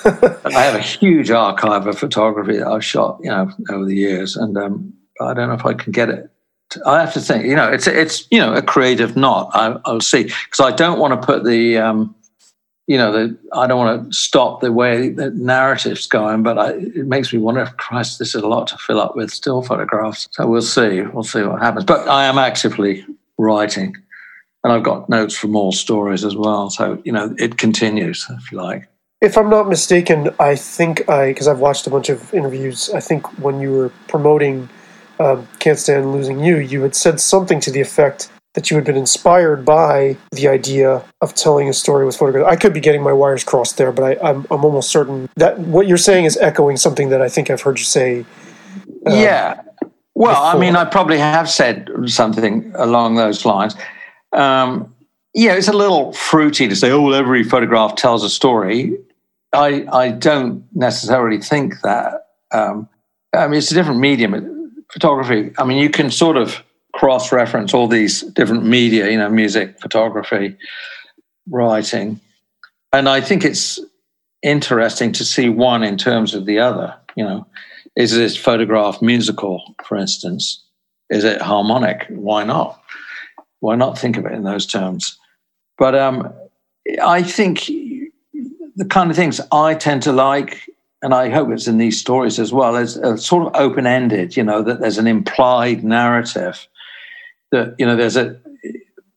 I 0.07 0.63
have 0.63 0.75
a 0.75 0.81
huge 0.81 1.31
archive 1.31 1.87
of 1.87 1.99
photography 1.99 2.59
that 2.59 2.67
I've 2.67 2.85
shot, 2.85 3.19
you 3.23 3.31
know, 3.31 3.51
over 3.71 3.85
the 3.85 3.97
years, 3.97 4.37
and 4.37 4.57
um, 4.57 4.95
I 5.21 5.35
don't 5.35 5.49
know 5.49 5.55
if 5.55 5.67
I 5.67 5.75
can 5.75 5.93
get 5.93 6.09
it. 6.09 6.31
I 6.85 7.01
have 7.01 7.13
to 7.15 7.21
think. 7.21 7.47
You 7.47 7.57
know, 7.57 7.71
it's 7.71 7.87
it's 7.87 8.27
you 8.31 8.39
know 8.39 8.55
a 8.55 8.63
creative 8.63 9.17
knot. 9.17 9.51
I, 9.55 9.79
will 9.91 10.01
see 10.01 10.25
because 10.25 10.61
I 10.61 10.73
don't 10.73 10.99
want 10.99 11.21
to 11.21 11.27
put 11.27 11.45
the, 11.45 11.79
um, 11.79 12.15
you 12.87 12.97
know, 12.97 13.13
the 13.13 13.39
I 13.53 13.67
don't 13.67 13.79
want 13.79 14.11
to 14.11 14.17
stop 14.17 14.61
the 14.61 14.73
way 14.73 15.11
the 15.11 15.31
narrative's 15.31 16.07
going, 16.07 16.43
but 16.43 16.59
I, 16.59 16.73
it 16.73 17.07
makes 17.07 17.33
me 17.33 17.39
wonder. 17.39 17.63
If 17.63 17.77
Christ, 17.77 18.19
this 18.19 18.35
is 18.35 18.43
a 18.43 18.49
lot 18.49 18.67
to 18.69 18.79
fill 18.79 19.01
up 19.01 19.17
with 19.17 19.31
still 19.31 19.63
photographs. 19.63 20.29
So 20.33 20.47
we'll 20.47 20.63
see. 20.63 21.03
We'll 21.03 21.25
see 21.25 21.43
what 21.43 21.61
happens. 21.61 21.85
But 21.85 22.09
I 22.09 22.25
am 22.25 22.39
actively 22.39 23.05
writing, 23.39 23.97
and 24.65 24.73
I've 24.73 24.83
got 24.83 25.09
notes 25.09 25.37
for 25.37 25.49
more 25.49 25.73
stories 25.73 26.25
as 26.25 26.37
well. 26.37 26.71
So 26.71 27.01
you 27.05 27.13
know, 27.13 27.35
it 27.39 27.59
continues 27.59 28.27
if 28.31 28.53
you 28.53 28.59
like. 28.59 28.89
If 29.21 29.39
I'm 29.39 29.49
not 29.49 29.69
mistaken, 29.69 30.31
I 30.39 30.57
think 30.57 31.09
I 31.09 31.29
because 31.29 31.49
I've 31.49 31.59
watched 31.59 31.87
a 31.87 31.91
bunch 31.91 32.09
of 32.09 32.33
interviews. 32.35 32.91
I 32.91 33.01
think 33.01 33.27
when 33.39 33.61
you 33.61 33.73
were 33.73 33.93
promoting 34.09 34.69
um, 35.19 35.49
"Can't 35.59 35.79
Stand 35.79 36.13
Losing 36.13 36.41
You," 36.41 36.59
you 36.59 36.83
had 36.83 36.95
said 36.95 37.19
something 37.21 37.59
to 37.61 37.71
the 37.71 37.81
effect 37.81 38.31
that 38.57 38.71
you 38.71 38.77
had 38.77 38.85
been 38.85 38.97
inspired 38.97 39.65
by 39.65 40.17
the 40.33 40.49
idea 40.49 41.05
of 41.21 41.35
telling 41.35 41.69
a 41.69 41.75
story 41.75 42.07
with 42.07 42.17
photographs. 42.17 42.51
I 42.51 42.57
could 42.57 42.73
be 42.73 42.81
getting 42.81 43.03
my 43.03 43.13
wires 43.13 43.45
crossed 43.45 43.77
there, 43.77 43.93
but 43.93 44.03
I, 44.03 44.29
am 44.29 44.37
I'm, 44.37 44.47
I'm 44.51 44.65
almost 44.65 44.91
certain 44.91 45.29
that 45.37 45.59
what 45.59 45.87
you're 45.87 45.99
saying 45.99 46.25
is 46.25 46.39
echoing 46.39 46.79
something 46.79 47.11
that 47.11 47.21
I 47.21 47.29
think 47.29 47.51
I've 47.51 47.61
heard 47.61 47.79
you 47.79 47.85
say. 47.85 48.25
Um, 49.07 49.19
yeah. 49.19 49.61
Well, 50.15 50.33
before. 50.33 50.47
I 50.47 50.59
mean, 50.59 50.75
I 50.75 50.87
probably 50.87 51.19
have 51.19 51.51
said 51.51 51.91
something 52.07 52.73
along 52.77 53.17
those 53.17 53.45
lines. 53.45 53.77
Um, 54.33 54.95
yeah, 55.35 55.53
it's 55.53 55.69
a 55.69 55.75
little 55.75 56.15
fruity 56.15 56.67
to 56.67 56.75
say, 56.75 56.91
oh, 56.91 57.03
well, 57.03 57.15
every 57.15 57.45
photograph 57.45 57.97
tells 57.97 58.25
a 58.25 58.31
story. 58.31 58.97
I, 59.53 59.87
I 59.93 60.11
don't 60.11 60.65
necessarily 60.75 61.41
think 61.41 61.81
that. 61.83 62.27
Um, 62.53 62.89
I 63.33 63.47
mean, 63.49 63.59
it's 63.59 63.71
a 63.71 63.75
different 63.75 64.01
medium. 64.01 64.85
Photography, 64.93 65.53
I 65.59 65.65
mean, 65.65 65.79
you 65.79 65.91
can 65.91 66.11
sort 66.11 66.37
of 66.37 66.63
cross 66.95 67.33
reference 67.33 67.75
all 67.75 67.89
these 67.89 68.23
different 68.23 68.65
media, 68.65 69.11
you 69.11 69.19
know, 69.19 69.29
music, 69.29 69.79
photography, 69.81 70.57
writing. 71.51 72.21
And 72.93 73.09
I 73.09 73.21
think 73.21 73.45
it's 73.45 73.79
interesting 74.43 75.13
to 75.13 75.25
see 75.25 75.49
one 75.49 75.83
in 75.83 75.99
terms 75.99 76.35
of 76.35 76.47
the 76.47 76.59
other. 76.59 76.95
You 77.17 77.25
know, 77.25 77.47
is 77.97 78.15
this 78.15 78.37
photograph 78.37 79.03
musical, 79.03 79.75
for 79.85 79.97
instance? 79.97 80.63
Is 81.11 81.25
it 81.25 81.41
harmonic? 81.41 82.07
Why 82.09 82.45
not? 82.45 82.81
Why 83.61 83.75
not 83.77 83.99
think 83.99 84.17
of 84.17 84.27
it 84.27 84.33
in 84.33 84.45
those 84.45 84.67
terms? 84.67 85.19
But 85.79 85.95
um, 85.95 86.33
I 87.03 87.23
think 87.23 87.69
the 88.77 88.85
kind 88.85 89.11
of 89.11 89.17
things 89.17 89.41
I 89.53 89.75
tend 89.75 90.03
to 90.03 90.13
like, 90.13 90.71
and 91.03 91.15
I 91.15 91.31
hope 91.31 91.51
it's 91.51 91.67
in 91.67 91.79
these 91.79 91.99
stories 91.99 92.39
as 92.39 92.53
well, 92.53 92.77
is 92.77 92.95
sort 93.25 93.47
of 93.47 93.61
open 93.61 93.87
ended. 93.87 94.37
You 94.37 94.45
know 94.45 94.63
that 94.63 94.81
there's 94.81 94.99
an 94.99 95.07
implied 95.07 95.83
narrative 95.83 96.67
that 97.53 97.75
you 97.79 97.87
know 97.87 97.97
there's 97.97 98.17
a 98.17 98.39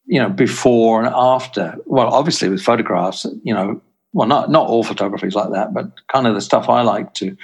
you 0.06 0.20
know 0.20 0.30
before 0.30 1.04
and 1.04 1.14
after. 1.14 1.76
Well, 1.86 2.08
obviously 2.08 2.50
with 2.50 2.62
photographs, 2.62 3.26
you 3.44 3.54
know, 3.54 3.82
well 4.14 4.28
not 4.28 4.50
not 4.50 4.68
all 4.68 4.84
photography 4.84 5.28
is 5.28 5.36
like 5.36 5.52
that, 5.52 5.74
but 5.74 5.92
kind 6.08 6.26
of 6.26 6.36
the 6.36 6.42
stuff 6.42 6.70
I 6.70 6.82
like 6.82 7.14
to 7.16 7.36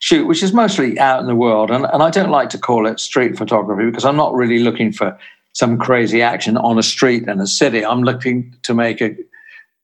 shoot, 0.00 0.26
which 0.26 0.42
is 0.42 0.54
mostly 0.54 0.98
out 0.98 1.20
in 1.20 1.26
the 1.26 1.36
world, 1.36 1.70
and 1.70 1.84
and 1.92 2.02
I 2.02 2.10
don't 2.10 2.30
like 2.30 2.48
to 2.50 2.58
call 2.58 2.86
it 2.86 2.98
street 3.00 3.36
photography 3.36 3.84
because 3.84 4.06
I'm 4.06 4.16
not 4.16 4.34
really 4.34 4.60
looking 4.60 4.92
for 4.92 5.18
some 5.52 5.78
crazy 5.78 6.22
action 6.22 6.56
on 6.56 6.78
a 6.78 6.82
street 6.82 7.24
in 7.28 7.40
a 7.40 7.46
city. 7.46 7.84
I'm 7.84 8.02
looking 8.02 8.54
to 8.62 8.72
make 8.72 9.00
a 9.02 9.16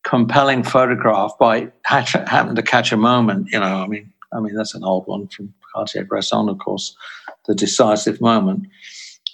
compelling 0.07 0.63
photograph 0.63 1.33
by 1.39 1.69
happen 1.85 2.55
to 2.55 2.63
catch 2.63 2.93
a 2.93 2.97
moment. 2.97 3.49
You 3.51 3.59
know, 3.59 3.83
I 3.83 3.87
mean, 3.87 4.13
I 4.33 4.41
mean 4.41 4.55
that's 4.55 4.75
an 4.75 4.85
old 4.85 5.07
one 5.07 5.27
from 5.27 5.53
Cartier-Bresson, 5.75 6.49
of 6.49 6.59
course, 6.59 6.97
the 7.47 7.55
decisive 7.55 8.21
moment. 8.21 8.69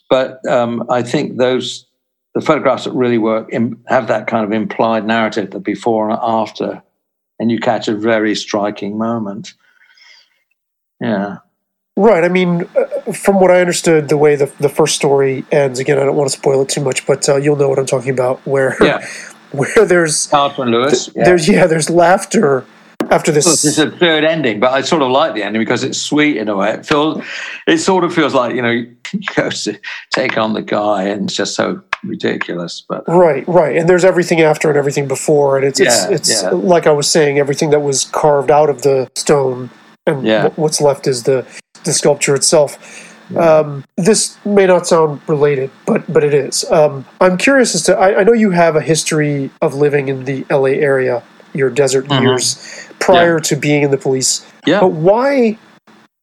But 0.08 0.44
um, 0.48 0.84
I 0.90 1.02
think 1.02 1.36
those 1.36 1.86
the 2.34 2.40
photographs 2.40 2.84
that 2.84 2.92
really 2.92 3.18
work 3.18 3.52
have 3.88 4.08
that 4.08 4.26
kind 4.26 4.44
of 4.44 4.52
implied 4.52 5.04
narrative, 5.04 5.50
the 5.50 5.60
before 5.60 6.08
and 6.08 6.18
after, 6.22 6.82
and 7.38 7.50
you 7.50 7.60
catch 7.60 7.88
a 7.88 7.94
very 7.94 8.34
striking 8.34 8.96
moment. 8.96 9.52
Yeah. 10.98 11.38
Right. 11.94 12.24
I 12.24 12.28
mean, 12.28 12.66
uh, 12.74 13.12
from 13.12 13.38
what 13.38 13.50
I 13.50 13.60
understood, 13.60 14.08
the 14.08 14.16
way 14.16 14.36
the 14.36 14.50
the 14.58 14.70
first 14.70 14.94
story 14.94 15.44
ends. 15.52 15.78
Again, 15.78 15.98
I 15.98 16.04
don't 16.04 16.16
want 16.16 16.30
to 16.30 16.38
spoil 16.38 16.62
it 16.62 16.70
too 16.70 16.80
much, 16.80 17.06
but 17.06 17.28
uh, 17.28 17.36
you'll 17.36 17.56
know 17.56 17.68
what 17.68 17.78
I'm 17.78 17.84
talking 17.84 18.12
about. 18.12 18.40
Where, 18.46 18.82
yeah. 18.82 19.06
Where 19.52 19.84
there's 19.84 20.26
Carlton 20.28 20.70
Lewis. 20.70 21.06
Th- 21.06 21.16
yeah. 21.16 21.24
There's 21.24 21.48
yeah, 21.48 21.66
there's 21.66 21.90
laughter 21.90 22.64
after 23.10 23.32
this. 23.32 23.64
It's 23.64 23.78
a 23.78 23.90
third 23.90 24.24
ending, 24.24 24.60
but 24.60 24.72
I 24.72 24.82
sort 24.82 25.02
of 25.02 25.10
like 25.10 25.34
the 25.34 25.42
ending 25.42 25.60
because 25.60 25.84
it's 25.84 26.00
sweet 26.00 26.36
in 26.36 26.48
a 26.48 26.56
way. 26.56 26.72
It 26.72 26.86
feels, 26.86 27.22
it 27.66 27.78
sort 27.78 28.04
of 28.04 28.14
feels 28.14 28.34
like 28.34 28.54
you 28.54 28.62
know, 28.62 28.70
you 29.12 29.20
go 29.34 29.50
to 29.50 29.78
take 30.10 30.36
on 30.36 30.54
the 30.54 30.62
guy, 30.62 31.04
and 31.04 31.24
it's 31.24 31.34
just 31.34 31.54
so 31.54 31.82
ridiculous. 32.04 32.84
But 32.88 33.04
right, 33.08 33.46
right, 33.46 33.76
and 33.76 33.88
there's 33.88 34.04
everything 34.04 34.40
after 34.40 34.68
and 34.68 34.76
everything 34.76 35.08
before, 35.08 35.56
and 35.56 35.66
it's 35.66 35.80
yeah, 35.80 36.08
it's, 36.10 36.30
it's 36.30 36.42
yeah. 36.42 36.50
like 36.50 36.86
I 36.86 36.92
was 36.92 37.10
saying, 37.10 37.38
everything 37.38 37.70
that 37.70 37.80
was 37.80 38.04
carved 38.06 38.50
out 38.50 38.70
of 38.70 38.82
the 38.82 39.10
stone, 39.14 39.70
and 40.06 40.26
yeah. 40.26 40.48
what's 40.56 40.80
left 40.80 41.06
is 41.06 41.24
the 41.24 41.46
the 41.84 41.92
sculpture 41.92 42.34
itself. 42.34 43.10
Um, 43.36 43.84
this 43.96 44.36
may 44.44 44.66
not 44.66 44.86
sound 44.86 45.20
related, 45.26 45.70
but 45.86 46.10
but 46.12 46.24
it 46.24 46.34
is. 46.34 46.70
Um, 46.70 47.04
I'm 47.20 47.38
curious 47.38 47.74
as 47.74 47.82
to. 47.84 47.96
I, 47.96 48.20
I, 48.20 48.24
know 48.24 48.32
you 48.32 48.50
have 48.50 48.76
a 48.76 48.80
history 48.80 49.50
of 49.60 49.74
living 49.74 50.08
in 50.08 50.24
the 50.24 50.44
LA 50.50 50.76
area, 50.80 51.22
your 51.54 51.70
desert 51.70 52.06
mm-hmm. 52.06 52.22
years 52.22 52.88
prior 52.98 53.36
yeah. 53.36 53.42
to 53.42 53.56
being 53.56 53.82
in 53.82 53.90
the 53.90 53.98
police. 53.98 54.46
Yeah. 54.66 54.80
But 54.80 54.92
why? 54.92 55.58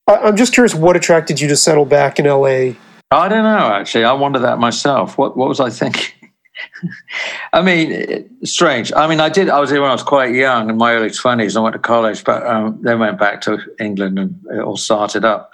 I, 0.07 0.15
I'm 0.17 0.35
just 0.35 0.53
curious. 0.53 0.75
What 0.75 0.95
attracted 0.95 1.39
you 1.39 1.47
to 1.47 1.56
settle 1.56 1.85
back 1.85 2.19
in 2.19 2.25
LA? 2.25 2.73
I 3.12 3.27
don't 3.27 3.43
know. 3.43 3.71
Actually, 3.73 4.04
I 4.04 4.13
wonder 4.13 4.39
that 4.39 4.60
myself. 4.60 5.17
What 5.17 5.35
what 5.35 5.50
was 5.50 5.60
I 5.60 5.69
thinking? 5.69 6.13
I 7.54 7.62
mean, 7.62 8.29
strange. 8.45 8.91
I 8.93 9.08
mean, 9.08 9.19
I 9.19 9.29
did. 9.29 9.50
I 9.50 9.60
was 9.60 9.71
here 9.71 9.81
when 9.81 9.89
I 9.89 9.93
was 9.93 10.04
quite 10.04 10.35
young, 10.35 10.69
in 10.69 10.77
my 10.77 10.93
early 10.93 11.10
twenties. 11.10 11.56
I 11.56 11.62
went 11.62 11.73
to 11.73 11.79
college, 11.79 12.23
but 12.23 12.45
um, 12.45 12.79
then 12.81 13.00
went 13.00 13.17
back 13.17 13.41
to 13.41 13.60
England 13.79 14.19
and 14.19 14.39
it 14.52 14.60
all 14.60 14.77
started 14.77 15.25
up. 15.25 15.52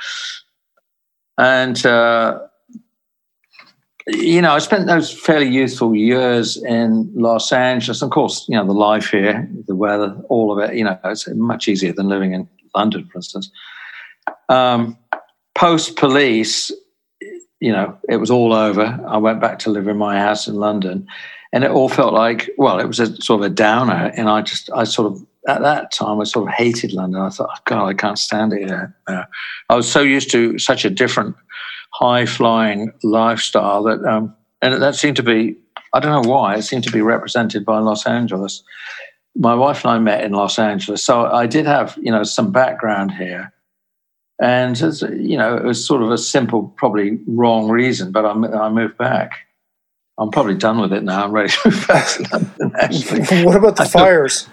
And 1.37 1.85
uh, 1.85 2.39
you 4.07 4.41
know, 4.41 4.53
I 4.53 4.59
spent 4.59 4.85
those 4.87 5.11
fairly 5.11 5.49
youthful 5.49 5.95
years 5.95 6.57
in 6.63 7.11
Los 7.15 7.51
Angeles. 7.51 8.01
Of 8.01 8.11
course, 8.11 8.45
you 8.47 8.55
know, 8.55 8.65
the 8.65 8.73
life 8.73 9.09
here, 9.09 9.49
the 9.67 9.75
weather, 9.75 10.15
all 10.29 10.51
of 10.51 10.69
it. 10.69 10.75
You 10.75 10.83
know, 10.83 10.97
it's 11.05 11.27
much 11.29 11.67
easier 11.67 11.91
than 11.91 12.07
living 12.07 12.33
in 12.33 12.47
London, 12.75 13.09
for 13.11 13.17
instance. 13.17 13.49
um, 14.49 14.97
post 15.55 15.95
police, 15.95 16.71
you 17.59 17.71
know, 17.71 17.97
it 18.09 18.17
was 18.17 18.29
all 18.29 18.53
over. 18.53 18.99
I 19.07 19.17
went 19.17 19.41
back 19.41 19.59
to 19.59 19.69
live 19.69 19.87
in 19.87 19.97
my 19.97 20.19
house 20.19 20.47
in 20.47 20.55
London, 20.55 21.07
and 21.53 21.63
it 21.63 21.71
all 21.71 21.89
felt 21.89 22.13
like, 22.13 22.49
well, 22.57 22.79
it 22.79 22.85
was 22.85 22.99
a 22.99 23.15
sort 23.21 23.41
of 23.41 23.51
a 23.51 23.53
downer. 23.53 24.11
And 24.15 24.29
I 24.29 24.41
just, 24.41 24.69
I 24.73 24.83
sort 24.83 25.11
of, 25.11 25.25
at 25.47 25.61
that 25.61 25.91
time, 25.91 26.19
I 26.19 26.23
sort 26.23 26.47
of 26.47 26.53
hated 26.53 26.93
London. 26.93 27.21
I 27.21 27.29
thought, 27.29 27.49
oh, 27.51 27.61
God, 27.65 27.87
I 27.87 27.93
can't 27.93 28.19
stand 28.19 28.53
it 28.53 28.67
here. 28.67 28.95
Uh, 29.07 29.23
I 29.69 29.75
was 29.75 29.91
so 29.91 30.01
used 30.01 30.31
to 30.31 30.57
such 30.57 30.85
a 30.85 30.89
different, 30.89 31.35
high 31.93 32.25
flying 32.25 32.91
lifestyle 33.03 33.83
that, 33.83 34.03
um, 34.05 34.35
and 34.61 34.81
that 34.81 34.95
seemed 34.95 35.17
to 35.17 35.23
be, 35.23 35.55
I 35.93 35.99
don't 35.99 36.23
know 36.23 36.29
why, 36.29 36.55
it 36.55 36.63
seemed 36.63 36.83
to 36.85 36.91
be 36.91 37.01
represented 37.01 37.65
by 37.65 37.79
Los 37.79 38.05
Angeles. 38.05 38.63
My 39.35 39.55
wife 39.55 39.83
and 39.83 39.91
I 39.91 39.99
met 39.99 40.23
in 40.23 40.31
Los 40.33 40.57
Angeles, 40.57 41.03
so 41.03 41.25
I 41.25 41.45
did 41.45 41.65
have, 41.65 41.97
you 42.01 42.11
know, 42.11 42.23
some 42.23 42.51
background 42.51 43.11
here 43.11 43.53
and 44.41 44.79
as, 44.81 45.01
you 45.01 45.37
know, 45.37 45.55
it 45.55 45.63
was 45.63 45.85
sort 45.85 46.01
of 46.01 46.11
a 46.11 46.17
simple, 46.17 46.73
probably 46.77 47.19
wrong 47.27 47.69
reason, 47.69 48.11
but 48.11 48.25
I, 48.25 48.31
I 48.31 48.69
moved 48.69 48.97
back. 48.97 49.31
I'm 50.17 50.29
probably 50.29 50.55
done 50.55 50.79
with 50.79 50.93
it 50.93 51.03
now. 51.03 51.25
I'm 51.25 51.31
ready 51.31 51.49
to 51.49 51.69
move 51.69 51.87
back 51.87 52.07
to 52.07 52.27
London. 52.31 52.71
Actually, 52.79 53.45
what 53.45 53.55
about 53.55 53.75
the 53.77 53.83
I 53.83 53.87
fires? 53.87 54.49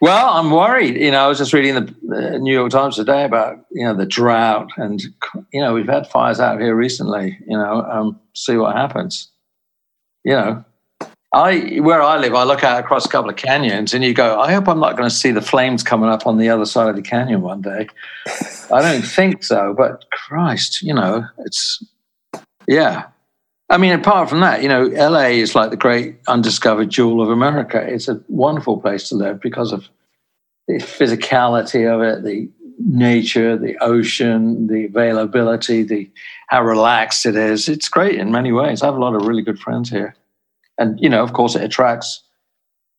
Well, 0.00 0.30
I'm 0.30 0.50
worried. 0.50 0.96
You 0.96 1.10
know, 1.10 1.24
I 1.24 1.26
was 1.26 1.38
just 1.38 1.52
reading 1.52 1.74
the 1.74 2.38
New 2.38 2.52
York 2.52 2.70
Times 2.70 2.96
today 2.96 3.24
about 3.24 3.58
you 3.70 3.84
know 3.84 3.94
the 3.94 4.06
drought, 4.06 4.70
and 4.76 5.02
you 5.52 5.60
know 5.60 5.74
we've 5.74 5.88
had 5.88 6.06
fires 6.06 6.40
out 6.40 6.60
here 6.60 6.74
recently. 6.74 7.38
You 7.46 7.56
know, 7.56 7.82
um, 7.82 8.20
see 8.34 8.56
what 8.56 8.76
happens. 8.76 9.30
You 10.24 10.32
know, 10.32 10.64
I 11.34 11.78
where 11.80 12.02
I 12.02 12.18
live, 12.18 12.34
I 12.34 12.44
look 12.44 12.64
out 12.64 12.80
across 12.80 13.06
a 13.06 13.08
couple 13.08 13.30
of 13.30 13.36
canyons, 13.36 13.94
and 13.94 14.02
you 14.02 14.14
go, 14.14 14.40
I 14.40 14.52
hope 14.52 14.68
I'm 14.68 14.80
not 14.80 14.96
going 14.96 15.08
to 15.08 15.14
see 15.14 15.30
the 15.30 15.42
flames 15.42 15.82
coming 15.82 16.10
up 16.10 16.26
on 16.26 16.38
the 16.38 16.48
other 16.48 16.66
side 16.66 16.88
of 16.88 16.96
the 16.96 17.02
canyon 17.02 17.42
one 17.42 17.60
day. 17.60 17.88
I 18.72 18.82
don't 18.82 19.02
think 19.02 19.44
so, 19.44 19.74
but 19.76 20.04
Christ, 20.10 20.82
you 20.82 20.94
know, 20.94 21.24
it's 21.38 21.84
yeah. 22.66 23.06
I 23.70 23.78
mean, 23.78 23.92
apart 23.92 24.28
from 24.28 24.40
that, 24.40 24.62
you 24.62 24.68
know, 24.68 24.84
LA 24.84 25.28
is 25.28 25.54
like 25.54 25.70
the 25.70 25.76
great 25.76 26.16
undiscovered 26.26 26.90
jewel 26.90 27.22
of 27.22 27.30
America. 27.30 27.80
It's 27.80 28.08
a 28.08 28.20
wonderful 28.28 28.80
place 28.80 29.08
to 29.08 29.14
live 29.14 29.40
because 29.40 29.72
of 29.72 29.88
the 30.66 30.74
physicality 30.74 31.88
of 31.88 32.02
it, 32.02 32.24
the 32.24 32.50
nature, 32.78 33.56
the 33.56 33.78
ocean, 33.78 34.66
the 34.66 34.86
availability, 34.86 35.84
the 35.84 36.10
how 36.48 36.64
relaxed 36.64 37.24
it 37.26 37.36
is. 37.36 37.68
It's 37.68 37.88
great 37.88 38.16
in 38.16 38.32
many 38.32 38.50
ways. 38.50 38.82
I 38.82 38.86
have 38.86 38.96
a 38.96 39.00
lot 39.00 39.14
of 39.14 39.26
really 39.26 39.42
good 39.42 39.60
friends 39.60 39.88
here 39.88 40.16
and 40.80 40.98
you 40.98 41.08
know, 41.08 41.22
of 41.22 41.34
course, 41.34 41.54
it 41.54 41.62
attracts 41.62 42.22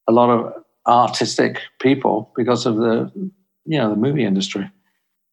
a 0.08 0.14
lot 0.14 0.30
of 0.30 0.54
artistic 0.88 1.60
people 1.80 2.32
because 2.38 2.66
of 2.66 2.78
the 2.78 3.12
you 3.66 3.78
know 3.78 3.90
the 3.90 3.96
movie 3.96 4.24
industry. 4.24 4.70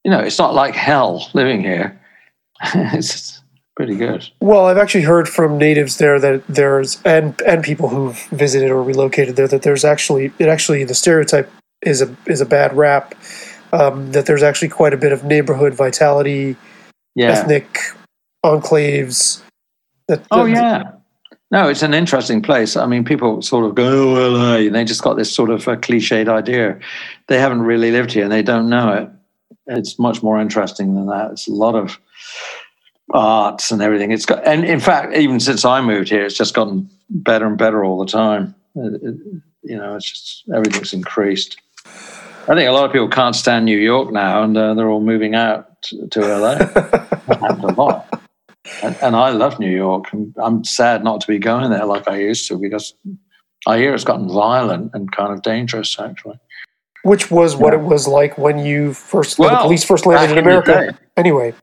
You 0.03 0.11
know, 0.11 0.21
it's 0.21 0.39
not 0.39 0.55
like 0.55 0.75
hell 0.75 1.29
living 1.35 1.61
here. 1.63 2.01
it's 2.75 3.38
pretty 3.79 3.95
good. 3.95 4.29
Well, 4.41 4.67
I've 4.67 4.77
actually 4.77 5.05
heard 5.05 5.29
from 5.29 5.57
natives 5.57 5.99
there 5.99 6.19
that 6.19 6.43
there's 6.49 7.01
and 7.05 7.41
and 7.43 7.63
people 7.63 7.89
who've 7.89 8.19
visited 8.33 8.73
or 8.73 8.83
relocated 8.83 9.37
there 9.37 9.47
that 9.47 9.63
there's 9.63 9.85
actually 9.85 10.33
it 10.41 10.49
actually 10.49 10.83
the 10.83 10.97
stereotype 10.97 11.49
is 11.83 12.03
a 12.03 12.15
is 12.27 12.41
a 12.41 12.45
bad 12.45 12.77
rap. 12.77 13.15
Um, 13.73 14.11
that 14.13 14.27
there's 14.27 14.43
actually 14.43 14.71
quite 14.71 14.95
a 14.95 14.97
bit 14.97 15.13
of 15.13 15.23
neighborhood 15.25 15.75
vitality, 15.75 16.57
yeah. 17.15 17.33
ethnic 17.33 17.79
enclaves. 18.45 19.43
That, 20.09 20.27
oh 20.33 20.47
yeah, 20.47 20.91
no, 21.53 21.69
it's 21.69 21.83
an 21.83 21.95
interesting 21.95 22.43
place. 22.43 22.77
I 22.77 22.87
mean, 22.87 23.05
people 23.05 23.43
sort 23.43 23.65
of 23.65 23.77
go, 23.77 24.17
oh, 24.17 24.31
LA, 24.31 24.57
and 24.57 24.75
they 24.75 24.85
just 24.85 25.03
got 25.03 25.17
this 25.17 25.33
sort 25.33 25.51
of 25.51 25.69
a 25.69 25.77
cliched 25.77 26.29
idea. 26.29 26.81
They 27.29 27.39
haven't 27.39 27.63
really 27.63 27.93
lived 27.93 28.11
here 28.11 28.25
and 28.25 28.33
they 28.33 28.43
don't 28.43 28.69
know 28.69 28.93
it. 28.93 29.09
It's 29.69 30.01
much 30.01 30.23
more 30.23 30.41
interesting 30.41 30.95
than 30.95 31.07
that. 31.07 31.31
It's 31.31 31.47
a 31.47 31.53
lot 31.53 31.75
of 31.77 32.01
arts 33.13 33.71
and 33.71 33.83
everything. 33.83 34.13
It's 34.13 34.27
got, 34.27 34.45
and 34.47 34.65
in 34.65 34.81
fact, 34.81 35.17
even 35.17 35.41
since 35.41 35.65
I 35.65 35.81
moved 35.81 36.09
here, 36.09 36.25
it's 36.25 36.37
just 36.37 36.55
gotten 36.55 36.89
better 37.11 37.47
and 37.47 37.57
better 37.57 37.85
all 37.85 37.99
the 37.99 38.11
time. 38.11 38.55
It, 38.75 39.03
it, 39.03 39.17
you 39.63 39.77
know, 39.77 39.97
it's 39.97 40.11
just 40.11 40.45
everything's 40.55 40.93
increased. 40.93 41.61
I 41.87 42.55
think 42.55 42.69
a 42.69 42.73
lot 42.73 42.87
of 42.87 42.93
people 42.93 43.09
can't 43.09 43.37
stand 43.37 43.67
New 43.67 43.79
York 43.79 44.11
now, 44.11 44.43
and 44.43 44.57
uh, 44.57 44.73
they're 44.75 44.89
all 44.89 45.03
moving 45.03 45.35
out 45.35 45.83
to, 45.83 46.09
to 46.09 46.21
LA. 46.21 46.55
that 46.55 47.39
happens 47.41 47.65
a 47.65 47.75
lot. 47.75 48.23
And, 48.83 48.97
and 49.03 49.17
I 49.17 49.31
love 49.31 49.59
New 49.59 49.71
York. 49.71 50.13
And 50.13 50.35
I'm 50.39 50.65
sad 50.65 51.05
not 51.05 51.21
to 51.23 51.27
be 51.27 51.39
going 51.39 51.71
there 51.71 51.85
like 51.85 52.09
I 52.09 52.19
used 52.19 52.49
to 52.49 52.59
because 52.59 52.95
I 53.67 53.79
hear 53.79 53.95
it's 53.95 54.05
gotten 54.05 54.29
violent 54.29 54.93
and 54.95 55.11
kind 55.13 55.33
of 55.33 55.43
dangerous, 55.43 55.99
actually. 55.99 56.39
Which 57.03 57.31
was 57.31 57.57
what 57.57 57.75
it 57.75 57.81
was 57.81 58.09
like 58.09 58.39
when 58.39 58.59
you 58.59 58.93
first, 58.93 59.39
well, 59.39 59.51
the 59.51 59.57
police 59.63 59.85
first 59.85 60.05
landed 60.05 60.33
in 60.33 60.39
America. 60.39 60.99
Anyway. 61.17 61.55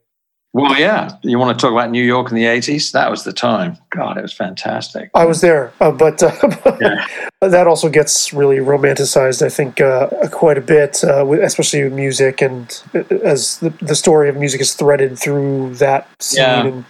Well, 0.55 0.79
yeah. 0.79 1.17
You 1.21 1.37
want 1.37 1.59
to 1.59 1.61
talk 1.61 1.73
about 1.73 1.91
New 1.91 2.01
York 2.01 2.29
in 2.29 2.35
the 2.37 2.45
80s? 2.45 2.93
That 2.93 3.11
was 3.11 3.25
the 3.25 3.33
time. 3.33 3.77
God, 3.89 4.17
it 4.17 4.21
was 4.21 4.31
fantastic. 4.31 5.09
I 5.13 5.25
was 5.25 5.41
there, 5.41 5.73
uh, 5.81 5.91
but 5.91 6.23
uh, 6.23 6.31
yeah. 6.79 7.05
that 7.41 7.67
also 7.67 7.89
gets 7.89 8.31
really 8.31 8.59
romanticized, 8.59 9.45
I 9.45 9.49
think, 9.49 9.81
uh, 9.81 10.07
quite 10.31 10.57
a 10.57 10.61
bit, 10.61 11.03
uh, 11.03 11.29
especially 11.41 11.83
with 11.83 11.91
music 11.91 12.41
and 12.41 12.81
uh, 12.93 12.99
as 13.25 13.57
the, 13.57 13.71
the 13.81 13.95
story 13.95 14.29
of 14.29 14.37
music 14.37 14.61
is 14.61 14.73
threaded 14.75 15.19
through 15.19 15.75
that 15.75 16.07
scene 16.21 16.41
yeah. 16.41 16.65
and 16.65 16.85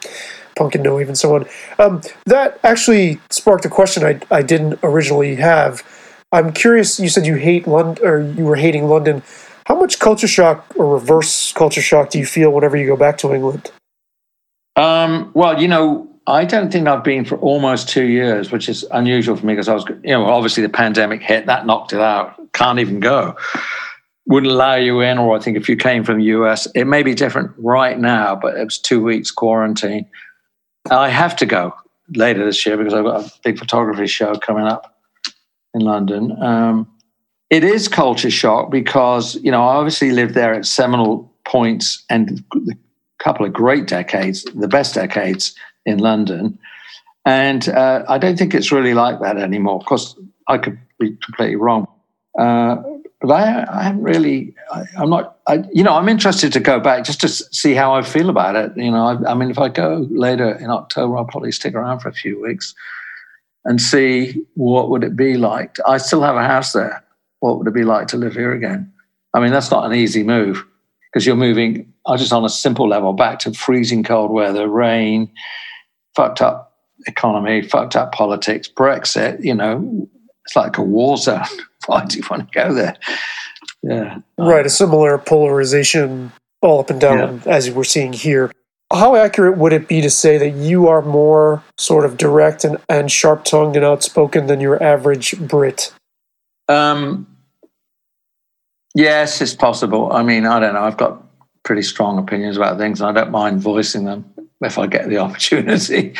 punk 0.56 0.76
and 0.76 0.84
no 0.84 1.00
and 1.00 1.18
so 1.18 1.34
on. 1.34 1.48
Um, 1.80 2.02
that 2.28 2.60
actually 2.64 3.20
sparked 3.32 3.66
a 3.66 3.70
question 3.70 4.04
I, 4.04 4.20
I 4.30 4.44
didn't 4.44 4.78
originally 4.84 5.38
have. 5.38 5.82
I'm 6.32 6.54
curious, 6.54 7.00
you 7.00 7.10
said 7.10 7.26
you 7.26 7.38
hate 7.38 7.66
London, 7.66 8.06
or 8.06 8.22
you 8.22 8.46
were 8.46 8.58
hating 8.58 8.88
London. 8.88 9.24
How 9.66 9.76
much 9.76 10.00
culture 10.00 10.28
shock 10.28 10.66
or 10.76 10.94
reverse 10.94 11.52
culture 11.54 11.82
shock 11.82 12.12
do 12.12 12.20
you 12.20 12.26
feel 12.26 12.52
whenever 12.52 12.78
you 12.78 12.86
go 12.86 12.96
back 12.96 13.18
to 13.20 13.34
England? 13.34 13.72
Um, 14.76 15.32
well, 15.34 15.60
you 15.60 15.68
know, 15.68 16.08
I 16.28 16.46
don't 16.46 16.72
think 16.72 16.88
I've 16.88 17.04
been 17.04 17.26
for 17.26 17.38
almost 17.38 17.90
two 17.90 18.06
years, 18.06 18.52
which 18.52 18.70
is 18.70 18.86
unusual 18.92 19.36
for 19.36 19.46
me 19.46 19.54
because 19.54 19.68
I 19.68 19.74
was, 19.74 19.86
you 20.04 20.12
know, 20.12 20.26
obviously 20.26 20.62
the 20.62 20.70
pandemic 20.70 21.22
hit, 21.22 21.48
that 21.48 21.66
knocked 21.66 21.94
it 21.94 22.00
out. 22.00 22.36
Can't 22.54 22.80
even 22.80 23.00
go. 23.00 23.36
Wouldn't 24.28 24.52
allow 24.52 24.76
you 24.76 25.02
in, 25.02 25.18
or 25.18 25.36
I 25.36 25.40
think 25.40 25.58
if 25.58 25.68
you 25.68 25.76
came 25.76 26.04
from 26.04 26.20
the 26.20 26.26
US, 26.26 26.68
it 26.76 26.86
may 26.86 27.02
be 27.02 27.16
different 27.16 27.52
right 27.58 27.98
now, 28.00 28.36
but 28.36 28.58
it 28.58 28.64
was 28.64 28.78
two 28.78 29.02
weeks 29.02 29.32
quarantine. 29.32 30.06
I 30.92 31.10
have 31.10 31.36
to 31.38 31.46
go 31.48 31.74
later 32.10 32.46
this 32.46 32.64
year 32.66 32.78
because 32.78 32.94
I've 32.94 33.04
got 33.04 33.26
a 33.26 33.32
big 33.44 33.58
photography 33.58 34.08
show 34.08 34.36
coming 34.36 34.66
up 34.66 34.96
in 35.74 35.82
London. 35.82 36.42
Um, 36.42 36.88
it 37.50 37.64
is 37.64 37.88
culture 37.88 38.32
shock 38.32 38.72
because 38.72 39.36
you 39.36 39.52
know 39.52 39.62
I 39.62 39.76
obviously 39.76 40.12
lived 40.12 40.34
there 40.34 40.54
at 40.54 40.66
seminal 40.66 41.32
points 41.46 42.04
and 42.10 42.44
a 42.56 42.76
couple 43.20 43.46
of 43.46 43.54
great 43.54 43.88
decades, 43.88 44.44
the 44.56 44.68
best 44.68 44.96
decades 44.96 45.56
in 45.86 46.00
London, 46.00 46.58
and 47.26 47.70
uh, 47.70 48.04
I 48.08 48.18
don't 48.18 48.38
think 48.38 48.54
it's 48.54 48.72
really 48.72 48.94
like 48.94 49.20
that 49.22 49.38
anymore. 49.38 49.76
Of 49.76 49.86
course, 49.86 50.16
I 50.48 50.58
could 50.58 50.80
be 51.00 51.16
completely 51.24 51.56
wrong, 51.56 51.88
uh, 52.40 52.78
but 53.22 53.32
I, 53.32 53.66
I 53.72 53.84
haven't 53.84 54.04
really. 54.04 54.56
I, 54.72 54.84
am 54.98 55.12
not. 55.12 55.38
I, 55.48 55.64
you 55.72 55.84
know, 55.84 55.94
I'm 55.94 56.10
interested 56.10 56.52
to 56.54 56.60
go 56.60 56.80
back 56.80 57.04
just 57.04 57.22
to 57.22 57.30
see 57.30 57.76
how 57.76 57.94
I 57.94 58.02
feel 58.02 58.32
about 58.32 58.56
it. 58.56 58.76
You 58.76 58.90
know, 58.90 59.06
I, 59.06 59.32
I 59.32 59.34
mean, 59.36 59.52
if 59.52 59.60
I 59.60 59.70
go 59.70 60.08
later 60.10 60.56
in 60.56 60.72
October, 60.72 61.18
I'll 61.18 61.26
probably 61.26 61.52
stick 61.52 61.76
around 61.76 62.00
for 62.00 62.10
a 62.10 62.14
few 62.14 62.42
weeks 62.42 62.74
and 63.66 63.80
see 63.80 64.44
what 64.56 64.90
would 64.90 65.04
it 65.04 65.16
be 65.16 65.38
like. 65.38 65.78
I 65.88 65.98
still 65.98 66.22
have 66.22 66.36
a 66.36 66.44
house 66.44 66.74
there 66.74 67.05
what 67.46 67.60
would 67.60 67.68
it 67.68 67.76
be 67.76 67.84
like 67.84 68.08
to 68.08 68.18
live 68.18 68.34
here 68.34 68.54
again? 68.54 68.92
I 69.36 69.40
mean, 69.40 69.52
that's 69.52 69.70
not 69.70 69.86
an 69.86 69.94
easy 69.94 70.24
move 70.24 70.66
because 71.14 71.28
you're 71.28 71.36
moving, 71.36 71.94
I 72.08 72.18
just 72.18 72.34
on 72.34 72.44
a 72.44 72.50
simple 72.50 72.90
level, 72.90 73.14
back 73.14 73.38
to 73.40 73.54
freezing 73.54 74.04
cold 74.04 74.32
weather, 74.32 74.68
rain, 74.68 75.32
fucked 76.16 76.42
up 76.42 76.74
economy, 77.06 77.62
fucked 77.62 77.96
up 77.96 78.14
politics, 78.14 78.68
Brexit, 78.68 79.44
you 79.44 79.54
know, 79.54 80.10
it's 80.44 80.56
like 80.56 80.80
a 80.80 80.82
war 80.82 81.18
zone. 81.18 81.44
Why 81.86 82.06
do 82.06 82.18
you 82.18 82.24
want 82.32 82.52
to 82.52 82.60
go 82.60 82.74
there? 82.74 82.96
Yeah. 83.84 84.18
Right. 84.40 84.66
A 84.66 84.70
similar 84.70 85.20
polarization 85.20 86.32
all 86.62 86.80
up 86.80 86.90
and 86.90 87.00
down 87.00 87.44
yeah. 87.46 87.54
as 87.54 87.70
we're 87.70 87.84
seeing 87.84 88.12
here. 88.12 88.52
How 88.92 89.16
accurate 89.16 89.58
would 89.60 89.72
it 89.72 89.88
be 89.88 90.02
to 90.02 90.10
say 90.10 90.40
that 90.40 90.52
you 90.52 90.88
are 90.88 91.04
more 91.04 91.64
sort 91.78 92.06
of 92.06 92.18
direct 92.18 92.64
and, 92.64 92.78
and 92.90 93.12
sharp 93.12 93.46
tongued 93.46 93.76
and 93.76 93.86
outspoken 93.86 94.48
than 94.48 94.60
your 94.60 94.82
average 94.82 95.38
Brit? 95.38 95.94
Um, 96.68 97.28
Yes, 98.96 99.42
it's 99.42 99.54
possible. 99.54 100.12
I 100.14 100.24
mean, 100.24 100.46
I 100.46 100.60
don't 100.60 100.74
know. 100.74 100.84
I've 100.84 100.96
got 100.96 101.22
pretty 101.64 101.82
strong 101.82 102.18
opinions 102.18 102.56
about 102.56 102.78
things, 102.78 103.02
and 103.02 103.10
I 103.10 103.22
don't 103.22 103.30
mind 103.30 103.60
voicing 103.62 104.06
them 104.06 104.34
if 104.62 104.78
I 104.78 104.88
get 104.88 105.10
the 105.10 105.18
opportunity. 105.26 106.14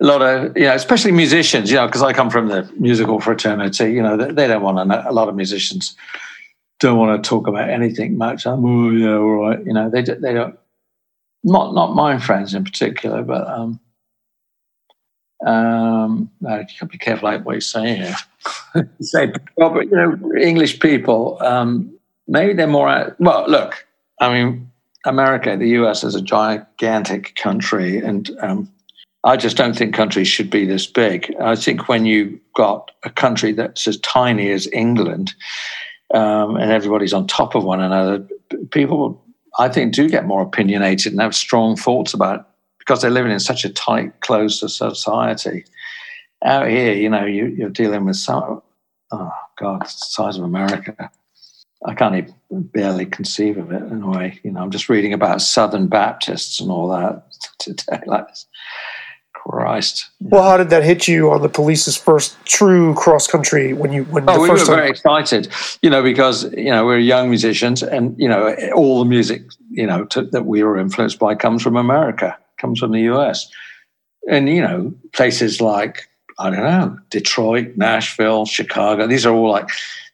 a 0.00 0.06
lot 0.06 0.22
of, 0.22 0.56
you 0.56 0.62
know, 0.62 0.74
especially 0.74 1.10
musicians, 1.10 1.72
you 1.72 1.76
know, 1.76 1.86
because 1.86 2.02
I 2.02 2.12
come 2.12 2.30
from 2.30 2.46
the 2.46 2.70
musical 2.78 3.20
fraternity, 3.20 3.92
you 3.92 4.00
know, 4.00 4.16
they, 4.16 4.30
they 4.30 4.46
don't 4.46 4.62
want 4.62 4.78
to 4.78 4.84
know, 4.84 5.02
a 5.04 5.12
lot 5.12 5.28
of 5.28 5.34
musicians 5.34 5.96
don't 6.78 6.98
want 6.98 7.22
to 7.22 7.28
talk 7.28 7.48
about 7.48 7.68
anything 7.68 8.16
much. 8.16 8.46
I'm, 8.46 8.64
oh, 8.64 8.90
yeah, 8.90 9.16
all 9.16 9.48
right. 9.48 9.66
You 9.66 9.72
know, 9.72 9.90
they, 9.90 10.02
they 10.02 10.34
don't, 10.34 10.56
not, 11.42 11.74
not 11.74 11.96
my 11.96 12.18
friends 12.18 12.54
in 12.54 12.62
particular, 12.62 13.22
but, 13.22 13.48
um, 13.48 13.80
um, 15.44 16.30
you 16.40 16.48
got 16.48 16.68
to 16.78 16.86
be 16.86 16.96
careful 16.96 17.28
like 17.28 17.44
what 17.44 17.56
you 17.56 17.60
say 17.60 17.96
here. 17.96 18.16
say, 19.00 19.32
well, 19.56 19.70
but, 19.70 19.86
you 19.86 19.96
know, 19.96 20.32
English 20.36 20.78
people, 20.78 21.38
um, 21.40 21.90
maybe 22.26 22.52
they're 22.52 22.66
more. 22.66 23.16
Well, 23.18 23.44
look, 23.48 23.86
I 24.20 24.32
mean, 24.32 24.70
America, 25.04 25.56
the 25.56 25.68
US 25.80 26.04
is 26.04 26.14
a 26.14 26.22
gigantic 26.22 27.36
country, 27.36 27.98
and 27.98 28.30
um, 28.40 28.70
I 29.24 29.36
just 29.36 29.56
don't 29.56 29.76
think 29.76 29.94
countries 29.94 30.28
should 30.28 30.50
be 30.50 30.66
this 30.66 30.86
big. 30.86 31.34
I 31.40 31.56
think 31.56 31.88
when 31.88 32.06
you've 32.06 32.38
got 32.54 32.90
a 33.04 33.10
country 33.10 33.52
that's 33.52 33.86
as 33.86 33.98
tiny 34.00 34.50
as 34.50 34.68
England, 34.72 35.34
um, 36.12 36.56
and 36.56 36.70
everybody's 36.70 37.12
on 37.12 37.26
top 37.26 37.54
of 37.54 37.64
one 37.64 37.80
another, 37.80 38.26
people, 38.70 39.22
I 39.58 39.68
think, 39.68 39.94
do 39.94 40.08
get 40.08 40.26
more 40.26 40.42
opinionated 40.42 41.12
and 41.12 41.20
have 41.20 41.34
strong 41.34 41.76
thoughts 41.76 42.14
about 42.14 42.50
because 42.78 43.00
they're 43.00 43.10
living 43.10 43.32
in 43.32 43.40
such 43.40 43.64
a 43.64 43.70
tight, 43.70 44.20
closed 44.20 44.58
society. 44.58 45.64
Out 46.44 46.68
here, 46.68 46.92
you 46.92 47.08
know, 47.08 47.24
you, 47.24 47.66
are 47.66 47.70
dealing 47.70 48.04
with 48.04 48.16
some, 48.16 48.62
oh 49.10 49.32
God, 49.58 49.82
the 49.82 49.88
size 49.88 50.36
of 50.36 50.44
America. 50.44 51.10
I 51.84 51.94
can't 51.94 52.14
even 52.14 52.34
barely 52.50 53.04
conceive 53.06 53.58
of 53.58 53.70
it 53.70 53.82
in 53.82 54.02
a 54.02 54.10
way. 54.10 54.40
You 54.42 54.52
know, 54.52 54.62
I'm 54.62 54.70
just 54.70 54.88
reading 54.88 55.12
about 55.12 55.42
Southern 55.42 55.86
Baptists 55.86 56.60
and 56.60 56.70
all 56.70 56.88
that 56.88 57.24
today. 57.58 58.00
Like 58.06 58.28
this. 58.28 58.46
Christ. 59.34 60.08
Well, 60.20 60.42
how 60.42 60.56
did 60.56 60.70
that 60.70 60.84
hit 60.84 61.06
you 61.06 61.30
on 61.30 61.42
the 61.42 61.50
police's 61.50 61.98
first 61.98 62.34
true 62.46 62.94
cross 62.94 63.26
country 63.26 63.74
when 63.74 63.92
you 63.92 64.04
when 64.04 64.28
oh, 64.28 64.34
the 64.34 64.40
we 64.40 64.48
first 64.48 64.62
were 64.62 64.66
time? 64.68 64.76
very 64.76 64.90
excited, 64.90 65.52
you 65.82 65.90
know, 65.90 66.02
because 66.02 66.50
you 66.54 66.70
know 66.70 66.86
we're 66.86 66.98
young 66.98 67.28
musicians, 67.28 67.82
and 67.82 68.18
you 68.18 68.26
know 68.26 68.56
all 68.74 69.00
the 69.00 69.04
music 69.04 69.42
you 69.70 69.86
know 69.86 70.06
to, 70.06 70.22
that 70.22 70.46
we 70.46 70.62
were 70.62 70.78
influenced 70.78 71.18
by 71.18 71.34
comes 71.34 71.62
from 71.62 71.76
America, 71.76 72.38
comes 72.58 72.78
from 72.78 72.92
the 72.92 73.02
US, 73.12 73.46
and 74.30 74.48
you 74.48 74.62
know 74.62 74.94
places 75.12 75.60
like 75.60 76.08
I 76.38 76.50
don't 76.50 76.64
know 76.64 76.98
Detroit, 77.10 77.76
Nashville, 77.76 78.44
Chicago. 78.46 79.06
These 79.06 79.26
are 79.26 79.34
all 79.34 79.50
like 79.50 79.68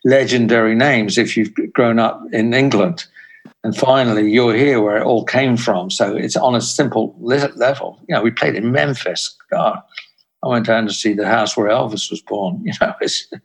legendary 0.05 0.75
names 0.75 1.19
if 1.19 1.37
you've 1.37 1.53
grown 1.73 1.99
up 1.99 2.23
in 2.33 2.55
England. 2.55 3.07
And 3.63 3.77
finally, 3.77 4.31
you're 4.31 4.55
here 4.55 4.81
where 4.81 4.99
it 4.99 5.05
all 5.05 5.25
came 5.25 5.57
from. 5.57 5.91
So 5.91 6.17
it's 6.17 6.37
on 6.37 6.55
a 6.55 6.61
simple 6.61 7.15
level. 7.21 7.99
You 8.09 8.15
know, 8.15 8.23
we 8.23 8.31
played 8.31 8.55
in 8.55 8.73
Memphis. 8.73 9.37
God, 9.51 9.79
I 10.43 10.49
went 10.49 10.67
down 10.67 10.87
to 10.87 10.93
see 10.93 11.13
the 11.13 11.27
house 11.27 11.57
where 11.57 11.69
Elvis 11.69 12.11
was 12.11 12.23
born. 12.23 12.63
You 12.65 12.73
know, 12.81 12.95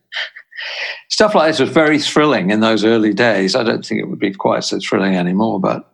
stuff 1.10 1.36
like 1.36 1.50
this 1.50 1.60
was 1.60 1.70
very 1.70 2.00
thrilling 2.00 2.50
in 2.50 2.62
those 2.62 2.86
early 2.86 3.14
days. 3.14 3.56
I 3.56 3.64
don't 3.64 3.86
think 3.86 4.02
it 4.02 4.10
would 4.10 4.20
be 4.20 4.34
quite 4.34 4.64
so 4.64 4.80
thrilling 4.80 5.16
anymore, 5.16 5.60
but 5.60 5.92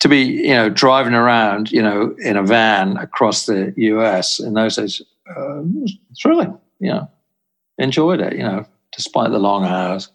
to 0.00 0.08
be, 0.08 0.22
you 0.22 0.54
know, 0.54 0.68
driving 0.68 1.14
around, 1.14 1.72
you 1.72 1.82
know, 1.82 2.14
in 2.18 2.36
a 2.36 2.42
van 2.42 2.98
across 2.98 3.46
the 3.46 3.72
US 3.76 4.38
in 4.38 4.52
those 4.52 4.76
days, 4.76 5.00
uh, 5.34 5.62
thrilling. 6.20 6.58
You 6.80 6.92
know, 6.92 7.10
enjoyed 7.78 8.20
it. 8.20 8.34
You 8.34 8.42
know, 8.42 8.66
despite 8.92 9.30
the 9.30 9.38
long 9.38 9.64
hours. 9.64 10.10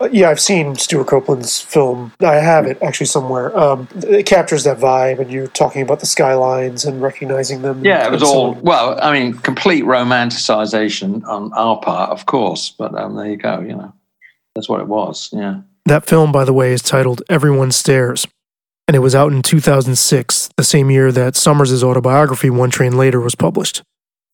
Uh, 0.00 0.08
yeah, 0.10 0.30
I've 0.30 0.40
seen 0.40 0.74
Stewart 0.76 1.06
Copeland's 1.06 1.60
film. 1.60 2.12
I 2.20 2.36
have 2.36 2.66
it 2.66 2.78
actually 2.82 3.06
somewhere. 3.06 3.56
Um, 3.56 3.88
it 3.94 4.24
captures 4.24 4.64
that 4.64 4.78
vibe, 4.78 5.20
and 5.20 5.30
you're 5.30 5.48
talking 5.48 5.82
about 5.82 6.00
the 6.00 6.06
skylines 6.06 6.84
and 6.84 7.02
recognizing 7.02 7.62
them. 7.62 7.84
Yeah, 7.84 8.06
it 8.06 8.10
was 8.10 8.22
so 8.22 8.26
all 8.26 8.54
well. 8.62 8.98
I 9.02 9.12
mean, 9.12 9.34
complete 9.34 9.84
romanticization 9.84 11.24
on 11.26 11.52
our 11.52 11.78
part, 11.78 12.10
of 12.10 12.26
course. 12.26 12.70
But 12.70 12.94
um, 12.94 13.16
there 13.16 13.30
you 13.30 13.36
go. 13.36 13.60
You 13.60 13.76
know, 13.76 13.94
that's 14.54 14.68
what 14.68 14.80
it 14.80 14.88
was. 14.88 15.28
Yeah. 15.32 15.60
That 15.84 16.06
film, 16.06 16.32
by 16.32 16.44
the 16.44 16.52
way, 16.52 16.72
is 16.72 16.80
titled 16.80 17.22
Everyone 17.28 17.70
Stares, 17.70 18.26
and 18.86 18.96
it 18.96 19.00
was 19.00 19.14
out 19.14 19.32
in 19.32 19.42
2006, 19.42 20.50
the 20.56 20.64
same 20.64 20.90
year 20.90 21.12
that 21.12 21.36
Summers' 21.36 21.82
autobiography, 21.82 22.50
One 22.50 22.70
Train 22.70 22.96
Later, 22.96 23.20
was 23.20 23.34
published. 23.34 23.82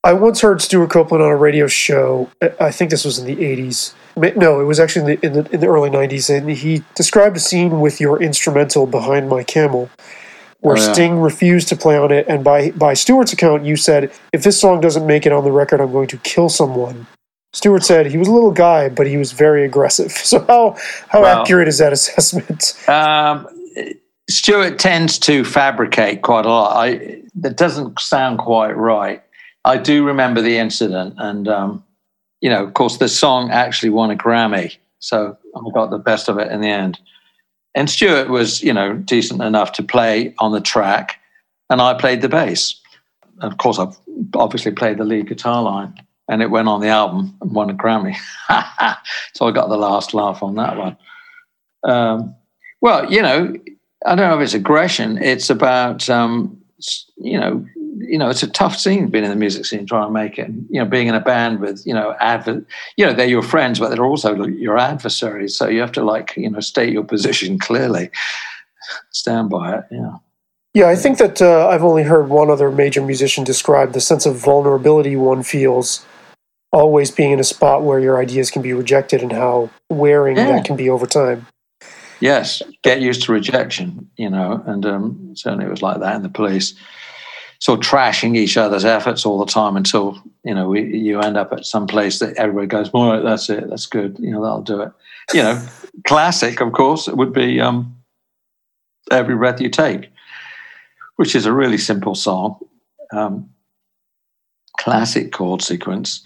I 0.04 0.12
once 0.12 0.40
heard 0.40 0.62
Stewart 0.62 0.90
Copeland 0.90 1.24
on 1.24 1.30
a 1.30 1.36
radio 1.36 1.66
show. 1.66 2.30
I 2.60 2.70
think 2.70 2.90
this 2.90 3.04
was 3.04 3.18
in 3.18 3.26
the 3.26 3.36
80s. 3.36 3.94
No, 4.36 4.60
it 4.60 4.64
was 4.64 4.80
actually 4.80 5.14
in 5.14 5.20
the, 5.20 5.26
in 5.26 5.32
the, 5.32 5.50
in 5.50 5.60
the 5.60 5.66
early 5.66 5.90
90s. 5.90 6.34
And 6.34 6.50
he 6.50 6.82
described 6.94 7.36
a 7.36 7.40
scene 7.40 7.80
with 7.80 8.00
your 8.00 8.22
instrumental 8.22 8.86
Behind 8.86 9.28
My 9.28 9.42
Camel 9.42 9.90
where 10.60 10.76
oh, 10.76 10.80
yeah. 10.80 10.92
Sting 10.92 11.20
refused 11.20 11.68
to 11.68 11.76
play 11.76 11.96
on 11.96 12.10
it. 12.10 12.26
And 12.28 12.42
by, 12.42 12.70
by 12.72 12.94
Stewart's 12.94 13.32
account, 13.32 13.64
you 13.64 13.76
said, 13.76 14.12
if 14.32 14.42
this 14.42 14.60
song 14.60 14.80
doesn't 14.80 15.06
make 15.06 15.26
it 15.26 15.32
on 15.32 15.44
the 15.44 15.52
record, 15.52 15.80
I'm 15.80 15.92
going 15.92 16.08
to 16.08 16.18
kill 16.18 16.48
someone. 16.48 17.06
Stewart 17.52 17.82
said 17.82 18.06
he 18.06 18.18
was 18.18 18.28
a 18.28 18.32
little 18.32 18.50
guy, 18.50 18.88
but 18.88 19.06
he 19.06 19.16
was 19.16 19.32
very 19.32 19.64
aggressive. 19.64 20.12
So 20.28 20.40
how, 20.40 20.76
how 21.08 21.22
well, 21.22 21.42
accurate 21.42 21.68
is 21.68 21.78
that 21.78 21.92
assessment? 21.92 22.76
Um, 22.88 23.46
Stewart 24.28 24.78
tends 24.78 25.18
to 25.20 25.44
fabricate 25.44 26.22
quite 26.22 26.44
a 26.44 26.48
lot. 26.48 26.76
I, 26.76 27.22
that 27.36 27.56
doesn't 27.56 27.98
sound 27.98 28.38
quite 28.38 28.76
right. 28.76 29.22
I 29.64 29.76
do 29.76 30.04
remember 30.04 30.40
the 30.40 30.58
incident, 30.58 31.14
and 31.18 31.48
um, 31.48 31.84
you 32.40 32.50
know, 32.50 32.64
of 32.64 32.74
course, 32.74 32.98
the 32.98 33.08
song 33.08 33.50
actually 33.50 33.90
won 33.90 34.10
a 34.10 34.16
Grammy, 34.16 34.76
so 34.98 35.36
I 35.54 35.60
got 35.74 35.90
the 35.90 35.98
best 35.98 36.28
of 36.28 36.38
it 36.38 36.50
in 36.50 36.60
the 36.60 36.68
end. 36.68 36.98
And 37.74 37.90
Stewart 37.90 38.28
was, 38.28 38.62
you 38.62 38.72
know, 38.72 38.94
decent 38.94 39.42
enough 39.42 39.72
to 39.72 39.82
play 39.82 40.34
on 40.38 40.52
the 40.52 40.60
track, 40.60 41.20
and 41.70 41.80
I 41.80 41.94
played 41.94 42.22
the 42.22 42.28
bass. 42.28 42.80
And 43.40 43.52
of 43.52 43.58
course, 43.58 43.78
I've 43.78 43.96
obviously 44.34 44.72
played 44.72 44.98
the 44.98 45.04
lead 45.04 45.28
guitar 45.28 45.62
line, 45.62 45.94
and 46.28 46.42
it 46.42 46.50
went 46.50 46.68
on 46.68 46.80
the 46.80 46.88
album 46.88 47.36
and 47.40 47.54
won 47.54 47.70
a 47.70 47.74
Grammy. 47.74 48.16
so 49.34 49.46
I 49.46 49.50
got 49.50 49.68
the 49.68 49.76
last 49.76 50.14
laugh 50.14 50.42
on 50.42 50.54
that 50.56 50.76
one. 50.76 50.96
Um, 51.84 52.34
well, 52.80 53.10
you 53.10 53.22
know, 53.22 53.54
I 54.06 54.14
don't 54.14 54.28
know 54.28 54.36
if 54.38 54.44
it's 54.44 54.54
aggression. 54.54 55.18
It's 55.18 55.50
about, 55.50 56.08
um, 56.08 56.60
you 57.16 57.38
know, 57.38 57.66
you 58.00 58.18
know, 58.18 58.28
it's 58.28 58.42
a 58.42 58.50
tough 58.50 58.76
scene 58.76 59.08
being 59.08 59.24
in 59.24 59.30
the 59.30 59.36
music 59.36 59.66
scene, 59.66 59.86
trying 59.86 60.06
to 60.08 60.12
make 60.12 60.38
it. 60.38 60.48
You 60.70 60.80
know, 60.80 60.84
being 60.84 61.08
in 61.08 61.14
a 61.14 61.20
band 61.20 61.60
with, 61.60 61.86
you 61.86 61.94
know, 61.94 62.14
adver- 62.20 62.64
you 62.96 63.06
know, 63.06 63.12
they're 63.12 63.26
your 63.26 63.42
friends, 63.42 63.78
but 63.78 63.90
they're 63.90 64.04
also 64.04 64.34
your 64.46 64.78
adversaries. 64.78 65.56
So 65.56 65.68
you 65.68 65.80
have 65.80 65.92
to 65.92 66.04
like, 66.04 66.36
you 66.36 66.50
know, 66.50 66.60
state 66.60 66.92
your 66.92 67.04
position 67.04 67.58
clearly, 67.68 68.10
stand 69.10 69.50
by 69.50 69.78
it. 69.78 69.84
Yeah. 69.90 70.16
Yeah, 70.74 70.88
I 70.88 70.96
think 70.96 71.18
that 71.18 71.42
uh, 71.42 71.66
I've 71.68 71.82
only 71.82 72.04
heard 72.04 72.28
one 72.28 72.50
other 72.50 72.70
major 72.70 73.02
musician 73.02 73.42
describe 73.42 73.94
the 73.94 74.00
sense 74.00 74.26
of 74.26 74.36
vulnerability 74.36 75.16
one 75.16 75.42
feels 75.42 76.04
always 76.70 77.10
being 77.10 77.32
in 77.32 77.40
a 77.40 77.44
spot 77.44 77.82
where 77.82 77.98
your 77.98 78.20
ideas 78.20 78.50
can 78.50 78.62
be 78.62 78.72
rejected 78.72 79.22
and 79.22 79.32
how 79.32 79.70
wearing 79.88 80.36
yeah. 80.36 80.52
that 80.52 80.64
can 80.64 80.76
be 80.76 80.90
over 80.90 81.06
time. 81.06 81.46
Yes, 82.20 82.62
get 82.82 83.00
used 83.00 83.22
to 83.22 83.32
rejection, 83.32 84.10
you 84.16 84.28
know, 84.28 84.62
and 84.66 84.84
um, 84.84 85.32
certainly 85.34 85.66
it 85.66 85.70
was 85.70 85.82
like 85.82 86.00
that 86.00 86.16
in 86.16 86.22
the 86.22 86.28
police 86.28 86.74
sort 87.60 87.80
of 87.80 87.84
trashing 87.84 88.36
each 88.36 88.56
other's 88.56 88.84
efforts 88.84 89.26
all 89.26 89.38
the 89.38 89.50
time 89.50 89.76
until 89.76 90.20
you 90.44 90.54
know 90.54 90.68
we, 90.68 90.96
you 90.96 91.20
end 91.20 91.36
up 91.36 91.52
at 91.52 91.66
some 91.66 91.86
place 91.86 92.18
that 92.20 92.36
everybody 92.36 92.66
goes, 92.66 92.90
all 92.90 93.12
right, 93.12 93.22
that's 93.22 93.50
it, 93.50 93.68
that's 93.68 93.86
good, 93.86 94.16
you 94.18 94.30
know, 94.30 94.42
that'll 94.42 94.62
do 94.62 94.80
it. 94.82 94.92
You 95.34 95.42
know, 95.42 95.66
classic, 96.06 96.60
of 96.60 96.72
course, 96.72 97.08
it 97.08 97.16
would 97.16 97.32
be 97.32 97.60
um, 97.60 97.96
"Every 99.10 99.36
Breath 99.36 99.60
You 99.60 99.68
Take," 99.68 100.10
which 101.16 101.34
is 101.34 101.46
a 101.46 101.52
really 101.52 101.78
simple 101.78 102.14
song, 102.14 102.58
um, 103.12 103.50
classic 104.78 105.32
chord 105.32 105.62
sequence. 105.62 106.24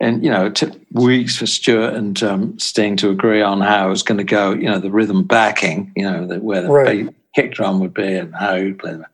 And 0.00 0.22
you 0.24 0.30
know, 0.30 0.46
it 0.46 0.56
took 0.56 0.72
weeks 0.90 1.36
for 1.36 1.46
Stewart 1.46 1.94
and 1.94 2.20
um, 2.22 2.58
Sting 2.58 2.96
to 2.96 3.10
agree 3.10 3.40
on 3.40 3.60
how 3.60 3.86
it 3.86 3.90
was 3.90 4.02
going 4.02 4.18
to 4.18 4.24
go. 4.24 4.52
You 4.52 4.66
know, 4.66 4.78
the 4.78 4.90
rhythm 4.90 5.24
backing. 5.24 5.92
You 5.96 6.02
know, 6.02 6.26
the, 6.26 6.40
where 6.40 6.62
the 6.62 6.68
right. 6.68 7.14
kick 7.34 7.52
drum 7.54 7.80
would 7.80 7.94
be 7.94 8.16
and 8.16 8.34
how 8.34 8.56
you'd 8.56 8.78
play 8.78 8.96
that 8.96 9.10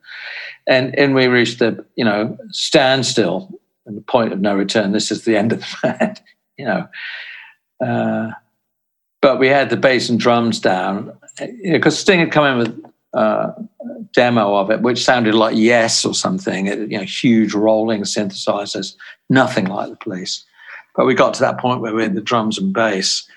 and 0.67 0.97
and 0.97 1.15
we 1.15 1.27
reached 1.27 1.59
the 1.59 1.85
you 1.95 2.05
know 2.05 2.37
standstill 2.51 3.59
and 3.85 3.97
the 3.97 4.01
point 4.01 4.33
of 4.33 4.41
no 4.41 4.55
return. 4.55 4.91
This 4.91 5.11
is 5.11 5.25
the 5.25 5.37
end 5.37 5.53
of 5.53 5.59
the 5.81 5.95
band, 5.99 6.21
you 6.57 6.65
know. 6.65 6.87
Uh, 7.83 8.31
but 9.21 9.39
we 9.39 9.47
had 9.47 9.69
the 9.69 9.77
bass 9.77 10.09
and 10.09 10.19
drums 10.19 10.59
down 10.59 11.17
because 11.37 11.59
you 11.61 11.79
know, 11.79 11.89
Sting 11.89 12.19
had 12.19 12.31
come 12.31 12.45
in 12.45 12.57
with 12.57 12.85
uh, 13.13 13.51
a 13.57 14.01
demo 14.13 14.55
of 14.55 14.71
it, 14.71 14.81
which 14.81 15.03
sounded 15.03 15.35
like 15.35 15.55
Yes 15.55 16.05
or 16.05 16.13
something. 16.13 16.67
It, 16.67 16.91
you 16.91 16.97
know, 16.97 17.03
huge 17.03 17.53
rolling 17.53 18.01
synthesizers, 18.01 18.95
nothing 19.29 19.65
like 19.65 19.89
the 19.89 19.95
Police. 19.97 20.43
But 20.95 21.05
we 21.05 21.13
got 21.13 21.33
to 21.35 21.41
that 21.41 21.59
point 21.59 21.81
where 21.81 21.93
we 21.93 22.03
had 22.03 22.15
the 22.15 22.21
drums 22.21 22.57
and 22.57 22.73
bass, 22.73 23.27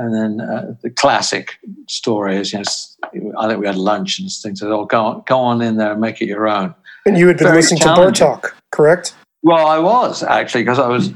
and 0.00 0.14
then 0.14 0.40
uh, 0.40 0.74
the 0.82 0.88
classic 0.88 1.58
story 1.86 2.36
is, 2.36 2.54
you 2.54 2.58
know, 2.58 3.32
I 3.38 3.46
think 3.46 3.60
we 3.60 3.66
had 3.66 3.76
lunch 3.76 4.18
and 4.18 4.30
things. 4.30 4.60
Said, 4.60 4.70
"Oh, 4.70 4.86
go 4.86 5.04
on, 5.04 5.22
go 5.26 5.38
on 5.38 5.60
in 5.60 5.76
there 5.76 5.92
and 5.92 6.00
make 6.00 6.22
it 6.22 6.26
your 6.26 6.48
own." 6.48 6.74
And 7.04 7.18
you 7.18 7.26
had 7.26 7.36
been 7.36 7.48
Very 7.48 7.58
listening 7.58 7.80
to 7.80 7.88
Bartok, 7.88 8.52
correct? 8.72 9.14
Well, 9.42 9.66
I 9.66 9.78
was 9.78 10.22
actually 10.22 10.62
because 10.62 10.78
I 10.78 10.88
was 10.88 11.12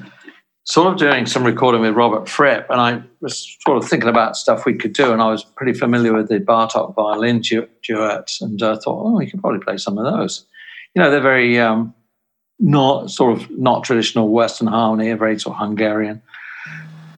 sort 0.64 0.92
of 0.92 0.98
doing 0.98 1.24
some 1.24 1.44
recording 1.44 1.80
with 1.80 1.94
Robert 1.94 2.28
Fripp, 2.28 2.66
and 2.68 2.78
I 2.78 3.02
was 3.22 3.56
sort 3.66 3.82
of 3.82 3.88
thinking 3.88 4.10
about 4.10 4.36
stuff 4.36 4.66
we 4.66 4.74
could 4.74 4.92
do, 4.92 5.12
and 5.12 5.22
I 5.22 5.30
was 5.30 5.44
pretty 5.44 5.72
familiar 5.72 6.12
with 6.12 6.28
the 6.28 6.40
Bartok 6.40 6.94
violin 6.94 7.40
duets, 7.40 8.42
and 8.42 8.62
I 8.62 8.72
uh, 8.72 8.76
thought, 8.76 9.06
oh, 9.06 9.16
we 9.16 9.30
could 9.30 9.40
probably 9.40 9.60
play 9.60 9.78
some 9.78 9.96
of 9.96 10.04
those. 10.04 10.44
You 10.94 11.02
know, 11.02 11.10
they're 11.10 11.22
very 11.22 11.58
um, 11.58 11.94
not 12.60 13.10
sort 13.10 13.32
of 13.32 13.50
not 13.50 13.84
traditional 13.84 14.28
Western 14.28 14.66
harmony, 14.66 15.10
very 15.14 15.38
sort 15.38 15.56
of 15.56 15.60
Hungarian 15.60 16.20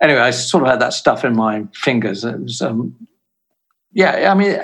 anyway, 0.01 0.21
I 0.21 0.31
sort 0.31 0.63
of 0.65 0.71
had 0.71 0.81
that 0.81 0.93
stuff 0.93 1.25
in 1.25 1.35
my 1.35 1.67
fingers. 1.75 2.25
It 2.25 2.41
was, 2.41 2.61
um, 2.63 2.95
yeah, 3.93 4.31
I 4.31 4.35
mean, 4.35 4.55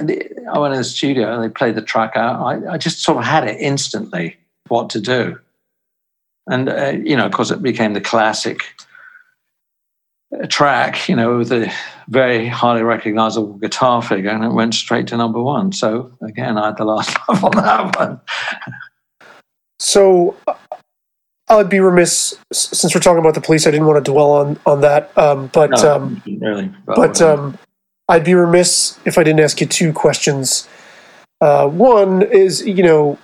I 0.53 0.59
went 0.59 0.75
in 0.75 0.79
the 0.79 0.85
studio 0.85 1.33
and 1.33 1.43
they 1.43 1.49
played 1.49 1.75
the 1.75 1.83
track 1.83 2.17
out. 2.17 2.41
I, 2.41 2.75
I 2.75 2.79
just 2.79 3.03
sort 3.03 3.19
of 3.19 3.25
had 3.25 3.47
it 3.47 3.61
instantly 3.61 4.37
what 4.69 4.91
to 4.91 5.01
do. 5.01 5.39
And, 6.49 6.69
uh, 6.69 6.95
you 7.03 7.17
know, 7.17 7.27
of 7.27 7.33
course, 7.33 7.51
it 7.51 7.63
became 7.63 7.95
the 7.95 8.01
classic 8.01 8.63
track, 10.49 11.09
you 11.09 11.17
know, 11.17 11.39
with 11.39 11.53
a 11.53 11.73
very 12.09 12.47
highly 12.47 12.83
recognizable 12.83 13.55
guitar 13.55 14.03
figure, 14.03 14.31
and 14.31 14.45
it 14.45 14.53
went 14.53 14.75
straight 14.75 15.07
to 15.09 15.17
number 15.17 15.43
one. 15.43 15.73
So 15.73 16.13
again, 16.23 16.59
I 16.59 16.67
had 16.67 16.77
the 16.77 16.85
last 16.85 17.17
laugh 17.29 17.45
on 17.45 17.53
that 17.53 17.97
one. 17.97 18.21
So 19.79 20.37
I'd 21.59 21.69
be 21.69 21.81
remiss 21.81 22.39
since 22.53 22.95
we're 22.95 23.01
talking 23.01 23.19
about 23.21 23.35
the 23.35 23.41
police. 23.41 23.67
I 23.67 23.71
didn't 23.71 23.87
want 23.87 24.05
to 24.05 24.11
dwell 24.11 24.31
on 24.33 24.59
on 24.67 24.81
that, 24.83 25.17
um, 25.17 25.49
but 25.53 25.71
No, 25.71 25.95
um, 25.97 26.23
really, 26.27 26.73
but 26.87 27.21
um, 27.23 27.59
I'd 28.09 28.25
be 28.25 28.35
remiss 28.35 28.99
if 29.05 29.19
I 29.19 29.25
didn't 29.25 29.41
ask 29.41 29.61
you 29.61 29.67
two 29.67 29.93
questions. 29.93 30.69
Uh, 31.41 31.69
one 31.69 32.23
is, 32.23 32.65
you 32.67 32.83
know, 32.83 33.19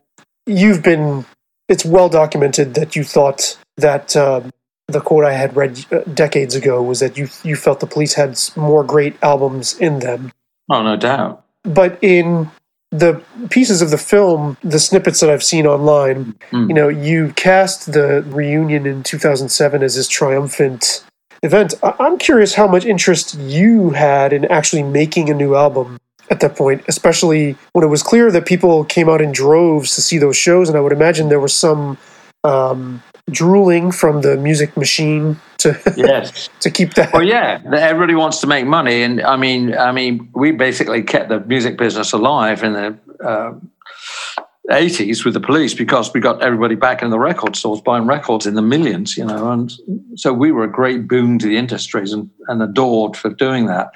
you've 0.46 0.82
been. 0.82 1.24
It's 1.68 1.84
well 1.84 2.08
documented 2.08 2.74
that 2.74 2.96
you 2.96 3.04
thought 3.04 3.58
that 3.76 4.16
um, 4.16 4.50
the 4.88 5.00
quote 5.00 5.24
I 5.24 5.34
had 5.34 5.54
read 5.54 5.84
uh, 5.92 5.98
decades 6.14 6.54
ago 6.54 6.82
was 6.82 7.00
that 7.00 7.18
you 7.18 7.28
you 7.44 7.56
felt 7.56 7.80
the 7.80 7.86
police 7.86 8.14
had 8.14 8.38
more 8.56 8.82
great 8.82 9.16
albums 9.22 9.78
in 9.78 9.98
them, 9.98 10.32
oh, 10.70 10.82
no 10.82 10.96
doubt. 10.96 11.44
but 11.64 11.98
in 12.02 12.50
the 12.90 13.20
pieces 13.50 13.82
of 13.82 13.90
the 13.90 13.98
film, 13.98 14.56
the 14.62 14.78
snippets 14.78 15.20
that 15.20 15.28
I've 15.30 15.42
seen 15.42 15.66
online, 15.66 16.34
Mm. 16.52 16.68
you 16.68 16.74
know, 16.74 16.88
you 16.88 17.32
cast 17.36 17.92
the 17.92 18.22
reunion 18.28 18.86
in 18.86 19.02
2007 19.02 19.82
as 19.82 19.94
this 19.96 20.08
triumphant 20.08 21.04
event. 21.42 21.74
I- 21.82 21.94
I'm 22.00 22.16
curious 22.18 22.54
how 22.54 22.66
much 22.66 22.84
interest 22.86 23.34
you 23.38 23.90
had 23.90 24.32
in 24.32 24.46
actually 24.46 24.82
making 24.82 25.28
a 25.28 25.34
new 25.34 25.54
album 25.54 25.98
at 26.30 26.40
that 26.40 26.56
point, 26.56 26.82
especially 26.88 27.56
when 27.72 27.84
it 27.84 27.88
was 27.88 28.02
clear 28.02 28.30
that 28.30 28.46
people 28.46 28.84
came 28.84 29.08
out 29.08 29.20
in 29.20 29.32
droves 29.32 29.94
to 29.94 30.00
see 30.02 30.18
those 30.18 30.36
shows, 30.36 30.68
and 30.68 30.76
I 30.76 30.80
would 30.80 30.92
imagine 30.92 31.28
there 31.28 31.40
was 31.40 31.54
some 31.54 31.98
um, 32.44 33.02
drooling 33.30 33.92
from 33.92 34.22
the 34.22 34.36
music 34.36 34.76
machine 34.76 35.40
to 35.58 35.78
Yes. 35.96 36.48
to 36.60 36.70
keep 36.70 36.94
that. 36.94 37.12
Well, 37.12 37.22
yeah, 37.22 37.60
everybody 37.72 38.14
wants 38.14 38.40
to 38.40 38.46
make 38.46 38.66
money, 38.66 39.02
and 39.02 39.20
I 39.22 39.36
mean, 39.36 39.76
I 39.76 39.92
mean, 39.92 40.28
we 40.34 40.52
basically 40.52 41.02
kept 41.02 41.28
the 41.28 41.40
music 41.40 41.76
business 41.76 42.12
alive 42.12 42.62
in 42.62 42.72
the 42.72 42.98
uh, 43.24 43.54
'80s 44.70 45.24
with 45.24 45.34
the 45.34 45.40
police 45.40 45.74
because 45.74 46.12
we 46.12 46.20
got 46.20 46.42
everybody 46.42 46.74
back 46.74 47.02
in 47.02 47.10
the 47.10 47.18
record 47.18 47.56
stores 47.56 47.80
buying 47.80 48.06
records 48.06 48.46
in 48.46 48.54
the 48.54 48.62
millions, 48.62 49.16
you 49.16 49.24
know, 49.24 49.50
and 49.50 49.72
so 50.16 50.32
we 50.32 50.52
were 50.52 50.64
a 50.64 50.70
great 50.70 51.08
boon 51.08 51.38
to 51.38 51.46
the 51.46 51.56
industries 51.56 52.12
and, 52.12 52.30
and 52.48 52.62
adored 52.62 53.16
for 53.16 53.30
doing 53.30 53.66
that. 53.66 53.90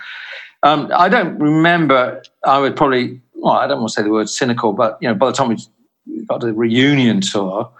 Um, 0.63 0.91
I 0.95 1.09
don't 1.09 1.39
remember. 1.39 2.23
I 2.45 2.59
would 2.59 2.77
probably, 2.77 3.21
well, 3.35 3.55
I 3.55 3.67
don't 3.67 3.81
want 3.81 3.91
to 3.91 3.95
say 3.95 4.03
the 4.03 4.11
word 4.11 4.29
cynical, 4.29 4.73
but 4.73 4.99
you 5.01 5.09
know, 5.09 5.15
by 5.15 5.27
the 5.27 5.33
time 5.33 5.49
we 5.49 5.57
got 6.27 6.41
to 6.41 6.47
the 6.47 6.53
reunion 6.53 7.21
tour, 7.21 7.71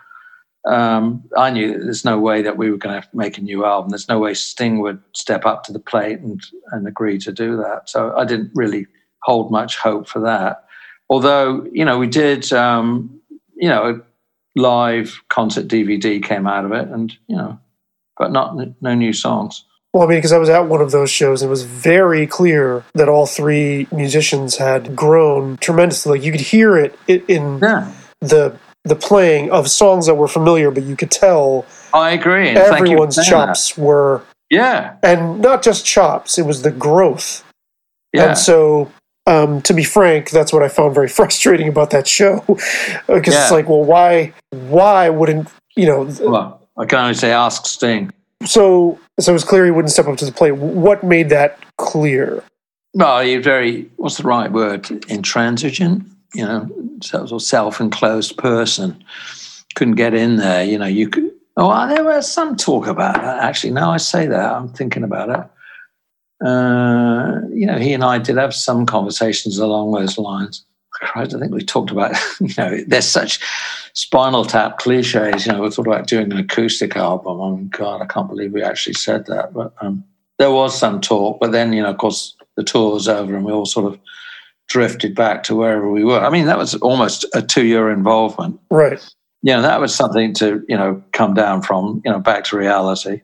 um, 0.65 1.25
I 1.37 1.51
knew 1.51 1.73
that 1.73 1.85
there's 1.85 2.05
no 2.05 2.19
way 2.19 2.43
that 2.43 2.57
we 2.57 2.71
were 2.71 2.77
going 2.77 3.01
to 3.01 3.09
make 3.13 3.37
a 3.37 3.41
new 3.41 3.65
album. 3.65 3.91
There's 3.91 4.09
no 4.09 4.19
way 4.19 4.35
Sting 4.35 4.79
would 4.81 5.01
step 5.13 5.45
up 5.45 5.65
to 5.65 5.73
the 5.73 5.81
plate 5.81 6.21
and, 6.21 6.41
and 6.71 6.87
agree 6.87 7.19
to 7.19 7.33
do 7.33 7.57
that. 7.57 7.89
So 7.89 8.15
I 8.17 8.25
didn't 8.25 8.53
really 8.55 8.87
hold 9.23 9.51
much 9.51 9.77
hope 9.77 10.09
for 10.09 10.21
that. 10.21 10.65
Although, 11.11 11.67
you 11.73 11.85
know, 11.85 11.99
we 11.99 12.07
did, 12.07 12.53
um, 12.53 13.21
you 13.57 13.69
know, 13.69 13.91
a 13.91 14.59
live 14.59 15.21
concert 15.29 15.67
DVD 15.67 16.23
came 16.23 16.47
out 16.47 16.65
of 16.65 16.73
it 16.73 16.89
and, 16.89 17.13
you 17.27 17.37
know, 17.37 17.59
but 18.17 18.31
not 18.31 18.57
no 18.81 18.95
new 18.95 19.13
songs. 19.13 19.65
Well, 19.93 20.05
I 20.05 20.07
mean, 20.07 20.19
because 20.19 20.33
I 20.33 20.39
was 20.39 20.49
at 20.49 20.69
one 20.69 20.81
of 20.81 20.91
those 20.91 21.11
shows, 21.11 21.43
and 21.43 21.49
it 21.49 21.51
was 21.51 21.65
very 21.65 22.27
clear 22.27 22.83
that 22.95 23.11
all 23.11 23.27
three 23.27 23.87
musicians 23.93 24.57
had 24.57 24.97
grown 24.97 25.59
tremendously. 25.59 26.13
Like 26.13 26.25
you 26.25 26.33
could 26.33 26.41
hear 26.41 26.79
it 26.79 26.99
in 27.07 27.59
Yeah, 27.59 27.93
the 28.21 28.57
the 28.85 28.97
playing 28.97 29.51
of 29.51 29.69
songs 29.69 30.07
that 30.07 30.15
were 30.17 30.29
familiar, 30.29 30.71
but 30.71 30.83
you 30.85 30.97
could 30.97 31.11
tell 31.11 31.65
I 31.95 32.11
agree. 32.11 32.49
And 32.49 32.59
thank 32.59 32.71
you 32.71 32.77
for 32.79 32.85
everyone's 32.85 33.27
chops 33.27 33.77
were. 33.79 34.23
Yeah, 34.51 34.97
and 35.03 35.41
not 35.41 35.63
just 35.63 35.87
chops; 35.87 36.39
it 36.39 36.43
was 36.47 36.63
the 36.63 36.71
growth. 36.71 37.43
yeah. 38.13 38.29
And 38.29 38.39
so, 38.39 38.91
um, 39.27 39.63
to 39.63 39.73
be 39.73 39.83
frank, 39.85 40.31
that's 40.31 40.53
what 40.53 40.63
I 40.63 40.69
found 40.69 40.95
very 40.95 41.09
frustrating 41.19 41.69
about 41.69 41.91
that 41.91 42.07
show, 42.07 42.41
because 43.07 43.35
Yeah. 43.35 43.43
it's 43.43 43.51
like, 43.51 43.69
well, 43.69 43.85
why, 43.85 44.35
why 44.51 45.09
wouldn't 45.09 45.49
you 45.77 45.87
know? 45.87 46.03
well, 46.23 46.61
I 46.77 46.85
can 46.85 46.99
only 46.99 47.15
say 47.15 47.33
ask 47.33 47.65
Sting. 47.67 48.11
So, 48.45 48.99
so 49.21 49.31
it 49.31 49.35
was 49.35 49.45
clear 49.45 49.65
he 49.65 49.71
wouldn't 49.71 49.93
step 49.93 50.07
up 50.09 50.17
to 50.19 50.25
the 50.27 50.33
plate. 50.33 50.53
What 50.57 51.03
made 51.05 51.29
that 51.31 51.59
clear? 51.79 52.43
Well, 52.93 53.23
you're 53.25 53.41
very, 53.41 53.89
what's 53.97 54.19
the 54.19 54.25
right 54.25 54.53
word? 54.53 54.83
Intransigent, 55.09 56.05
you 56.35 56.45
know, 56.45 56.69
sort 57.03 57.33
of 57.33 57.43
self 57.43 57.81
enclosed 57.81 58.37
person. 58.39 59.03
Couldn't 59.75 59.95
get 59.95 60.15
in 60.15 60.37
there, 60.37 60.65
you 60.65 60.79
know, 60.79 60.87
you 60.87 61.09
could. 61.09 61.31
Oh, 61.57 61.87
there 61.89 62.05
was 62.05 62.31
some 62.31 62.57
talk 62.57 62.87
about 62.87 63.15
that, 63.17 63.43
actually. 63.43 63.73
Now 63.73 63.93
I 63.93 63.99
say 63.99 64.27
that, 64.27 64.53
I'm 64.53 64.69
thinking 64.69 65.05
about 65.05 65.29
it. 65.29 66.47
Uh, 66.47 67.41
you 67.53 67.67
know, 67.67 67.79
he 67.79 67.93
and 67.93 68.03
I 68.03 68.19
did 68.19 68.37
have 68.37 68.55
some 68.55 68.87
conversations 68.87 69.59
along 69.59 69.93
those 69.93 70.19
lines. 70.19 70.65
I 71.15 71.27
think 71.27 71.53
we 71.53 71.63
talked 71.63 71.91
about, 71.91 72.15
you 72.41 72.55
know, 72.59 72.79
there's 72.87 73.07
such 73.07 73.41
spinal 73.93 74.45
tap 74.45 74.79
cliches. 74.79 75.47
You 75.47 75.53
know, 75.53 75.63
we 75.63 75.71
thought 75.71 75.87
about 75.87 76.07
doing 76.07 76.33
an 76.33 76.39
acoustic 76.39 76.97
album. 76.97 77.41
Oh, 77.41 77.57
God, 77.71 78.03
I 78.03 78.07
can't 78.07 78.29
believe 78.29 78.53
we 78.53 78.63
actually 78.63 78.95
said 78.95 79.27
that. 79.27 79.53
But 79.53 79.75
um, 79.81 80.05
there 80.39 80.51
was 80.51 80.79
some 80.79 81.01
talk. 81.01 81.39
But 81.41 81.53
then, 81.53 81.73
you 81.73 81.83
know, 81.83 81.91
of 81.91 81.99
course, 81.99 82.37
the 82.57 82.65
tour 82.65 82.95
was 82.95 83.09
over 83.09 83.35
and 83.35 83.45
we 83.45 83.53
all 83.53 83.67
sort 83.67 83.93
of 83.93 83.99
drifted 84.73 85.15
back 85.15 85.43
to 85.43 85.55
wherever 85.55 85.91
we 85.91 86.03
were. 86.03 86.19
I 86.19 86.31
mean, 86.31 86.47
that 86.47 86.57
was 86.57 86.75
almost 86.77 87.27
a 87.35 87.43
two 87.43 87.67
year 87.67 87.91
involvement. 87.91 88.59
Right. 88.71 88.99
You 89.43 89.53
know, 89.53 89.61
that 89.61 89.81
was 89.81 89.95
something 89.95 90.33
to, 90.35 90.65
you 90.67 90.77
know, 90.77 91.03
come 91.13 91.35
down 91.35 91.61
from, 91.61 92.01
you 92.05 92.11
know, 92.11 92.19
back 92.19 92.45
to 92.45 92.57
reality. 92.57 93.21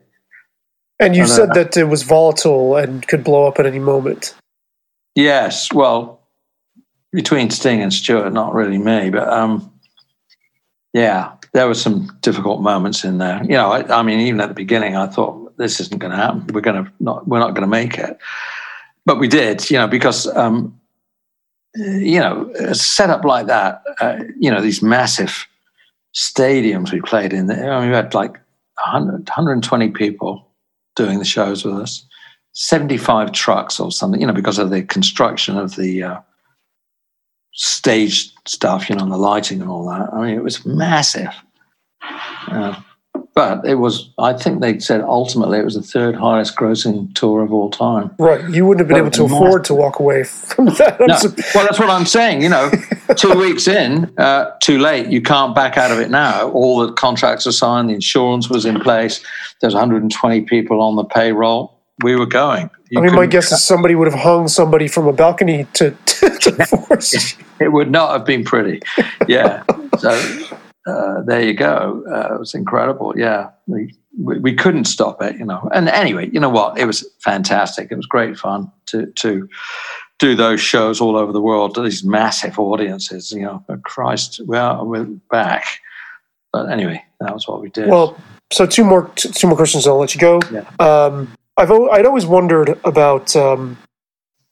And 0.99 1.15
you 1.15 1.25
said 1.25 1.53
that 1.53 1.75
it 1.77 1.85
was 1.85 2.03
volatile 2.03 2.75
and 2.75 3.07
could 3.07 3.23
blow 3.23 3.47
up 3.47 3.57
at 3.57 3.65
any 3.65 3.79
moment. 3.79 4.35
Yes, 5.15 5.71
well, 5.73 6.21
between 7.13 7.49
Sting 7.49 7.81
and 7.81 7.91
Stewart, 7.91 8.31
not 8.33 8.53
really 8.53 8.77
me, 8.77 9.09
but 9.09 9.27
um, 9.29 9.71
yeah, 10.93 11.31
there 11.53 11.67
were 11.67 11.73
some 11.73 12.15
difficult 12.21 12.61
moments 12.61 13.03
in 13.05 13.17
there. 13.17 13.41
You 13.43 13.53
know, 13.53 13.71
I, 13.71 13.99
I 13.99 14.03
mean, 14.03 14.19
even 14.19 14.41
at 14.41 14.49
the 14.49 14.53
beginning, 14.53 14.97
I 14.97 15.07
thought 15.07 15.57
this 15.57 15.79
isn't 15.79 15.99
going 15.99 16.11
to 16.11 16.17
happen. 16.17 16.45
We're 16.53 16.61
going 16.61 16.83
to 16.83 16.91
not, 16.99 17.27
we're 17.27 17.39
not 17.39 17.51
going 17.51 17.61
to 17.61 17.67
make 17.67 17.97
it, 17.97 18.17
but 19.05 19.19
we 19.19 19.29
did. 19.29 19.71
You 19.71 19.77
know, 19.77 19.87
because 19.87 20.27
um, 20.35 20.78
you 21.75 22.19
know, 22.19 22.51
a 22.59 22.75
setup 22.75 23.23
like 23.23 23.47
that, 23.47 23.83
uh, 24.01 24.19
you 24.39 24.49
know, 24.49 24.61
these 24.61 24.81
massive 24.81 25.47
stadiums 26.15 26.91
we 26.91 27.01
played 27.01 27.33
in. 27.33 27.49
I 27.51 27.79
mean, 27.79 27.89
we 27.89 27.95
had 27.95 28.13
like 28.13 28.31
100, 28.31 29.11
120 29.27 29.89
people 29.91 30.47
doing 30.95 31.19
the 31.19 31.25
shows 31.25 31.63
with 31.63 31.75
us. 31.75 32.05
75 32.53 33.31
trucks 33.31 33.79
or 33.79 33.91
something, 33.91 34.19
you 34.19 34.27
know, 34.27 34.33
because 34.33 34.57
of 34.57 34.69
the 34.69 34.81
construction 34.83 35.57
of 35.57 35.75
the 35.75 36.03
uh, 36.03 36.19
stage 37.53 38.33
stuff, 38.45 38.89
you 38.89 38.95
know, 38.95 39.03
and 39.03 39.11
the 39.11 39.17
lighting 39.17 39.61
and 39.61 39.69
all 39.69 39.85
that. 39.87 40.09
I 40.13 40.25
mean, 40.25 40.35
it 40.35 40.43
was 40.43 40.65
massive. 40.65 41.33
Uh, 42.47 42.79
but 43.39 43.65
it 43.65 43.75
was, 43.75 44.09
I 44.17 44.33
think 44.33 44.59
they 44.59 44.79
said 44.79 44.99
ultimately 44.99 45.59
it 45.59 45.63
was 45.63 45.75
the 45.75 45.81
third 45.81 46.13
highest 46.13 46.57
grossing 46.57 47.13
tour 47.15 47.41
of 47.41 47.53
all 47.53 47.69
time. 47.69 48.11
Right. 48.19 48.43
You 48.49 48.65
wouldn't 48.65 48.81
have 48.81 48.89
been 48.89 48.97
able 48.97 49.11
to 49.11 49.23
afford 49.33 49.63
to 49.65 49.73
walk 49.73 49.99
away 49.99 50.25
from 50.25 50.65
that. 50.65 50.99
No, 50.99 51.15
well, 51.55 51.65
that's 51.65 51.79
what 51.79 51.89
I'm 51.89 52.05
saying. 52.05 52.41
You 52.41 52.49
know, 52.49 52.69
two 53.15 53.33
weeks 53.39 53.67
in, 53.69 54.13
uh, 54.17 54.51
too 54.61 54.77
late. 54.77 55.07
You 55.07 55.21
can't 55.21 55.55
back 55.55 55.77
out 55.77 55.89
of 55.89 55.99
it 55.99 56.09
now. 56.09 56.49
All 56.51 56.85
the 56.85 56.91
contracts 56.91 57.47
are 57.47 57.53
signed, 57.53 57.89
the 57.89 57.93
insurance 57.93 58.49
was 58.49 58.65
in 58.65 58.79
place. 58.81 59.23
There's 59.61 59.73
120 59.73 60.41
people 60.41 60.81
on 60.81 60.97
the 60.97 61.05
payroll. 61.05 61.79
We 62.03 62.17
were 62.17 62.25
going. 62.25 62.69
You 62.89 62.99
I 62.99 63.05
mean, 63.05 63.15
my 63.15 63.25
guess 63.25 63.53
is 63.53 63.63
somebody 63.63 63.95
would 63.95 64.11
have 64.11 64.19
hung 64.19 64.49
somebody 64.49 64.89
from 64.89 65.07
a 65.07 65.13
balcony 65.13 65.65
to, 65.75 65.91
to 66.05 66.65
force. 66.65 67.37
it 67.61 67.71
would 67.71 67.89
not 67.89 68.11
have 68.11 68.25
been 68.25 68.43
pretty. 68.43 68.81
Yeah. 69.27 69.63
so 69.97 70.11
uh, 70.89 71.21
there 71.21 71.41
you 71.41 71.53
go. 71.53 72.03
Uh, 72.09 72.35
it 72.35 72.39
was 72.39 72.53
incredible. 72.53 73.13
Yeah. 73.17 73.49
We, 73.67 73.95
we, 74.17 74.39
we 74.39 74.55
couldn't 74.55 74.85
stop 74.85 75.21
it, 75.21 75.37
you 75.37 75.45
know. 75.45 75.69
And 75.73 75.89
anyway, 75.89 76.29
you 76.31 76.39
know 76.39 76.49
what? 76.49 76.77
It 76.77 76.85
was 76.85 77.07
fantastic. 77.19 77.91
It 77.91 77.95
was 77.95 78.05
great 78.05 78.37
fun 78.37 78.71
to, 78.87 79.05
to 79.07 79.47
do 80.19 80.35
those 80.35 80.59
shows 80.59 80.99
all 80.99 81.15
over 81.15 81.31
the 81.31 81.41
world 81.41 81.75
to 81.75 81.81
these 81.81 82.03
massive 82.03 82.59
audiences, 82.59 83.31
you 83.31 83.41
know. 83.41 83.63
But 83.67 83.83
Christ, 83.83 84.41
well, 84.45 84.85
we're 84.85 85.05
back. 85.31 85.65
But 86.51 86.71
anyway, 86.71 87.03
that 87.19 87.33
was 87.33 87.47
what 87.47 87.61
we 87.61 87.69
did. 87.69 87.89
Well, 87.89 88.19
so 88.51 88.65
two 88.65 88.83
more 88.83 89.09
two 89.15 89.47
more 89.47 89.55
questions. 89.55 89.85
and 89.85 89.93
I'll 89.93 89.99
let 89.99 90.15
you 90.15 90.21
go. 90.21 90.39
Yeah. 90.51 90.65
Um, 90.79 91.31
I've 91.57 91.71
I'd 91.71 92.05
always 92.05 92.25
wondered 92.25 92.79
about 92.83 93.35
um, 93.35 93.77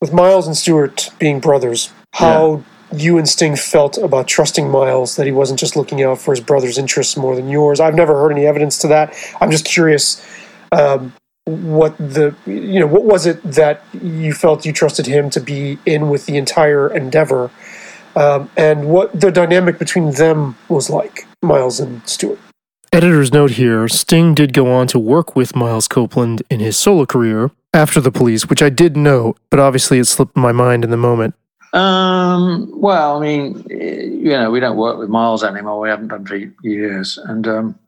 with 0.00 0.12
Miles 0.12 0.46
and 0.46 0.56
Stewart 0.56 1.10
being 1.18 1.40
brothers, 1.40 1.92
how 2.12 2.62
you 2.92 3.18
and 3.18 3.28
Sting 3.28 3.56
felt 3.56 3.98
about 3.98 4.26
trusting 4.26 4.70
Miles 4.70 5.16
that 5.16 5.26
he 5.26 5.32
wasn't 5.32 5.60
just 5.60 5.76
looking 5.76 6.02
out 6.02 6.18
for 6.18 6.32
his 6.32 6.40
brother's 6.40 6.78
interests 6.78 7.16
more 7.16 7.36
than 7.36 7.48
yours. 7.48 7.80
I've 7.80 7.94
never 7.94 8.14
heard 8.14 8.32
any 8.32 8.46
evidence 8.46 8.78
to 8.78 8.88
that. 8.88 9.14
I'm 9.40 9.50
just 9.50 9.64
curious. 9.64 10.24
Um, 10.72 11.12
what 11.44 11.96
the 11.96 12.34
you 12.44 12.78
know 12.78 12.86
what 12.86 13.04
was 13.04 13.24
it 13.24 13.42
that 13.42 13.82
you 13.94 14.34
felt 14.34 14.66
you 14.66 14.72
trusted 14.72 15.06
him 15.06 15.30
to 15.30 15.40
be 15.40 15.78
in 15.86 16.10
with 16.10 16.26
the 16.26 16.36
entire 16.36 16.94
endeavor 16.94 17.50
um, 18.16 18.50
and 18.58 18.86
what 18.86 19.18
the 19.18 19.30
dynamic 19.30 19.78
between 19.78 20.12
them 20.12 20.58
was 20.68 20.90
like 20.90 21.26
miles 21.40 21.80
and 21.80 22.06
stewart 22.06 22.38
Editor's 22.92 23.32
note 23.32 23.52
here 23.52 23.88
Sting 23.88 24.34
did 24.34 24.52
go 24.52 24.70
on 24.70 24.88
to 24.88 24.98
work 24.98 25.34
with 25.34 25.56
Miles 25.56 25.88
Copeland 25.88 26.42
in 26.50 26.60
his 26.60 26.76
solo 26.76 27.06
career 27.06 27.50
after 27.74 28.00
the 28.00 28.10
police, 28.10 28.48
which 28.48 28.62
I 28.62 28.70
did 28.70 28.96
know, 28.96 29.34
but 29.50 29.60
obviously 29.60 29.98
it 29.98 30.06
slipped 30.06 30.36
my 30.36 30.52
mind 30.52 30.84
in 30.84 30.90
the 30.90 30.96
moment. 30.96 31.34
Um, 31.72 32.70
well, 32.72 33.18
I 33.18 33.20
mean, 33.20 33.64
you 33.68 34.30
know, 34.30 34.50
we 34.50 34.60
don't 34.60 34.76
work 34.76 34.98
with 34.98 35.08
Miles 35.08 35.44
anymore. 35.44 35.80
We 35.80 35.88
haven't 35.88 36.08
done 36.08 36.24
for 36.24 36.36
years. 36.62 37.18
And 37.18 37.46
um, 37.46 37.78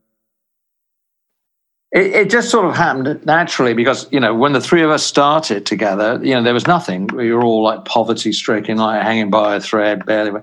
it, 1.92 2.12
it, 2.12 2.30
just 2.30 2.50
sort 2.50 2.66
of 2.66 2.76
happened 2.76 3.24
naturally 3.24 3.72
because, 3.72 4.06
you 4.12 4.20
know, 4.20 4.34
when 4.34 4.52
the 4.52 4.60
three 4.60 4.82
of 4.82 4.90
us 4.90 5.04
started 5.04 5.64
together, 5.64 6.20
you 6.22 6.34
know, 6.34 6.42
there 6.42 6.54
was 6.54 6.66
nothing. 6.66 7.06
We 7.08 7.32
were 7.32 7.42
all 7.42 7.62
like 7.62 7.84
poverty 7.86 8.32
stricken, 8.32 8.76
like 8.76 9.02
hanging 9.02 9.30
by 9.30 9.56
a 9.56 9.60
thread, 9.60 10.04
barely. 10.04 10.42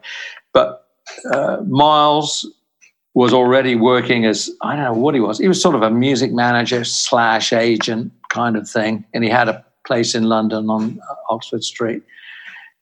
But 0.51 0.87
uh, 1.31 1.57
Miles 1.67 2.45
was 3.13 3.33
already 3.33 3.75
working 3.75 4.25
as 4.25 4.49
I 4.61 4.75
don't 4.75 4.85
know 4.85 4.93
what 4.93 5.15
he 5.15 5.21
was. 5.21 5.39
He 5.39 5.47
was 5.47 5.61
sort 5.61 5.75
of 5.75 5.83
a 5.83 5.89
music 5.89 6.31
manager 6.31 6.83
slash 6.83 7.53
agent 7.53 8.11
kind 8.29 8.55
of 8.55 8.69
thing, 8.69 9.05
and 9.13 9.23
he 9.23 9.29
had 9.29 9.47
a 9.47 9.63
place 9.85 10.15
in 10.15 10.23
London 10.23 10.69
on 10.69 10.99
Oxford 11.29 11.63
Street. 11.63 12.03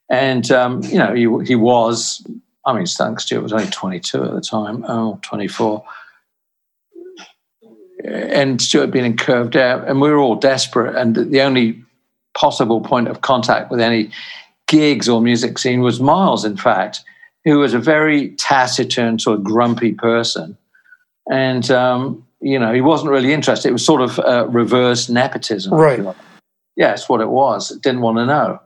And 0.08 0.50
um, 0.50 0.82
you 0.84 0.98
know, 0.98 1.14
he 1.14 1.46
he 1.46 1.54
was. 1.54 2.24
I 2.64 2.72
mean, 2.72 2.86
Stan 2.86 3.16
Stewart 3.18 3.44
was 3.44 3.52
only 3.52 3.68
22 3.68 4.24
at 4.24 4.34
the 4.34 4.40
time, 4.40 4.84
oh, 4.88 5.20
24. 5.22 5.84
And 8.04 8.60
Stewart 8.60 8.90
being 8.90 9.04
in 9.04 9.16
Curved 9.16 9.54
Air, 9.54 9.84
and 9.84 10.00
we 10.00 10.10
were 10.10 10.18
all 10.18 10.34
desperate. 10.34 10.96
And 10.96 11.14
the 11.14 11.42
only 11.42 11.80
possible 12.36 12.80
point 12.80 13.06
of 13.06 13.20
contact 13.20 13.70
with 13.70 13.78
any 13.78 14.10
gigs 14.66 15.08
or 15.08 15.20
music 15.20 15.60
scene 15.60 15.80
was 15.80 16.00
Miles, 16.00 16.44
in 16.44 16.56
fact 16.56 17.04
who 17.46 17.60
was 17.60 17.72
a 17.72 17.78
very 17.78 18.30
taciturn, 18.30 19.20
sort 19.20 19.38
of 19.38 19.44
grumpy 19.44 19.92
person. 19.92 20.58
And, 21.30 21.70
um, 21.70 22.26
you 22.40 22.58
know, 22.58 22.74
he 22.74 22.80
wasn't 22.80 23.12
really 23.12 23.32
interested. 23.32 23.68
It 23.68 23.72
was 23.72 23.86
sort 23.86 24.02
of 24.02 24.18
uh, 24.18 24.48
reverse 24.48 25.08
nepotism. 25.08 25.72
Right. 25.72 26.00
Yeah, 26.74 26.88
that's 26.88 27.08
what 27.08 27.20
it 27.20 27.28
was. 27.28 27.70
Didn't 27.78 28.00
want 28.00 28.18
to 28.18 28.26
know. 28.26 28.60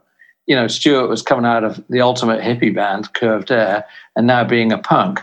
You 0.51 0.57
know, 0.57 0.67
Stewart 0.67 1.09
was 1.09 1.23
coming 1.23 1.47
out 1.47 1.65
of 1.65 1.83
the 1.89 2.01
ultimate 2.01 2.41
hippie 2.41 2.75
band, 2.75 3.13
Curved 3.15 3.51
Air, 3.51 3.85
and 4.17 4.27
now 4.27 4.45
being 4.45 4.73
a 4.73 4.79
punk. 4.79 5.21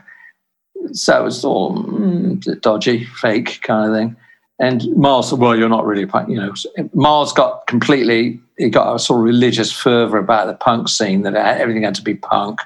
So 0.93 1.19
it 1.19 1.23
was 1.23 1.43
all 1.43 1.75
mm, 1.75 2.61
dodgy, 2.61 3.03
fake 3.03 3.59
kind 3.61 3.89
of 3.89 3.95
thing. 3.95 4.15
And 4.59 4.95
Miles 4.95 5.33
well, 5.33 5.55
you're 5.55 5.69
not 5.69 5.85
really 5.85 6.03
a 6.03 6.07
punk. 6.07 6.29
You 6.29 6.37
know, 6.37 6.53
Miles 6.93 7.33
got 7.33 7.67
completely, 7.67 8.39
he 8.57 8.69
got 8.69 8.95
a 8.95 8.99
sort 8.99 9.19
of 9.19 9.25
religious 9.25 9.71
fervor 9.71 10.17
about 10.17 10.47
the 10.47 10.55
punk 10.55 10.87
scene 10.87 11.23
that 11.23 11.35
everything 11.35 11.83
had 11.83 11.95
to 11.95 12.01
be 12.01 12.15
punk 12.15 12.59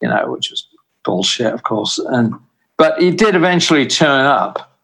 you 0.00 0.08
know, 0.08 0.30
which 0.30 0.50
was 0.50 0.66
bullshit, 1.04 1.52
of 1.52 1.62
course. 1.62 1.98
And 1.98 2.34
but 2.76 3.00
he 3.00 3.10
did 3.10 3.34
eventually 3.34 3.86
turn 3.86 4.24
up 4.24 4.76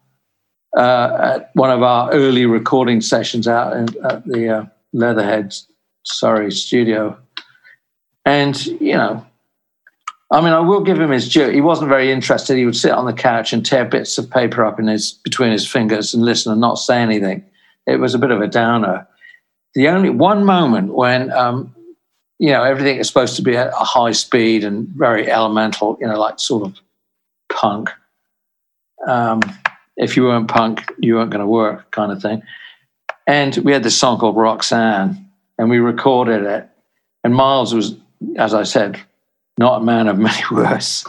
uh, 0.77 1.37
at 1.37 1.51
one 1.55 1.71
of 1.71 1.83
our 1.83 2.11
early 2.13 2.47
recording 2.47 3.01
sessions 3.01 3.47
out 3.47 3.77
in, 3.77 3.89
at 4.05 4.25
the 4.27 4.49
uh, 4.49 4.65
Leatherhead, 4.93 5.55
Surrey, 6.05 6.51
studio. 6.51 7.19
And 8.25 8.65
you 8.67 8.95
know, 8.95 9.27
I 10.31 10.41
mean, 10.41 10.53
I 10.53 10.61
will 10.61 10.81
give 10.81 11.01
him 11.01 11.11
his 11.11 11.29
due. 11.29 11.51
He 11.51 11.61
wasn't 11.61 11.89
very 11.89 12.11
interested. 12.11 12.57
He 12.57 12.65
would 12.65 12.77
sit 12.77 12.93
on 12.93 13.07
the 13.07 13.13
couch 13.13 13.53
and 13.53 13.65
tear 13.65 13.85
bits 13.85 14.17
of 14.19 14.31
paper 14.31 14.65
up 14.65 14.79
in 14.79 14.87
his 14.87 15.13
between 15.13 15.53
his 15.53 15.67
fingers 15.67 16.15
and 16.15 16.25
listen 16.25 16.53
and 16.53 16.61
not 16.61 16.75
say 16.75 17.01
anything. 17.01 17.45
It 17.87 17.97
was 17.97 18.15
a 18.15 18.19
bit 18.19 18.31
of 18.31 18.41
a 18.41 18.49
downer. 18.49 19.07
The 19.75 19.89
only 19.89 20.11
one 20.11 20.45
moment 20.45 20.95
when 20.95 21.33
um, 21.33 21.75
you 22.39 22.51
know, 22.51 22.63
everything 22.63 22.99
is 22.99 23.07
supposed 23.07 23.37
to 23.37 23.43
be 23.43 23.57
at 23.57 23.69
a 23.69 23.85
high 23.85 24.13
speed 24.13 24.65
and 24.65 24.89
very 24.89 25.31
elemental, 25.31 25.97
you 26.01 26.07
know, 26.07 26.19
like 26.19 26.39
sort 26.39 26.65
of 26.65 26.81
punk. 27.49 27.91
Um, 29.07 29.41
if 29.97 30.17
you 30.17 30.25
weren't 30.25 30.49
punk, 30.49 30.93
you 30.99 31.15
weren't 31.15 31.31
going 31.31 31.41
to 31.41 31.47
work, 31.47 31.91
kind 31.93 32.11
of 32.11 32.21
thing. 32.21 32.43
And 33.27 33.57
we 33.59 33.73
had 33.73 33.83
this 33.83 33.97
song 33.97 34.19
called 34.19 34.37
Roxanne, 34.37 35.24
and 35.59 35.71
we 35.71 35.79
recorded 35.79 36.45
it. 36.45 36.69
And 37.23 37.35
Miles 37.35 37.75
was, 37.75 37.97
as 38.37 38.55
I 38.55 38.65
said, 38.65 39.01
not 39.59 39.83
a 39.83 39.85
man 39.85 40.09
of 40.09 40.19
many 40.19 40.43
words. 40.51 41.05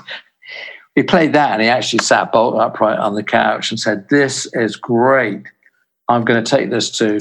he 0.95 1.03
played 1.03 1.33
that, 1.33 1.53
and 1.53 1.61
he 1.61 1.67
actually 1.67 2.03
sat 2.03 2.31
bolt 2.31 2.59
upright 2.59 2.99
on 2.99 3.15
the 3.15 3.23
couch 3.23 3.71
and 3.71 3.79
said, 3.79 4.07
"This 4.09 4.45
is 4.53 4.75
great. 4.75 5.43
I'm 6.07 6.23
going 6.23 6.43
to 6.43 6.49
take 6.49 6.69
this 6.69 6.91
to 6.99 7.19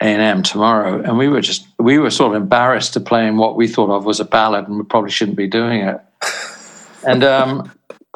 A&M 0.00 0.42
tomorrow. 0.42 1.02
And 1.02 1.18
we 1.18 1.28
were 1.28 1.40
just, 1.40 1.66
we 1.78 1.98
were 1.98 2.10
sort 2.10 2.34
of 2.34 2.42
embarrassed 2.42 2.94
to 2.94 3.00
play 3.00 3.26
in 3.26 3.36
what 3.36 3.56
we 3.56 3.68
thought 3.68 3.90
of 3.90 4.04
was 4.04 4.20
a 4.20 4.24
ballad 4.24 4.66
and 4.66 4.78
we 4.78 4.84
probably 4.84 5.10
shouldn't 5.10 5.36
be 5.36 5.48
doing 5.48 5.82
it. 5.82 6.00
And 7.02 7.24
um, 7.24 7.72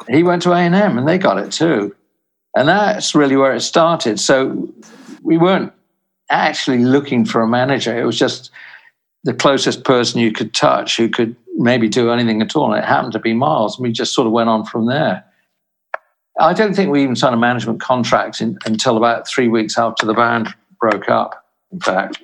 he 0.07 0.21
went 0.21 0.43
to 0.43 0.51
A&M 0.51 0.99
and 0.99 1.07
they 1.07 1.17
got 1.17 1.39
it 1.39 1.51
too. 1.51 1.95
And 2.55 2.67
that's 2.67 3.15
really 3.15 3.35
where 3.35 3.55
it 3.55 3.61
started. 3.61 4.19
So 4.19 4.71
we 5.23 5.39
weren't 5.39 5.73
actually 6.29 6.79
looking 6.79 7.25
for 7.25 7.41
a 7.41 7.47
manager. 7.47 7.97
It 7.97 8.05
was 8.05 8.17
just 8.17 8.51
the 9.23 9.33
closest 9.33 9.83
person 9.83 10.21
you 10.21 10.31
could 10.31 10.53
touch 10.53 10.97
who 10.97 11.09
could 11.09 11.35
maybe 11.55 11.89
do 11.89 12.11
anything 12.11 12.41
at 12.41 12.55
all. 12.55 12.73
And 12.73 12.83
it 12.83 12.87
happened 12.87 13.13
to 13.13 13.19
be 13.19 13.33
Miles. 13.33 13.77
And 13.77 13.87
we 13.87 13.91
just 13.91 14.13
sort 14.13 14.27
of 14.27 14.33
went 14.33 14.49
on 14.49 14.65
from 14.65 14.87
there. 14.87 15.23
I 16.39 16.53
don't 16.53 16.75
think 16.75 16.91
we 16.91 17.01
even 17.01 17.15
signed 17.15 17.33
a 17.33 17.37
management 17.37 17.79
contract 17.79 18.41
in, 18.41 18.57
until 18.65 18.97
about 18.97 19.27
three 19.27 19.47
weeks 19.47 19.77
after 19.77 20.05
the 20.05 20.13
band 20.13 20.53
broke 20.79 21.09
up 21.09 21.45
in 21.71 21.79
fact. 21.79 22.21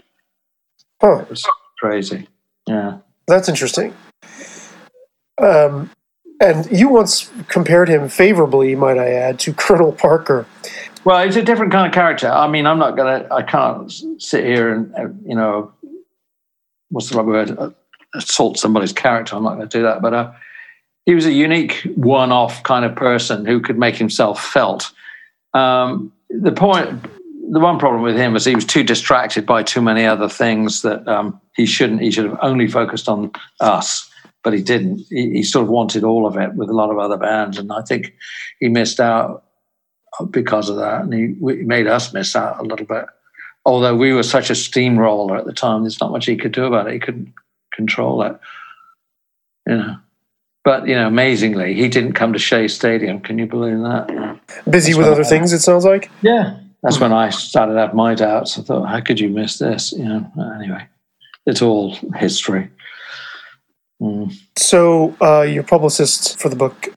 Oh. 1.01 1.19
It 1.19 1.29
was 1.29 1.47
crazy. 1.79 2.27
Yeah. 2.67 2.97
That's 3.27 3.49
interesting. 3.49 3.93
Um, 5.41 5.89
and 6.41 6.69
you 6.71 6.89
once 6.89 7.31
compared 7.47 7.89
him 7.89 8.09
favorably, 8.09 8.75
might 8.75 8.97
I 8.97 9.11
add, 9.11 9.39
to 9.39 9.53
Colonel 9.53 9.91
Parker. 9.91 10.45
Well, 11.03 11.19
it's 11.27 11.35
a 11.35 11.41
different 11.41 11.71
kind 11.71 11.87
of 11.87 11.93
character. 11.93 12.29
I 12.29 12.47
mean, 12.47 12.67
I'm 12.67 12.77
not 12.77 12.95
to, 12.95 13.27
I 13.31 13.41
can't 13.41 13.91
sit 14.21 14.45
here 14.45 14.73
and, 14.73 14.93
uh, 14.95 15.07
you 15.25 15.35
know, 15.35 15.73
what's 16.89 17.09
the 17.09 17.17
right 17.17 17.25
word? 17.25 17.57
Uh, 17.57 17.71
assault 18.13 18.59
somebody's 18.59 18.93
character. 18.93 19.35
I'm 19.35 19.43
not 19.43 19.55
to 19.55 19.65
do 19.65 19.81
that. 19.83 20.01
But 20.01 20.13
uh, 20.13 20.31
he 21.05 21.15
was 21.15 21.25
a 21.25 21.31
unique 21.31 21.87
one 21.95 22.31
off 22.31 22.61
kind 22.63 22.85
of 22.85 22.95
person 22.95 23.45
who 23.45 23.59
could 23.59 23.79
make 23.79 23.95
himself 23.95 24.43
felt. 24.43 24.91
Um, 25.53 26.11
the 26.29 26.51
point, 26.51 27.01
the 27.51 27.59
one 27.59 27.79
problem 27.79 28.03
with 28.03 28.15
him 28.15 28.33
was 28.33 28.45
he 28.45 28.55
was 28.55 28.65
too 28.65 28.83
distracted 28.83 29.45
by 29.45 29.63
too 29.63 29.81
many 29.81 30.05
other 30.05 30.29
things 30.29 30.83
that 30.83 31.07
um, 31.07 31.39
he 31.55 31.65
shouldn't. 31.65 32.01
He 32.01 32.11
should 32.11 32.25
have 32.25 32.39
only 32.41 32.67
focused 32.67 33.09
on 33.09 33.31
us, 33.59 34.09
but 34.43 34.53
he 34.53 34.61
didn't. 34.61 34.99
He, 35.09 35.31
he, 35.31 35.43
sort 35.43 35.63
of 35.63 35.69
wanted 35.69 36.03
all 36.03 36.25
of 36.25 36.37
it 36.37 36.53
with 36.53 36.69
a 36.69 36.73
lot 36.73 36.89
of 36.89 36.99
other 36.99 37.17
bands, 37.17 37.57
and 37.57 37.71
I 37.71 37.81
think 37.81 38.13
he 38.59 38.69
missed 38.69 38.99
out 38.99 39.43
because 40.29 40.69
of 40.69 40.77
that, 40.77 41.01
and 41.01 41.13
he, 41.13 41.35
he 41.55 41.63
made 41.63 41.87
us 41.87 42.13
miss 42.13 42.35
out 42.35 42.59
a 42.59 42.63
little 42.63 42.85
bit. 42.85 43.05
Although 43.65 43.95
we 43.95 44.13
were 44.13 44.23
such 44.23 44.49
a 44.49 44.55
steamroller 44.55 45.37
at 45.37 45.45
the 45.45 45.53
time, 45.53 45.83
there's 45.83 46.01
not 46.01 46.11
much 46.11 46.25
he 46.25 46.35
could 46.35 46.51
do 46.51 46.65
about 46.65 46.87
it. 46.87 46.93
He 46.93 46.99
couldn't 46.99 47.33
control 47.73 48.21
it, 48.23 48.37
you 49.67 49.77
know. 49.77 49.97
But 50.63 50.87
you 50.87 50.95
know, 50.95 51.07
amazingly, 51.07 51.73
he 51.73 51.87
didn't 51.87 52.13
come 52.13 52.33
to 52.33 52.39
Shea 52.39 52.67
Stadium. 52.67 53.19
Can 53.19 53.39
you 53.39 53.47
believe 53.47 53.79
that? 53.79 54.39
Busy 54.69 54.91
That's 54.91 54.97
with 54.97 55.07
other 55.07 55.23
I, 55.23 55.27
things, 55.27 55.53
it 55.53 55.59
sounds 55.59 55.85
like. 55.85 56.11
Yeah, 56.21 56.59
that's 56.83 56.99
when 56.99 57.13
I 57.13 57.29
started 57.29 57.73
to 57.73 57.79
have 57.79 57.93
my 57.93 58.15
doubts. 58.15 58.57
I 58.59 58.61
thought, 58.61 58.87
how 58.87 59.01
could 59.01 59.19
you 59.19 59.29
miss 59.29 59.57
this? 59.57 59.91
You 59.91 60.05
know, 60.05 60.31
anyway, 60.59 60.87
it's 61.45 61.61
all 61.61 61.95
history. 62.15 62.69
Mm. 64.01 64.33
So, 64.57 65.15
uh, 65.21 65.41
your 65.41 65.63
publicist 65.63 66.39
for 66.39 66.49
the 66.49 66.55
book, 66.55 66.89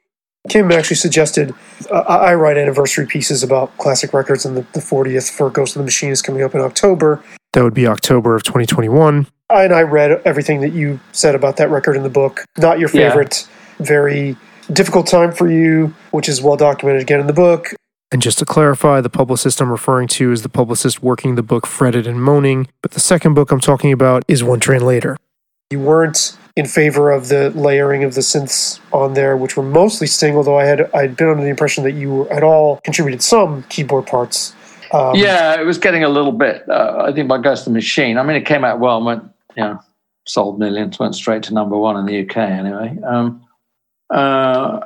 Kim, 0.48 0.70
actually 0.70 0.96
suggested 0.96 1.54
uh, 1.90 2.00
I 2.00 2.34
write 2.34 2.58
anniversary 2.58 3.06
pieces 3.06 3.42
about 3.42 3.76
classic 3.78 4.12
records, 4.12 4.44
and 4.44 4.56
the, 4.56 4.60
the 4.72 4.80
40th 4.80 5.30
for 5.30 5.48
Ghost 5.48 5.74
of 5.74 5.80
the 5.80 5.84
Machine 5.84 6.10
is 6.10 6.20
coming 6.20 6.42
up 6.42 6.54
in 6.54 6.60
October. 6.60 7.22
That 7.54 7.62
would 7.62 7.74
be 7.74 7.86
October 7.86 8.34
of 8.34 8.42
2021. 8.42 9.26
And 9.50 9.72
I 9.72 9.82
read 9.82 10.20
everything 10.24 10.60
that 10.60 10.72
you 10.72 11.00
said 11.12 11.34
about 11.34 11.56
that 11.56 11.70
record 11.70 11.96
in 11.96 12.02
the 12.02 12.10
book. 12.10 12.44
Not 12.58 12.78
your 12.78 12.88
favorite, 12.88 13.46
yeah. 13.78 13.86
very 13.86 14.36
difficult 14.72 15.06
time 15.06 15.32
for 15.32 15.50
you, 15.50 15.94
which 16.10 16.28
is 16.28 16.42
well 16.42 16.56
documented 16.56 17.02
again 17.02 17.20
in 17.20 17.26
the 17.26 17.32
book. 17.32 17.74
And 18.10 18.20
just 18.20 18.38
to 18.38 18.44
clarify, 18.44 19.00
the 19.00 19.10
publicist 19.10 19.60
I'm 19.60 19.70
referring 19.70 20.08
to 20.08 20.30
is 20.30 20.42
the 20.42 20.48
publicist 20.48 21.02
working 21.02 21.34
the 21.34 21.42
book 21.42 21.66
Fretted 21.66 22.06
and 22.06 22.22
Moaning, 22.22 22.68
but 22.82 22.92
the 22.92 23.00
second 23.00 23.34
book 23.34 23.50
I'm 23.50 23.60
talking 23.60 23.92
about 23.92 24.24
is 24.28 24.44
One 24.44 24.60
Train 24.60 24.84
Later. 24.84 25.16
You 25.70 25.80
weren't 25.80 26.36
in 26.56 26.66
favor 26.66 27.10
of 27.10 27.28
the 27.28 27.50
layering 27.50 28.04
of 28.04 28.14
the 28.14 28.20
synths 28.20 28.78
on 28.92 29.14
there, 29.14 29.36
which 29.36 29.56
were 29.56 29.62
mostly 29.62 30.06
Sting, 30.06 30.36
although 30.36 30.58
I 30.58 30.64
had 30.64 30.90
I'd 30.94 31.16
been 31.16 31.28
under 31.28 31.42
the 31.42 31.48
impression 31.48 31.82
that 31.84 31.92
you 31.92 32.24
had 32.26 32.42
all 32.42 32.80
contributed 32.84 33.22
some 33.22 33.64
keyboard 33.64 34.06
parts. 34.06 34.54
Um, 34.92 35.16
yeah, 35.16 35.60
it 35.60 35.64
was 35.64 35.78
getting 35.78 36.04
a 36.04 36.08
little 36.08 36.30
bit. 36.30 36.68
Uh, 36.68 37.06
I 37.08 37.12
think 37.12 37.28
by 37.28 37.38
Ghost 37.38 37.64
the 37.64 37.72
Machine. 37.72 38.16
I 38.16 38.22
mean, 38.22 38.36
it 38.36 38.46
came 38.46 38.64
out 38.64 38.78
well 38.78 38.98
and 38.98 39.06
went, 39.06 39.24
you 39.56 39.64
know, 39.64 39.80
sold 40.26 40.58
millions, 40.58 40.98
went 40.98 41.16
straight 41.16 41.42
to 41.44 41.54
number 41.54 41.76
one 41.76 41.96
in 41.96 42.06
the 42.06 42.20
UK 42.20 42.36
anyway. 42.36 42.96
Um, 43.04 43.44
uh, 44.10 44.80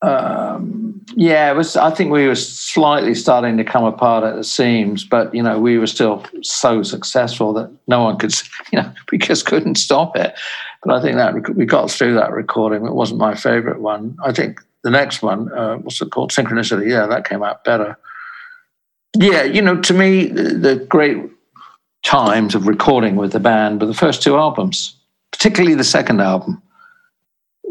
um, 0.00 0.75
yeah, 1.14 1.50
it 1.50 1.56
was. 1.56 1.76
I 1.76 1.90
think 1.90 2.10
we 2.10 2.26
were 2.26 2.34
slightly 2.34 3.14
starting 3.14 3.56
to 3.58 3.64
come 3.64 3.84
apart 3.84 4.24
at 4.24 4.34
the 4.34 4.42
seams, 4.42 5.04
but 5.04 5.32
you 5.34 5.42
know, 5.42 5.60
we 5.60 5.78
were 5.78 5.86
still 5.86 6.24
so 6.42 6.82
successful 6.82 7.52
that 7.54 7.70
no 7.86 8.02
one 8.02 8.18
could, 8.18 8.34
you 8.72 8.80
know, 8.80 8.92
we 9.12 9.18
just 9.18 9.46
couldn't 9.46 9.76
stop 9.76 10.16
it. 10.16 10.34
But 10.82 10.94
I 10.94 11.02
think 11.02 11.16
that 11.16 11.54
we 11.54 11.64
got 11.64 11.90
through 11.90 12.14
that 12.14 12.32
recording. 12.32 12.86
It 12.86 12.94
wasn't 12.94 13.20
my 13.20 13.34
favorite 13.34 13.80
one. 13.80 14.16
I 14.24 14.32
think 14.32 14.60
the 14.82 14.90
next 14.90 15.22
one, 15.22 15.52
uh, 15.52 15.76
what's 15.76 16.00
it 16.00 16.10
called? 16.10 16.32
Synchronicity. 16.32 16.90
Yeah, 16.90 17.06
that 17.06 17.28
came 17.28 17.42
out 17.42 17.64
better. 17.64 17.96
Yeah, 19.16 19.44
you 19.44 19.62
know, 19.62 19.80
to 19.80 19.94
me, 19.94 20.26
the, 20.26 20.42
the 20.54 20.76
great 20.76 21.18
times 22.04 22.54
of 22.54 22.66
recording 22.66 23.16
with 23.16 23.32
the 23.32 23.40
band 23.40 23.80
were 23.80 23.86
the 23.86 23.94
first 23.94 24.22
two 24.22 24.36
albums, 24.36 24.96
particularly 25.32 25.74
the 25.74 25.84
second 25.84 26.20
album. 26.20 26.62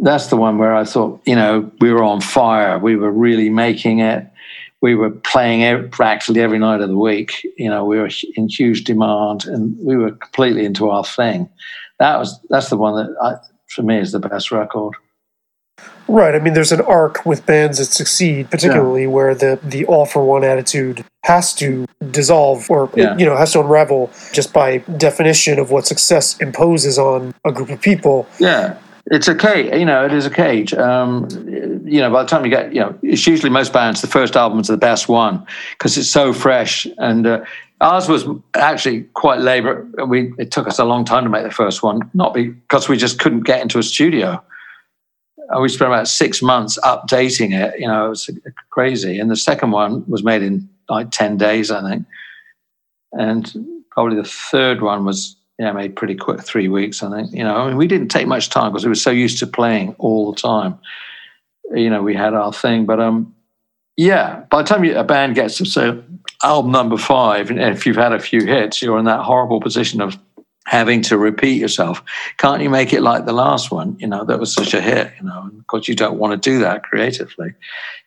That's 0.06 0.28
the 0.28 0.38
one 0.38 0.60
where 0.60 0.76
I 0.76 0.84
thought, 0.84 1.20
you 1.26 1.36
know, 1.36 1.72
we 1.82 1.91
were 1.91 2.03
on 2.03 2.22
fire. 2.22 2.78
We 2.78 2.95
were 2.95 3.12
really 3.12 3.49
making 3.49 4.01
it. 4.01 4.30
We 4.80 4.93
were 4.93 5.10
playing 5.10 5.89
practically 5.89 6.41
every 6.41 6.60
night 6.60 6.82
of 6.82 6.89
the 6.89 6.97
week. 6.97 7.43
You 7.58 7.72
know, 7.72 7.86
we 7.86 7.97
were 7.97 8.12
in 8.36 8.47
huge 8.47 8.84
demand, 8.84 9.45
and 9.45 9.76
we 9.84 9.97
were 9.97 10.12
completely 10.12 10.64
into 10.64 10.91
our 10.91 11.03
thing. 11.03 11.49
That 11.97 12.20
was 12.20 12.39
that's 12.51 12.70
the 12.70 12.78
one 12.78 12.95
that 12.97 13.16
I, 13.20 13.43
for 13.68 13.82
me 13.82 13.97
is 13.97 14.12
the 14.12 14.20
best 14.20 14.51
record. 14.51 14.93
Right. 16.08 16.36
I 16.36 16.39
mean, 16.39 16.53
there's 16.53 16.72
an 16.72 16.82
arc 16.82 17.26
with 17.26 17.47
bands 17.47 17.80
that 17.80 17.86
succeed, 17.86 18.51
particularly 18.51 19.03
yeah. 19.03 19.08
where 19.08 19.34
the 19.34 19.60
the 19.64 19.86
all 19.86 20.06
for 20.06 20.24
one 20.24 20.43
attitude 20.43 21.03
has 21.24 21.56
to 21.56 21.88
dissolve 22.12 22.70
or 22.70 22.91
yeah. 22.95 23.18
you 23.18 23.26
know 23.26 23.36
has 23.36 23.53
to 23.53 23.60
unravel 23.60 24.12
just 24.32 24.53
by 24.53 24.78
definition 24.97 25.58
of 25.58 25.72
what 25.72 25.88
success 25.88 26.38
imposes 26.38 26.99
on 26.99 27.34
a 27.43 27.51
group 27.51 27.70
of 27.70 27.82
people. 27.82 28.28
Yeah. 28.39 28.78
It's 29.12 29.28
a 29.28 29.36
cage, 29.36 29.74
you 29.74 29.86
know. 29.86 30.03
It 30.03 30.14
is 30.14 30.26
a 30.26 30.32
cage. 30.32 30.74
Um, 30.74 31.28
you 31.86 31.99
know, 31.99 32.10
by 32.12 32.24
the 32.24 32.30
time 32.30 32.43
you 32.43 32.49
get, 32.49 32.74
you 32.74 32.80
know, 32.80 32.97
it's 33.03 33.28
usually 33.28 33.51
most 33.51 33.72
bands 33.72 34.01
the 34.01 34.08
first 34.08 34.36
album 34.36 34.60
is 34.60 34.68
the 34.68 34.78
best 34.78 35.08
one 35.08 35.45
because 35.74 35.97
it's 35.97 36.10
so 36.10 36.34
fresh. 36.34 36.88
And 36.97 37.28
uh, 37.28 37.45
ours 37.82 38.10
was 38.10 38.26
actually 38.56 39.03
quite 39.14 39.39
labor. 39.39 39.88
We 40.08 40.34
it 40.39 40.49
took 40.49 40.68
us 40.68 40.80
a 40.80 40.86
long 40.86 41.06
time 41.06 41.24
to 41.24 41.30
make 41.30 41.43
the 41.43 41.51
first 41.51 41.84
one, 41.84 42.10
not 42.16 42.34
because 42.34 42.89
we 42.89 42.97
just 42.97 43.20
couldn't 43.20 43.41
get 43.41 43.62
into 43.62 43.78
a 43.78 43.84
studio 43.84 44.43
we 45.60 45.70
spent 45.70 45.91
about 45.91 46.08
six 46.08 46.41
months 46.41 46.78
updating 46.84 47.53
it. 47.53 47.80
You 47.80 47.88
know, 47.88 48.08
it 48.08 48.10
was 48.10 48.30
crazy. 48.70 49.20
And 49.20 49.30
the 49.30 49.36
second 49.36 49.72
one 49.72 50.03
was 50.10 50.24
made 50.24 50.41
in 50.41 50.68
like 50.89 51.12
10 51.12 51.38
days, 51.38 51.72
I 51.72 51.88
think. 51.89 52.06
And 53.14 53.53
probably 53.91 54.18
the 54.18 54.28
third 54.28 54.82
one 54.82 55.06
was, 55.06 55.34
yeah, 55.58 55.72
made 55.72 55.95
pretty 55.95 56.16
quick, 56.16 56.41
three 56.41 56.68
weeks, 56.68 57.01
I 57.01 57.10
think. 57.10 57.34
You 57.34 57.43
know, 57.43 57.56
I 57.56 57.68
mean, 57.68 57.78
we 57.78 57.88
didn't 57.88 58.10
take 58.10 58.28
much 58.28 58.49
time 58.49 58.72
because 58.72 58.84
we 58.84 58.89
were 58.89 58.95
so 58.95 59.12
used 59.12 59.39
to 59.39 59.47
playing 59.47 59.95
all 59.99 60.32
the 60.32 60.39
time. 60.39 60.78
You 61.74 61.89
know, 61.89 62.03
we 62.03 62.14
had 62.14 62.34
our 62.34 62.51
thing. 62.51 62.86
But 62.86 62.99
um, 62.99 63.34
yeah, 63.95 64.43
by 64.49 64.62
the 64.62 64.68
time 64.68 64.84
you, 64.84 64.97
a 64.97 65.03
band 65.03 65.36
gets 65.36 65.58
to 65.58 65.66
say 65.66 65.97
album 66.43 66.72
number 66.72 66.97
five, 66.97 67.49
and 67.49 67.60
if 67.60 67.86
you've 67.86 67.95
had 67.95 68.12
a 68.12 68.20
few 68.20 68.45
hits, 68.45 68.82
you're 68.82 68.99
in 68.99 69.06
that 69.06 69.22
horrible 69.22 69.62
position 69.62 70.01
of 70.01 70.20
having 70.66 71.01
to 71.03 71.18
repeat 71.18 71.62
yourself. 71.62 72.03
Can't 72.38 72.62
you 72.62 72.70
make 72.70 72.91
it 72.91 73.01
like 73.01 73.26
the 73.26 73.34
last 73.34 73.72
one? 73.72 73.95
You 73.99 74.08
know, 74.08 74.26
that 74.26 74.39
was 74.39 74.51
such 74.51 74.74
a 74.74 74.82
hit, 74.82 75.12
you 75.20 75.26
know, 75.26 75.43
and 75.43 75.60
of 75.60 75.68
course, 75.68 75.88
you 75.88 75.95
don't 75.95 76.18
want 76.18 76.32
to 76.32 76.49
do 76.49 76.60
that 76.60 76.84
creatively. 76.84 77.53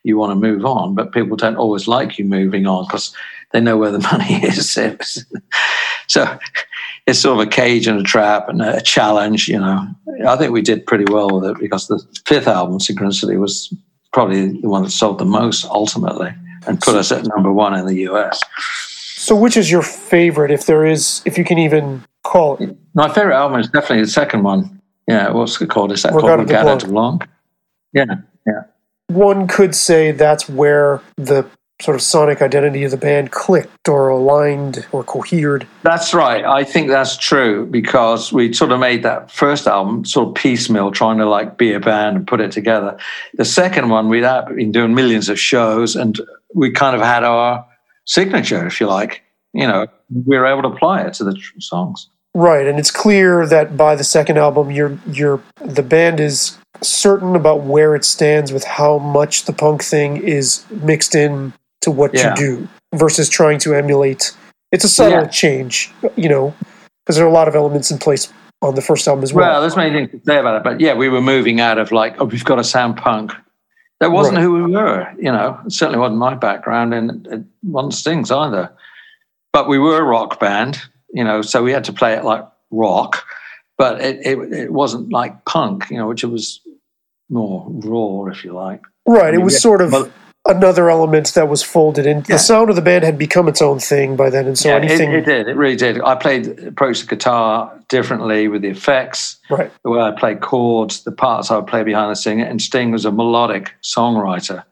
You 0.03 0.19
want 0.19 0.33
to 0.33 0.35
move 0.35 0.65
on, 0.65 0.95
but 0.95 1.13
people 1.13 1.37
don't 1.37 1.57
always 1.57 1.89
like 1.89 2.19
you 2.19 2.25
moving 2.25 2.67
on 2.67 2.85
because 2.85 3.15
they 3.53 3.61
know 3.61 3.77
where 3.77 3.93
the 3.93 3.99
money 4.13 4.45
is. 4.45 4.77
so 6.09 6.39
it's 7.09 7.21
sort 7.21 7.41
of 7.41 7.47
a 7.47 7.51
cage 7.51 7.87
and 7.87 7.99
a 7.99 8.03
trap 8.03 8.51
and 8.51 8.61
a 8.61 8.83
challenge, 8.83 9.49
you 9.49 9.59
know. 9.59 9.89
I 10.27 10.37
think 10.37 10.53
we 10.53 10.61
did 10.61 10.87
pretty 10.87 11.11
well 11.11 11.41
with 11.41 11.51
it 11.51 11.59
because 11.59 11.89
the 11.89 11.99
fifth 12.27 12.47
album, 12.47 12.79
Synchronicity, 12.79 13.41
was 13.41 13.73
probably 14.13 14.61
the 14.61 14.69
one 14.69 14.83
that 14.83 14.91
sold 14.91 15.19
the 15.19 15.25
most 15.25 15.65
ultimately 15.67 16.35
and 16.67 16.79
put 16.81 16.95
us 16.95 17.11
at 17.11 17.27
number 17.27 17.51
one 17.51 17.75
in 17.75 17.87
the 17.87 18.01
US. 18.11 18.43
So, 19.17 19.35
which 19.35 19.57
is 19.57 19.71
your 19.71 19.83
favorite, 19.83 20.51
if 20.51 20.67
there 20.67 20.85
is, 20.85 21.23
if 21.25 21.39
you 21.39 21.45
can 21.45 21.59
even 21.59 22.05
call 22.25 22.59
it? 22.59 22.77
My 22.95 23.09
favorite 23.09 23.35
album 23.35 23.59
is 23.59 23.69
definitely 23.69 24.05
the 24.05 24.11
second 24.11 24.43
one. 24.43 24.81
Yeah, 25.07 25.31
what's 25.31 25.59
it 25.63 25.71
called? 25.71 25.93
Is 25.93 26.03
that 26.03 26.13
called 26.13 26.25
Reggatta 26.25 26.79
de 26.79 26.89
Blanc? 26.89 27.27
Yeah, 27.95 28.05
yeah. 28.47 28.65
One 29.07 29.49
could 29.49 29.75
say 29.75 30.13
that's 30.13 30.47
where 30.47 31.01
the 31.17 31.47
sort 31.81 31.95
of 31.95 32.03
sonic 32.03 32.43
identity 32.43 32.83
of 32.83 32.91
the 32.91 32.97
band 32.97 33.31
clicked 33.31 33.89
or 33.89 34.09
aligned 34.09 34.87
or 34.91 35.05
cohered. 35.05 35.67
That's 35.83 36.13
right. 36.13 36.45
I 36.45 36.65
think 36.65 36.89
that's 36.89 37.17
true 37.17 37.67
because 37.67 38.33
we 38.33 38.53
sort 38.53 38.73
of 38.73 38.81
made 38.81 39.05
that 39.05 39.31
first 39.31 39.67
album 39.67 40.05
sort 40.05 40.29
of 40.29 40.35
piecemeal, 40.35 40.91
trying 40.91 41.19
to 41.19 41.27
like 41.27 41.57
be 41.57 41.73
a 41.73 41.81
band 41.81 42.17
and 42.17 42.27
put 42.27 42.41
it 42.41 42.51
together. 42.51 42.99
The 43.35 43.45
second 43.45 43.91
one, 43.91 44.09
we'd 44.09 44.25
been 44.49 44.73
doing 44.73 44.95
millions 44.95 45.29
of 45.29 45.39
shows 45.39 45.95
and 45.95 46.21
we 46.55 46.73
kind 46.73 46.97
of 46.97 47.03
had 47.03 47.23
our 47.23 47.65
signature, 48.07 48.67
if 48.67 48.81
you 48.81 48.87
like. 48.87 49.23
You 49.53 49.67
know, 49.67 49.87
we 50.27 50.37
were 50.37 50.47
able 50.47 50.63
to 50.63 50.69
apply 50.69 51.03
it 51.03 51.15
to 51.15 51.25
the 51.25 51.41
songs. 51.59 52.09
Right, 52.35 52.67
and 52.67 52.79
it's 52.79 52.91
clear 52.91 53.47
that 53.47 53.77
by 53.77 53.97
the 53.97 54.05
second 54.05 54.37
album, 54.37 54.71
you're 54.71 54.99
you're 55.11 55.43
the 55.65 55.83
band 55.83 56.21
is 56.21 56.59
certain 56.83 57.35
about 57.35 57.63
where 57.63 57.97
it 57.97 58.05
stands 58.05 58.53
with 58.53 58.65
how 58.65 58.99
much 58.99 59.45
the 59.47 59.53
punk 59.53 59.83
thing 59.83 60.19
is 60.19 60.65
mixed 60.71 61.15
in 61.15 61.53
to 61.83 61.91
what 61.91 62.15
yeah. 62.15 62.31
you 62.31 62.37
do 62.37 62.69
versus 62.95 63.29
trying 63.29 63.59
to 63.61 63.75
emulate. 63.75 64.37
It's 64.73 64.85
a 64.85 64.89
subtle 64.89 65.23
yeah. 65.23 65.29
change, 65.29 65.91
you 66.17 66.29
know, 66.29 66.55
because 67.05 67.17
there 67.17 67.25
are 67.25 67.29
a 67.29 67.33
lot 67.33 67.49
of 67.49 67.55
elements 67.55 67.91
in 67.91 67.99
place 67.99 68.33
on 68.61 68.75
the 68.75 68.83
first 68.83 69.07
album 69.07 69.23
as 69.23 69.33
well. 69.33 69.51
Well, 69.51 69.61
there's 69.61 69.77
many 69.77 69.93
things 69.93 70.11
to 70.11 70.21
say 70.27 70.39
about 70.39 70.57
it, 70.57 70.65
but 70.65 70.81
yeah, 70.81 70.95
we 70.95 71.09
were 71.09 71.21
moving 71.21 71.61
out 71.61 71.79
of 71.79 71.93
like, 71.93 72.21
oh, 72.21 72.25
we've 72.25 72.45
got 72.45 72.57
to 72.57 72.65
sound 72.65 72.97
punk. 72.97 73.33
That 74.01 74.13
wasn't 74.13 74.37
right. 74.37 74.43
who 74.43 74.65
we 74.65 74.73
were, 74.73 75.13
you 75.17 75.33
know. 75.33 75.61
It 75.67 75.73
certainly 75.73 75.99
wasn't 75.99 76.19
my 76.19 76.35
background, 76.35 76.95
and 76.95 77.27
it 77.27 77.43
wasn't 77.65 77.95
Sting's 77.95 78.31
either. 78.31 78.71
But 79.53 79.69
we 79.69 79.79
were 79.79 79.99
a 79.99 80.05
rock 80.05 80.39
band, 80.39 80.81
you 81.13 81.25
know, 81.25 81.43
so 81.43 81.63
we 81.63 81.73
had 81.73 81.85
to 81.85 81.93
play 81.93 82.15
it 82.15 82.25
like 82.25 82.47
rock, 82.71 83.25
but 83.77 84.01
it, 84.01 84.25
it, 84.25 84.53
it 84.53 84.73
wasn't 84.73 85.11
like 85.11 85.45
punk, 85.47 85.91
you 85.91 85.97
know, 85.97 86.07
which 86.07 86.23
it 86.23 86.29
was 86.29 86.61
more 87.29 87.67
raw, 87.69 88.31
if 88.31 88.45
you 88.45 88.53
like. 88.53 88.83
Right. 89.07 89.29
I 89.29 89.31
mean, 89.33 89.41
it 89.41 89.45
was 89.45 89.61
sort 89.61 89.81
of 89.81 89.91
but, 89.91 90.13
another 90.49 90.91
element 90.91 91.35
that 91.35 91.49
was 91.49 91.63
folded 91.63 92.07
in. 92.07 92.19
Yeah. 92.19 92.25
The 92.37 92.39
sound 92.39 92.71
of 92.71 92.77
the 92.77 92.83
band 92.83 93.05
had 93.05 93.19
become 93.19 93.49
its 93.49 93.63
own 93.63 93.79
thing 93.79 94.17
by 94.17 94.31
then, 94.31 94.47
and 94.47 94.59
so 94.59 94.71
yeah, 94.71 94.77
anything. 94.77 95.13
It, 95.13 95.19
it, 95.19 95.25
did. 95.27 95.49
It 95.49 95.57
really 95.57 95.77
did. 95.77 96.01
I 96.01 96.15
played 96.17 96.59
approached 96.65 97.03
the 97.03 97.15
guitar 97.15 97.73
differently 97.89 98.49
with 98.49 98.63
the 98.63 98.69
effects. 98.69 99.39
Right. 99.51 99.71
The 99.85 99.91
way 99.91 100.01
I 100.01 100.11
played 100.11 100.41
chords, 100.41 101.05
the 101.05 101.13
parts 101.13 101.51
I 101.51 101.57
would 101.57 101.67
play 101.67 101.85
behind 101.85 102.11
the 102.11 102.17
singer, 102.17 102.45
and 102.45 102.61
Sting 102.61 102.91
was 102.91 103.05
a 103.05 103.13
melodic 103.13 103.75
songwriter. 103.83 104.65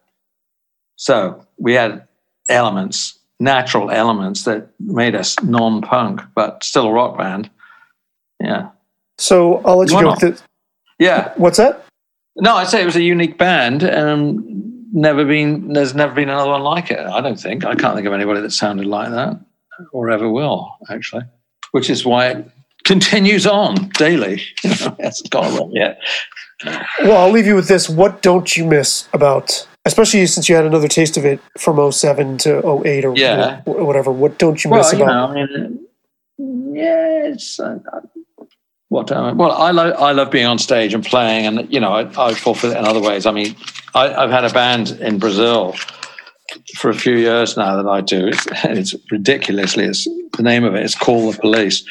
So 0.97 1.47
we 1.59 1.75
had 1.75 2.07
elements 2.49 3.19
natural 3.39 3.91
elements 3.91 4.45
that 4.45 4.69
made 4.81 5.15
us 5.15 5.41
non-punk, 5.43 6.23
but 6.35 6.63
still 6.65 6.87
a 6.87 6.93
rock 6.93 7.19
band. 7.19 7.51
Yeah. 8.41 8.71
So 9.19 9.63
I'll 9.65 9.79
let 9.79 9.91
you 9.91 10.37
yeah. 10.99 11.33
What's 11.37 11.59
that? 11.59 11.85
No, 12.37 12.57
I'd 12.57 12.69
say 12.69 12.83
it 12.83 12.87
was 12.87 12.97
a 12.97 13.03
unique 13.03 13.39
band. 13.39 13.85
Um, 13.85 14.66
never 14.97 15.25
been. 15.25 15.73
There's 15.73 15.95
never 15.95 16.15
been 16.15 16.29
another 16.29 16.51
one 16.51 16.63
like 16.63 16.91
it. 16.91 16.99
I 16.99 17.21
don't 17.21 17.39
think. 17.39 17.65
I 17.65 17.75
can't 17.75 17.95
think 17.95 18.07
of 18.07 18.13
anybody 18.13 18.41
that 18.41 18.51
sounded 18.51 18.87
like 18.87 19.11
that, 19.11 19.39
or 19.93 20.11
ever 20.11 20.29
will. 20.29 20.77
Actually, 20.91 21.23
which 21.71 21.89
is 21.89 22.05
why 22.05 22.29
it 22.29 22.51
continues 22.85 23.47
on 23.47 23.91
daily. 23.91 24.43
it 24.65 25.01
hasn't 25.01 25.31
gone 25.31 25.57
wrong 25.57 25.71
yet. 25.73 26.01
Well, 27.01 27.19
I'll 27.19 27.31
leave 27.31 27.47
you 27.47 27.55
with 27.55 27.69
this. 27.69 27.89
What 27.89 28.23
don't 28.23 28.57
you 28.57 28.65
miss 28.65 29.09
about 29.13 29.69
especially 29.87 30.27
since 30.27 30.49
you 30.49 30.57
had 30.57 30.67
another 30.67 30.89
taste 30.89 31.17
of 31.17 31.25
it 31.25 31.41
from 31.57 31.91
07 31.91 32.39
to 32.39 32.83
08 32.85 33.05
or 33.05 33.17
yeah. 33.17 33.63
whatever. 33.65 34.11
What 34.11 34.37
don't 34.37 34.63
you 34.63 34.71
miss 34.71 34.93
well, 34.93 35.03
about? 35.03 35.37
You 35.37 35.47
know, 35.47 35.55
I 35.55 36.43
mean, 36.43 36.75
yeah, 36.77 37.27
it's 37.27 37.59
uh, 37.59 37.79
what. 38.97 39.13
Uh, 39.13 39.33
well, 39.37 39.53
I 39.53 39.71
love 39.71 39.95
I 40.01 40.13
love 40.13 40.31
being 40.31 40.47
on 40.47 40.59
stage 40.59 40.95
and 40.95 41.05
playing, 41.05 41.47
and 41.47 41.73
you 41.73 41.79
know, 41.79 41.93
I, 41.93 42.29
I 42.29 42.35
for 42.35 42.57
it 42.57 42.77
in 42.77 42.85
other 42.85 43.01
ways. 43.01 43.27
I 43.27 43.31
mean, 43.31 43.55
I, 43.95 44.09
have 44.09 44.31
had 44.31 44.45
a 44.45 44.53
band 44.53 44.91
in 45.01 45.19
Brazil 45.19 45.77
for 46.77 46.91
a 46.91 46.95
few 46.95 47.17
years 47.17 47.57
now 47.57 47.77
that 47.77 47.89
I 47.89 48.01
do. 48.01 48.29
It's, 48.29 48.47
it's 48.65 48.95
ridiculously. 49.11 49.85
It's 49.85 50.09
the 50.37 50.43
name 50.43 50.65
of 50.65 50.75
it 50.75 50.85
is 50.85 50.95
Call 50.95 51.31
the 51.31 51.39
Police, 51.39 51.85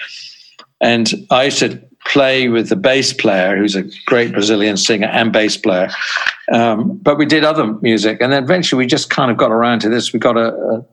and 0.81 1.09
I 1.29 1.45
used 1.45 1.59
to 1.59 1.79
play 2.07 2.49
with 2.49 2.69
the 2.69 2.75
bass 2.75 3.13
player, 3.13 3.57
who's 3.57 3.75
a 3.75 3.83
great 4.05 4.31
Brazilian 4.31 4.77
singer 4.77 5.07
and 5.07 5.33
bass 5.33 5.57
player. 5.57 5.89
Um, 6.51 6.97
but 6.97 7.17
we 7.17 7.25
did 7.25 7.43
other 7.43 7.65
music, 7.81 8.19
and 8.21 8.33
then 8.33 8.43
eventually 8.43 8.83
we 8.83 8.87
just 8.87 9.09
kind 9.09 9.31
of 9.31 9.37
got 9.37 9.51
around 9.51 9.79
to 9.81 9.89
this. 9.89 10.11
We 10.11 10.19
got 10.19 10.37
a, 10.37 10.53
a, 10.53 10.85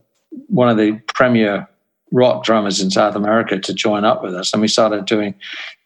one 0.49 0.69
of 0.69 0.77
the 0.77 1.01
premier 1.15 1.69
rock 2.13 2.45
drummers 2.45 2.81
in 2.81 2.91
South 2.91 3.17
America 3.17 3.59
to 3.59 3.75
join 3.75 4.05
up 4.05 4.23
with 4.23 4.35
us, 4.35 4.53
and 4.53 4.61
we 4.61 4.69
started 4.69 5.07
doing 5.07 5.35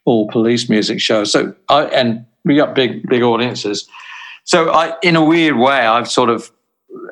all 0.07 0.27
police 0.29 0.69
music 0.69 0.99
shows. 0.99 1.31
So 1.31 1.53
I 1.69 1.85
and 1.85 2.25
we 2.45 2.55
got 2.55 2.73
big 2.73 3.07
big 3.07 3.21
audiences. 3.21 3.87
So 4.45 4.71
I, 4.71 4.97
in 5.03 5.15
a 5.15 5.23
weird 5.23 5.57
way, 5.57 5.79
I've 5.79 6.09
sort 6.09 6.29
of, 6.29 6.49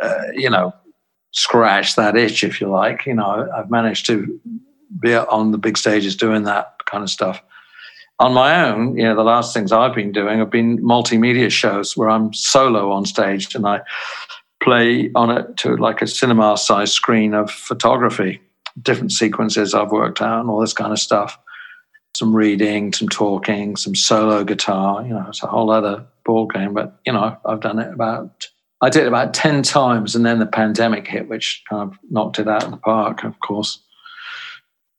uh, 0.01 0.31
you 0.33 0.49
know, 0.49 0.73
scratched 1.31 1.97
that 1.97 2.15
itch, 2.15 2.43
if 2.43 2.61
you 2.61 2.69
like. 2.69 3.05
You 3.05 3.15
know, 3.15 3.49
I've 3.55 3.69
managed 3.69 4.05
to 4.05 4.39
be 5.01 5.13
on 5.13 5.51
the 5.51 5.57
big 5.57 5.77
stages 5.77 6.15
doing 6.15 6.43
that 6.43 6.73
kind 6.85 7.03
of 7.03 7.09
stuff 7.09 7.43
on 8.19 8.33
my 8.33 8.69
own, 8.69 8.97
you 8.97 9.03
know, 9.03 9.15
the 9.15 9.23
last 9.23 9.53
things 9.53 9.71
I've 9.71 9.93
been 9.93 10.11
doing 10.11 10.39
have 10.39 10.49
been 10.49 10.77
multimedia 10.79 11.51
shows 11.51 11.97
where 11.97 12.09
I'm 12.09 12.33
solo 12.33 12.91
on 12.91 13.05
stage 13.05 13.53
and 13.55 13.67
I 13.67 13.81
play 14.63 15.11
on 15.15 15.29
it 15.29 15.57
to 15.57 15.75
like 15.75 16.01
a 16.01 16.07
cinema 16.07 16.57
sized 16.57 16.93
screen 16.93 17.33
of 17.33 17.51
photography, 17.51 18.41
different 18.81 19.11
sequences 19.11 19.73
I've 19.73 19.91
worked 19.91 20.21
out 20.21 20.39
and 20.39 20.49
all 20.49 20.61
this 20.61 20.73
kind 20.73 20.93
of 20.93 20.99
stuff. 20.99 21.37
Some 22.15 22.35
reading, 22.35 22.93
some 22.93 23.09
talking, 23.09 23.75
some 23.75 23.95
solo 23.95 24.43
guitar. 24.43 25.01
You 25.03 25.13
know, 25.13 25.25
it's 25.27 25.43
a 25.43 25.47
whole 25.47 25.69
other 25.71 26.05
ball 26.23 26.47
game. 26.47 26.73
But 26.73 26.97
you 27.05 27.13
know, 27.13 27.37
I've 27.45 27.61
done 27.61 27.79
it 27.79 27.93
about 27.93 28.47
I 28.81 28.89
did 28.89 29.03
it 29.03 29.07
about 29.07 29.33
ten 29.33 29.63
times, 29.63 30.15
and 30.15 30.25
then 30.25 30.39
the 30.39 30.45
pandemic 30.45 31.07
hit, 31.07 31.27
which 31.29 31.63
kind 31.69 31.81
of 31.81 31.97
knocked 32.09 32.39
it 32.39 32.47
out 32.47 32.63
of 32.63 32.71
the 32.71 32.77
park. 32.77 33.23
Of 33.23 33.39
course, 33.39 33.79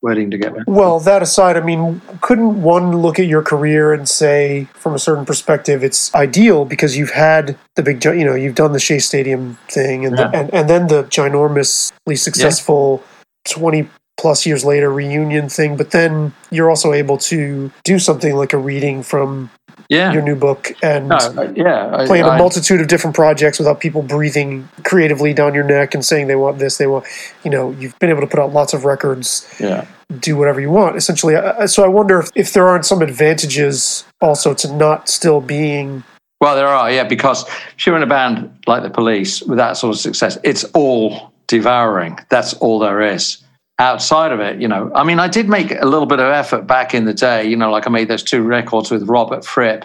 waiting 0.03 0.31
to 0.31 0.39
get 0.39 0.55
back. 0.55 0.65
Well, 0.67 1.01
that 1.01 1.23
aside, 1.23 1.57
I 1.57 1.61
mean, 1.61 2.01
couldn't 2.21 2.63
one 2.63 2.97
look 2.99 3.19
at 3.19 3.27
your 3.27 3.43
career 3.43 3.93
and 3.93 4.09
say, 4.09 4.69
from 4.75 4.95
a 4.95 4.99
certain 4.99 5.25
perspective, 5.27 5.85
it's 5.85 6.15
ideal 6.15 6.65
because 6.65 6.97
you've 6.97 7.11
had 7.11 7.59
the 7.75 7.83
big, 7.83 8.05
you 8.05 8.25
know, 8.25 8.35
you've 8.35 8.55
done 8.55 8.73
the 8.73 8.79
Shea 8.81 8.99
Stadium 8.99 9.59
thing, 9.69 10.07
and 10.07 10.17
Yeah. 10.17 10.29
the, 10.29 10.37
and 10.39 10.55
and 10.55 10.71
then 10.71 10.87
the 10.87 11.05
ginormously 11.05 12.19
successful 12.19 13.03
twenty 13.45 13.89
plus 14.17 14.47
years 14.47 14.65
later 14.65 14.91
reunion 14.91 15.49
thing. 15.49 15.77
But 15.77 15.91
then 15.91 16.33
you're 16.51 16.71
also 16.71 16.93
able 16.93 17.19
to 17.19 17.71
do 17.85 17.99
something 17.99 18.35
like 18.35 18.53
a 18.53 18.59
reading 18.59 19.03
from 19.03 19.51
Yeah, 19.89 20.13
your 20.13 20.23
new 20.23 20.35
book 20.35 20.73
and. 20.83 21.09
no, 21.09 21.17
uh, 21.17 21.53
yeah, 21.55 21.95
I- 21.95 22.07
Playing 22.07 22.25
a 22.25 22.37
multitude 22.39 22.81
of 22.81 22.89
different 22.89 23.15
projects 23.15 23.59
without 23.59 23.81
people 23.81 24.03
breathing 24.03 24.69
creatively 24.85 25.33
down 25.35 25.55
your 25.55 25.65
neck 25.65 25.95
and 25.95 26.05
saying 26.05 26.27
they 26.29 26.37
want 26.37 26.59
this, 26.59 26.79
they 26.79 26.87
want, 26.87 27.05
you 27.45 27.51
know, 27.51 27.71
you've 27.73 27.99
been 27.99 28.11
able 28.11 28.23
to 28.23 28.27
put 28.27 28.41
out 28.41 28.53
lots 28.53 28.73
of 28.75 28.85
records 28.85 29.47
yeah. 29.61 29.85
do 30.21 30.37
whatever 30.37 30.61
you 30.61 30.71
want 30.71 30.97
essentially 30.97 31.35
so 31.67 31.83
i 31.85 31.89
wonder 31.89 32.21
if, 32.21 32.31
if 32.37 32.53
there 32.53 32.67
aren't 32.69 32.87
some 32.87 33.03
advantages 33.03 34.05
also 34.21 34.55
to 34.55 34.73
not 34.73 35.09
still 35.09 35.41
being 35.41 36.05
Well, 36.41 36.55
there 36.55 36.69
are, 36.69 36.91
yeah, 36.93 37.05
because 37.05 37.45
if 37.77 37.87
you're 37.87 37.97
in 37.97 38.03
a 38.03 38.07
band 38.07 38.51
like 38.67 38.83
the 38.83 38.91
Police 38.91 39.43
with 39.43 39.59
that 39.59 39.77
sort 39.77 39.95
of 39.95 40.01
success, 40.01 40.39
it's 40.45 40.65
all 40.75 41.33
devouring. 41.49 42.19
That's 42.29 42.55
all 42.55 42.79
there 42.79 43.01
is. 43.01 43.39
Outside 43.79 44.33
of 44.33 44.41
it, 44.41 44.61
you 44.61 44.69
know, 44.69 44.91
I 44.95 45.05
mean, 45.05 45.19
I 45.19 45.29
did 45.29 45.49
make 45.51 45.71
a 45.71 45.85
little 45.85 46.07
bit 46.07 46.19
of 46.19 46.33
effort 46.33 46.67
back 46.67 46.95
in 46.95 47.05
the 47.05 47.13
day, 47.13 47.47
you 47.47 47.57
know, 47.57 47.71
like 47.71 47.87
I 47.87 47.91
made 47.91 48.09
those 48.09 48.23
two 48.23 48.43
records 48.43 48.91
with 48.91 49.07
Robert 49.09 49.45
Fripp, 49.45 49.85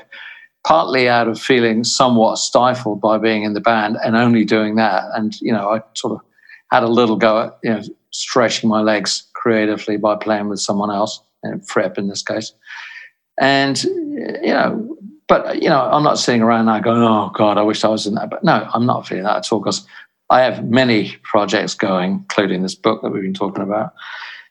partly 0.65 1.09
out 1.09 1.27
of 1.27 1.39
feeling 1.41 1.83
somewhat 1.83 2.37
stifled 2.37 3.01
by 3.01 3.17
being 3.17 3.43
in 3.43 3.53
the 3.53 3.59
band 3.59 3.97
and 4.01 4.15
only 4.15 4.45
doing 4.45 4.75
that. 4.75 5.03
And, 5.13 5.39
you 5.41 5.51
know, 5.51 5.69
I 5.71 5.81
sort 5.93 6.13
of 6.13 6.21
had 6.71 6.83
a 6.83 6.87
little 6.87 7.17
go 7.17 7.41
at, 7.41 7.59
you 7.63 7.69
know, 7.69 7.81
stretching 8.11 8.69
my 8.69 8.81
legs 8.81 9.23
creatively 9.33 9.97
by 9.97 10.15
playing 10.15 10.47
with 10.47 10.61
someone 10.61 10.91
else, 10.91 11.21
and 11.43 11.67
Fripp 11.67 11.97
in 11.97 12.07
this 12.07 12.23
case. 12.23 12.53
And, 13.39 13.81
you 13.83 14.53
know, 14.53 14.97
but 15.31 15.61
you 15.61 15.69
know, 15.69 15.79
I'm 15.79 16.03
not 16.03 16.19
sitting 16.19 16.41
around 16.41 16.65
now 16.65 16.79
going, 16.79 17.01
"Oh 17.01 17.31
God, 17.33 17.57
I 17.57 17.61
wish 17.61 17.85
I 17.85 17.87
was 17.87 18.05
in 18.05 18.15
that." 18.15 18.29
But 18.29 18.43
no, 18.43 18.67
I'm 18.73 18.85
not 18.85 19.07
feeling 19.07 19.23
that 19.23 19.37
at 19.37 19.51
all 19.53 19.59
because 19.59 19.87
I 20.31 20.41
have 20.41 20.65
many 20.65 21.17
projects 21.23 21.73
going, 21.73 22.11
including 22.11 22.63
this 22.63 22.75
book 22.75 23.01
that 23.01 23.09
we've 23.09 23.21
been 23.21 23.33
talking 23.33 23.63
about, 23.63 23.93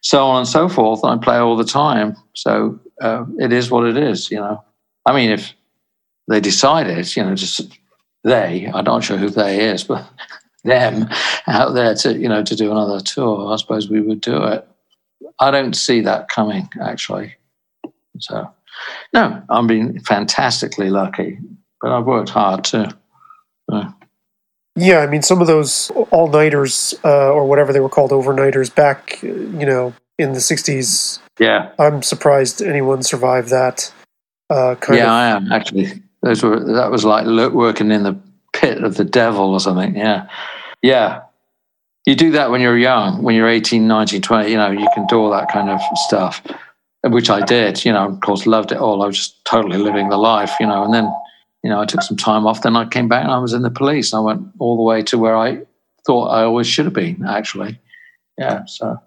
so 0.03 0.27
on 0.27 0.39
and 0.41 0.49
so 0.49 0.69
forth. 0.69 1.05
I 1.05 1.17
play 1.17 1.39
all 1.39 1.57
the 1.57 1.65
time, 1.65 2.17
so 2.35 2.79
uh, 3.01 3.25
it 3.39 3.53
is 3.53 3.71
what 3.71 3.87
it 3.87 3.97
is. 3.97 4.31
You 4.31 4.39
know, 4.39 4.63
I 5.07 5.15
mean, 5.15 5.31
if 5.31 5.55
they 6.29 6.41
decided, 6.41 7.17
you 7.17 7.25
know, 7.25 7.35
just 7.35 7.63
they, 8.23 8.71
I'm 8.73 8.85
not 8.85 9.03
sure 9.03 9.17
who 9.17 9.31
they 9.31 9.71
is, 9.71 9.83
but 9.85 10.07
them 10.65 11.09
out 11.47 11.73
there 11.75 11.95
to 11.95 12.17
you 12.17 12.29
know 12.29 12.45
to 12.45 12.55
do 12.55 12.71
another 12.71 13.01
tour, 13.01 13.53
I 13.53 13.57
suppose 13.57 13.89
we 13.89 14.01
would 14.01 14.21
do 14.21 14.45
it. 14.45 14.69
I 15.41 15.51
don't 15.51 15.75
see 15.75 16.03
that 16.03 16.29
coming 16.29 16.69
actually. 16.81 17.35
So. 18.19 18.53
No, 19.13 19.43
I'm 19.49 19.67
being 19.67 20.01
fantastically 20.01 20.91
lucky, 20.91 21.39
but 21.81 21.91
I've 21.93 22.07
worked 22.07 22.31
hard 22.31 22.65
too. 22.65 22.87
So, 23.69 23.95
yeah 24.81 24.99
i 24.99 25.07
mean 25.07 25.23
some 25.23 25.41
of 25.41 25.47
those 25.47 25.91
all-nighters 26.11 26.95
uh, 27.05 27.31
or 27.31 27.47
whatever 27.47 27.73
they 27.73 27.81
were 27.81 27.89
called 27.89 28.11
overnighters 28.11 28.75
back 28.75 29.23
you 29.23 29.67
know 29.67 29.93
in 30.19 30.33
the 30.33 30.39
60s 30.39 31.19
yeah, 31.39 31.71
i'm 31.79 32.03
surprised 32.03 32.61
anyone 32.61 33.03
survived 33.03 33.49
that 33.49 33.93
uh, 34.51 34.75
kind 34.75 34.99
yeah, 34.99 35.05
of 35.05 35.11
I 35.11 35.29
am 35.29 35.53
actually. 35.53 36.03
Those 36.23 36.43
were 36.43 36.61
that 36.75 36.91
was 36.91 37.05
like 37.05 37.25
working 37.53 37.91
in 37.93 38.03
the 38.03 38.19
pit 38.53 38.83
of 38.83 38.97
the 38.97 39.05
devil 39.05 39.53
or 39.53 39.61
something. 39.61 39.97
Yeah, 39.97 40.29
yeah. 40.83 41.23
You 42.05 42.17
do 42.17 42.33
that 42.33 42.51
when 42.51 42.61
you're 42.61 42.77
young, 42.77 43.23
when 43.23 43.37
you're 43.37 43.49
18, 43.49 43.87
19, 43.87 44.23
20. 44.23 44.51
You 44.51 44.57
know, 44.57 44.71
you 44.71 44.89
can 44.95 45.07
do 45.07 45.17
all 45.17 45.31
that 45.31 45.51
kind 45.51 45.71
of 45.71 45.81
stuff, 45.99 46.43
which 47.05 47.31
I 47.31 47.45
did. 47.45 47.85
You 47.85 47.93
know, 47.93 48.09
of 48.09 48.21
course, 48.21 48.47
loved 48.47 48.73
it 48.73 48.79
all. 48.79 49.03
I 49.03 49.07
was 49.07 49.17
just 49.17 49.45
totally 49.45 49.79
living 49.79 50.09
the 50.09 50.19
life. 50.19 50.53
You 50.59 50.67
know, 50.67 50.83
and 50.83 50.93
then 50.93 51.13
you 51.63 51.71
know, 51.71 51.81
I 51.81 51.85
took 51.87 52.03
some 52.03 52.17
time 52.17 52.47
off. 52.47 52.63
Then 52.63 52.77
I 52.77 52.87
came 52.87 53.09
back 53.09 53.23
and 53.25 53.33
I 53.33 53.39
was 53.39 53.53
in 53.53 53.63
the 53.63 53.71
police. 53.71 54.13
I 54.15 54.21
went 54.21 54.43
all 54.59 54.77
the 54.77 54.83
way 54.83 55.03
to 55.05 55.19
where 55.19 55.37
I 55.37 55.61
thought 56.07 56.29
I 56.29 56.43
always 56.45 56.67
should 56.67 56.87
have 56.87 56.95
been. 56.95 57.25
Actually, 57.27 57.79
yeah. 58.39 58.65
So 58.67 58.99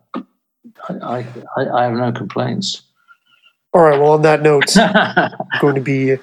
I, 0.89 1.25
I, 1.57 1.69
I 1.73 1.83
have 1.85 1.93
no 1.93 2.11
complaints. 2.11 2.83
all 3.73 3.81
right 3.81 3.99
well 3.99 4.11
on 4.11 4.21
that 4.21 4.41
note 4.43 4.77
i'm 4.77 5.31
going 5.61 5.73
to 5.75 5.81
be 5.81 6.15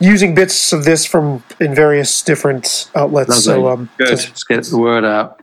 using 0.00 0.34
bits 0.34 0.72
of 0.72 0.84
this 0.84 1.04
from 1.04 1.42
in 1.60 1.74
various 1.74 2.22
different 2.22 2.88
outlets 2.94 3.44
so 3.44 3.60
Lovely. 3.60 3.70
um 3.84 3.90
Good. 3.98 4.08
just- 4.08 4.28
Let's 4.28 4.44
get 4.44 4.64
the 4.64 4.78
word 4.78 5.04
out. 5.04 5.42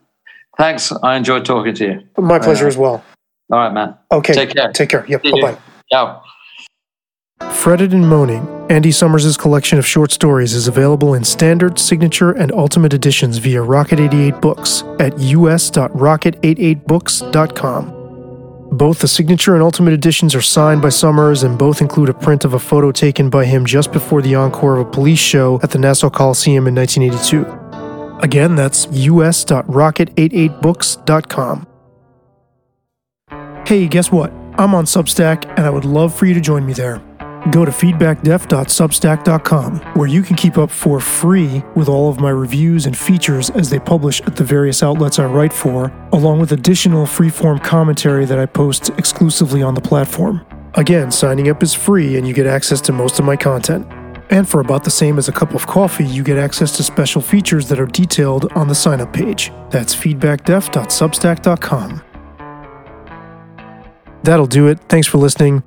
Thanks. 0.58 0.92
I 1.04 1.16
enjoyed 1.18 1.44
talking 1.46 1.76
to 1.76 1.86
you. 1.86 2.02
my 2.18 2.40
pleasure 2.40 2.66
Uh, 2.66 2.70
as 2.70 2.78
well 2.78 3.04
All 3.52 3.60
right, 3.60 3.72
man. 3.74 3.96
okay 4.12 4.34
Take 4.34 4.56
care. 4.56 4.72
take 4.72 4.90
care 4.90 5.06
yep 5.08 5.22
bye-bye 5.22 5.58
Ciao. 5.92 6.24
Fretted 7.52 7.94
and 7.94 8.10
Moaning, 8.10 8.48
Andy 8.70 8.92
Summers' 8.92 9.36
collection 9.38 9.78
of 9.78 9.86
short 9.86 10.12
stories 10.12 10.54
is 10.54 10.68
available 10.68 11.14
in 11.14 11.24
standard, 11.24 11.78
signature, 11.78 12.32
and 12.32 12.52
ultimate 12.52 12.94
editions 12.94 13.38
via 13.38 13.62
Rocket 13.62 14.00
88 14.00 14.42
Books 14.42 14.82
at 15.00 15.14
us.rocket88books.com. 15.14 17.92
Both 18.72 18.98
the 19.00 19.08
signature 19.08 19.54
and 19.54 19.62
ultimate 19.62 19.94
editions 19.94 20.34
are 20.34 20.42
signed 20.42 20.82
by 20.82 20.90
Summers, 20.90 21.44
and 21.44 21.60
both 21.60 21.80
include 21.80 22.10
a 22.10 22.14
print 22.14 22.44
of 22.44 22.56
a 22.56 22.60
photo 22.60 22.92
taken 22.92 23.30
by 23.30 23.46
him 23.46 23.68
just 23.68 23.94
before 23.94 24.24
the 24.24 24.34
encore 24.34 24.78
of 24.78 24.88
a 24.88 24.92
police 24.92 25.20
show 25.20 25.60
at 25.62 25.70
the 25.70 25.78
Nassau 25.78 26.10
Coliseum 26.10 26.66
in 26.68 26.74
1982. 26.74 27.46
Again, 28.24 28.56
that's 28.56 28.88
us.rocket88books.com. 28.88 31.68
Hey, 33.68 33.88
guess 33.88 34.12
what? 34.12 34.32
I'm 34.58 34.74
on 34.74 34.86
Substack, 34.86 35.46
and 35.56 35.68
I 35.68 35.70
would 35.70 35.86
love 35.86 36.16
for 36.16 36.26
you 36.26 36.34
to 36.34 36.42
join 36.42 36.66
me 36.66 36.74
there. 36.74 37.00
Go 37.52 37.64
to 37.64 37.72
feedbackdef.substack.com, 37.72 39.80
where 39.96 40.08
you 40.08 40.24
can 40.24 40.36
keep 40.36 40.58
up 40.58 40.72
for 40.72 41.00
free 41.00 41.64
with 41.76 41.88
all 41.88 42.10
of 42.10 42.20
my 42.20 42.32
reviews 42.32 42.88
and 42.88 42.98
features 42.98 43.52
as 43.52 43.70
they 43.70 43.78
publish 43.80 44.20
at 44.22 44.36
the 44.36 44.44
various 44.44 44.82
outlets 44.82 45.20
I 45.20 45.26
write 45.26 45.54
for, 45.54 45.94
along 46.12 46.40
with 46.40 46.54
additional 46.54 47.06
freeform 47.06 47.64
commentary 47.64 48.26
that 48.26 48.40
I 48.40 48.48
post 48.48 48.90
exclusively 48.98 49.62
on 49.62 49.76
the 49.76 49.82
platform. 49.82 50.44
Again, 50.74 51.12
signing 51.12 51.50
up 51.50 51.62
is 51.62 51.72
free 51.74 52.18
and 52.18 52.28
you 52.28 52.34
get 52.34 52.48
access 52.48 52.82
to 52.82 52.92
most 52.92 53.20
of 53.20 53.26
my 53.26 53.36
content. 53.36 53.86
And 54.32 54.50
for 54.50 54.60
about 54.60 54.84
the 54.84 54.90
same 54.90 55.20
as 55.20 55.30
a 55.30 55.32
cup 55.32 55.54
of 55.54 55.68
coffee, 55.68 56.06
you 56.06 56.24
get 56.24 56.40
access 56.40 56.76
to 56.78 56.84
special 56.84 57.22
features 57.22 57.70
that 57.70 57.80
are 57.80 57.86
detailed 57.86 58.52
on 58.54 58.68
the 58.68 58.76
sign 58.76 59.02
up 59.02 59.14
page. 59.14 59.52
That's 59.70 59.96
feedbackdef.substack.com. 59.96 62.02
That'll 64.24 64.48
do 64.48 64.68
it. 64.68 64.80
Thanks 64.90 65.08
for 65.08 65.20
listening. 65.20 65.62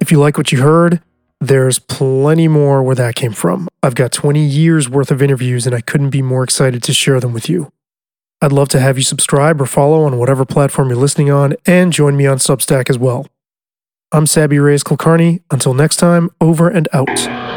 If 0.00 0.10
you 0.10 0.18
like 0.18 0.38
what 0.38 0.50
you 0.50 0.62
heard, 0.62 1.02
there's 1.40 1.78
plenty 1.78 2.48
more 2.48 2.82
where 2.82 2.96
that 2.96 3.14
came 3.14 3.32
from. 3.32 3.68
I've 3.82 3.94
got 3.94 4.12
20 4.12 4.40
years 4.40 4.88
worth 4.88 5.10
of 5.10 5.22
interviews 5.22 5.66
and 5.66 5.74
I 5.74 5.80
couldn't 5.80 6.10
be 6.10 6.22
more 6.22 6.42
excited 6.42 6.82
to 6.82 6.92
share 6.92 7.20
them 7.20 7.32
with 7.32 7.48
you. 7.48 7.70
I'd 8.42 8.52
love 8.52 8.68
to 8.70 8.80
have 8.80 8.96
you 8.96 9.04
subscribe 9.04 9.60
or 9.60 9.66
follow 9.66 10.04
on 10.04 10.18
whatever 10.18 10.44
platform 10.44 10.88
you're 10.88 10.96
listening 10.96 11.30
on 11.30 11.54
and 11.66 11.92
join 11.92 12.16
me 12.16 12.26
on 12.26 12.38
Substack 12.38 12.88
as 12.88 12.98
well. 12.98 13.26
I'm 14.12 14.26
Saby 14.26 14.58
Reyes 14.58 14.82
Kulkarni. 14.82 15.42
Until 15.50 15.74
next 15.74 15.96
time, 15.96 16.30
over 16.40 16.68
and 16.68 16.88
out. 16.92 17.49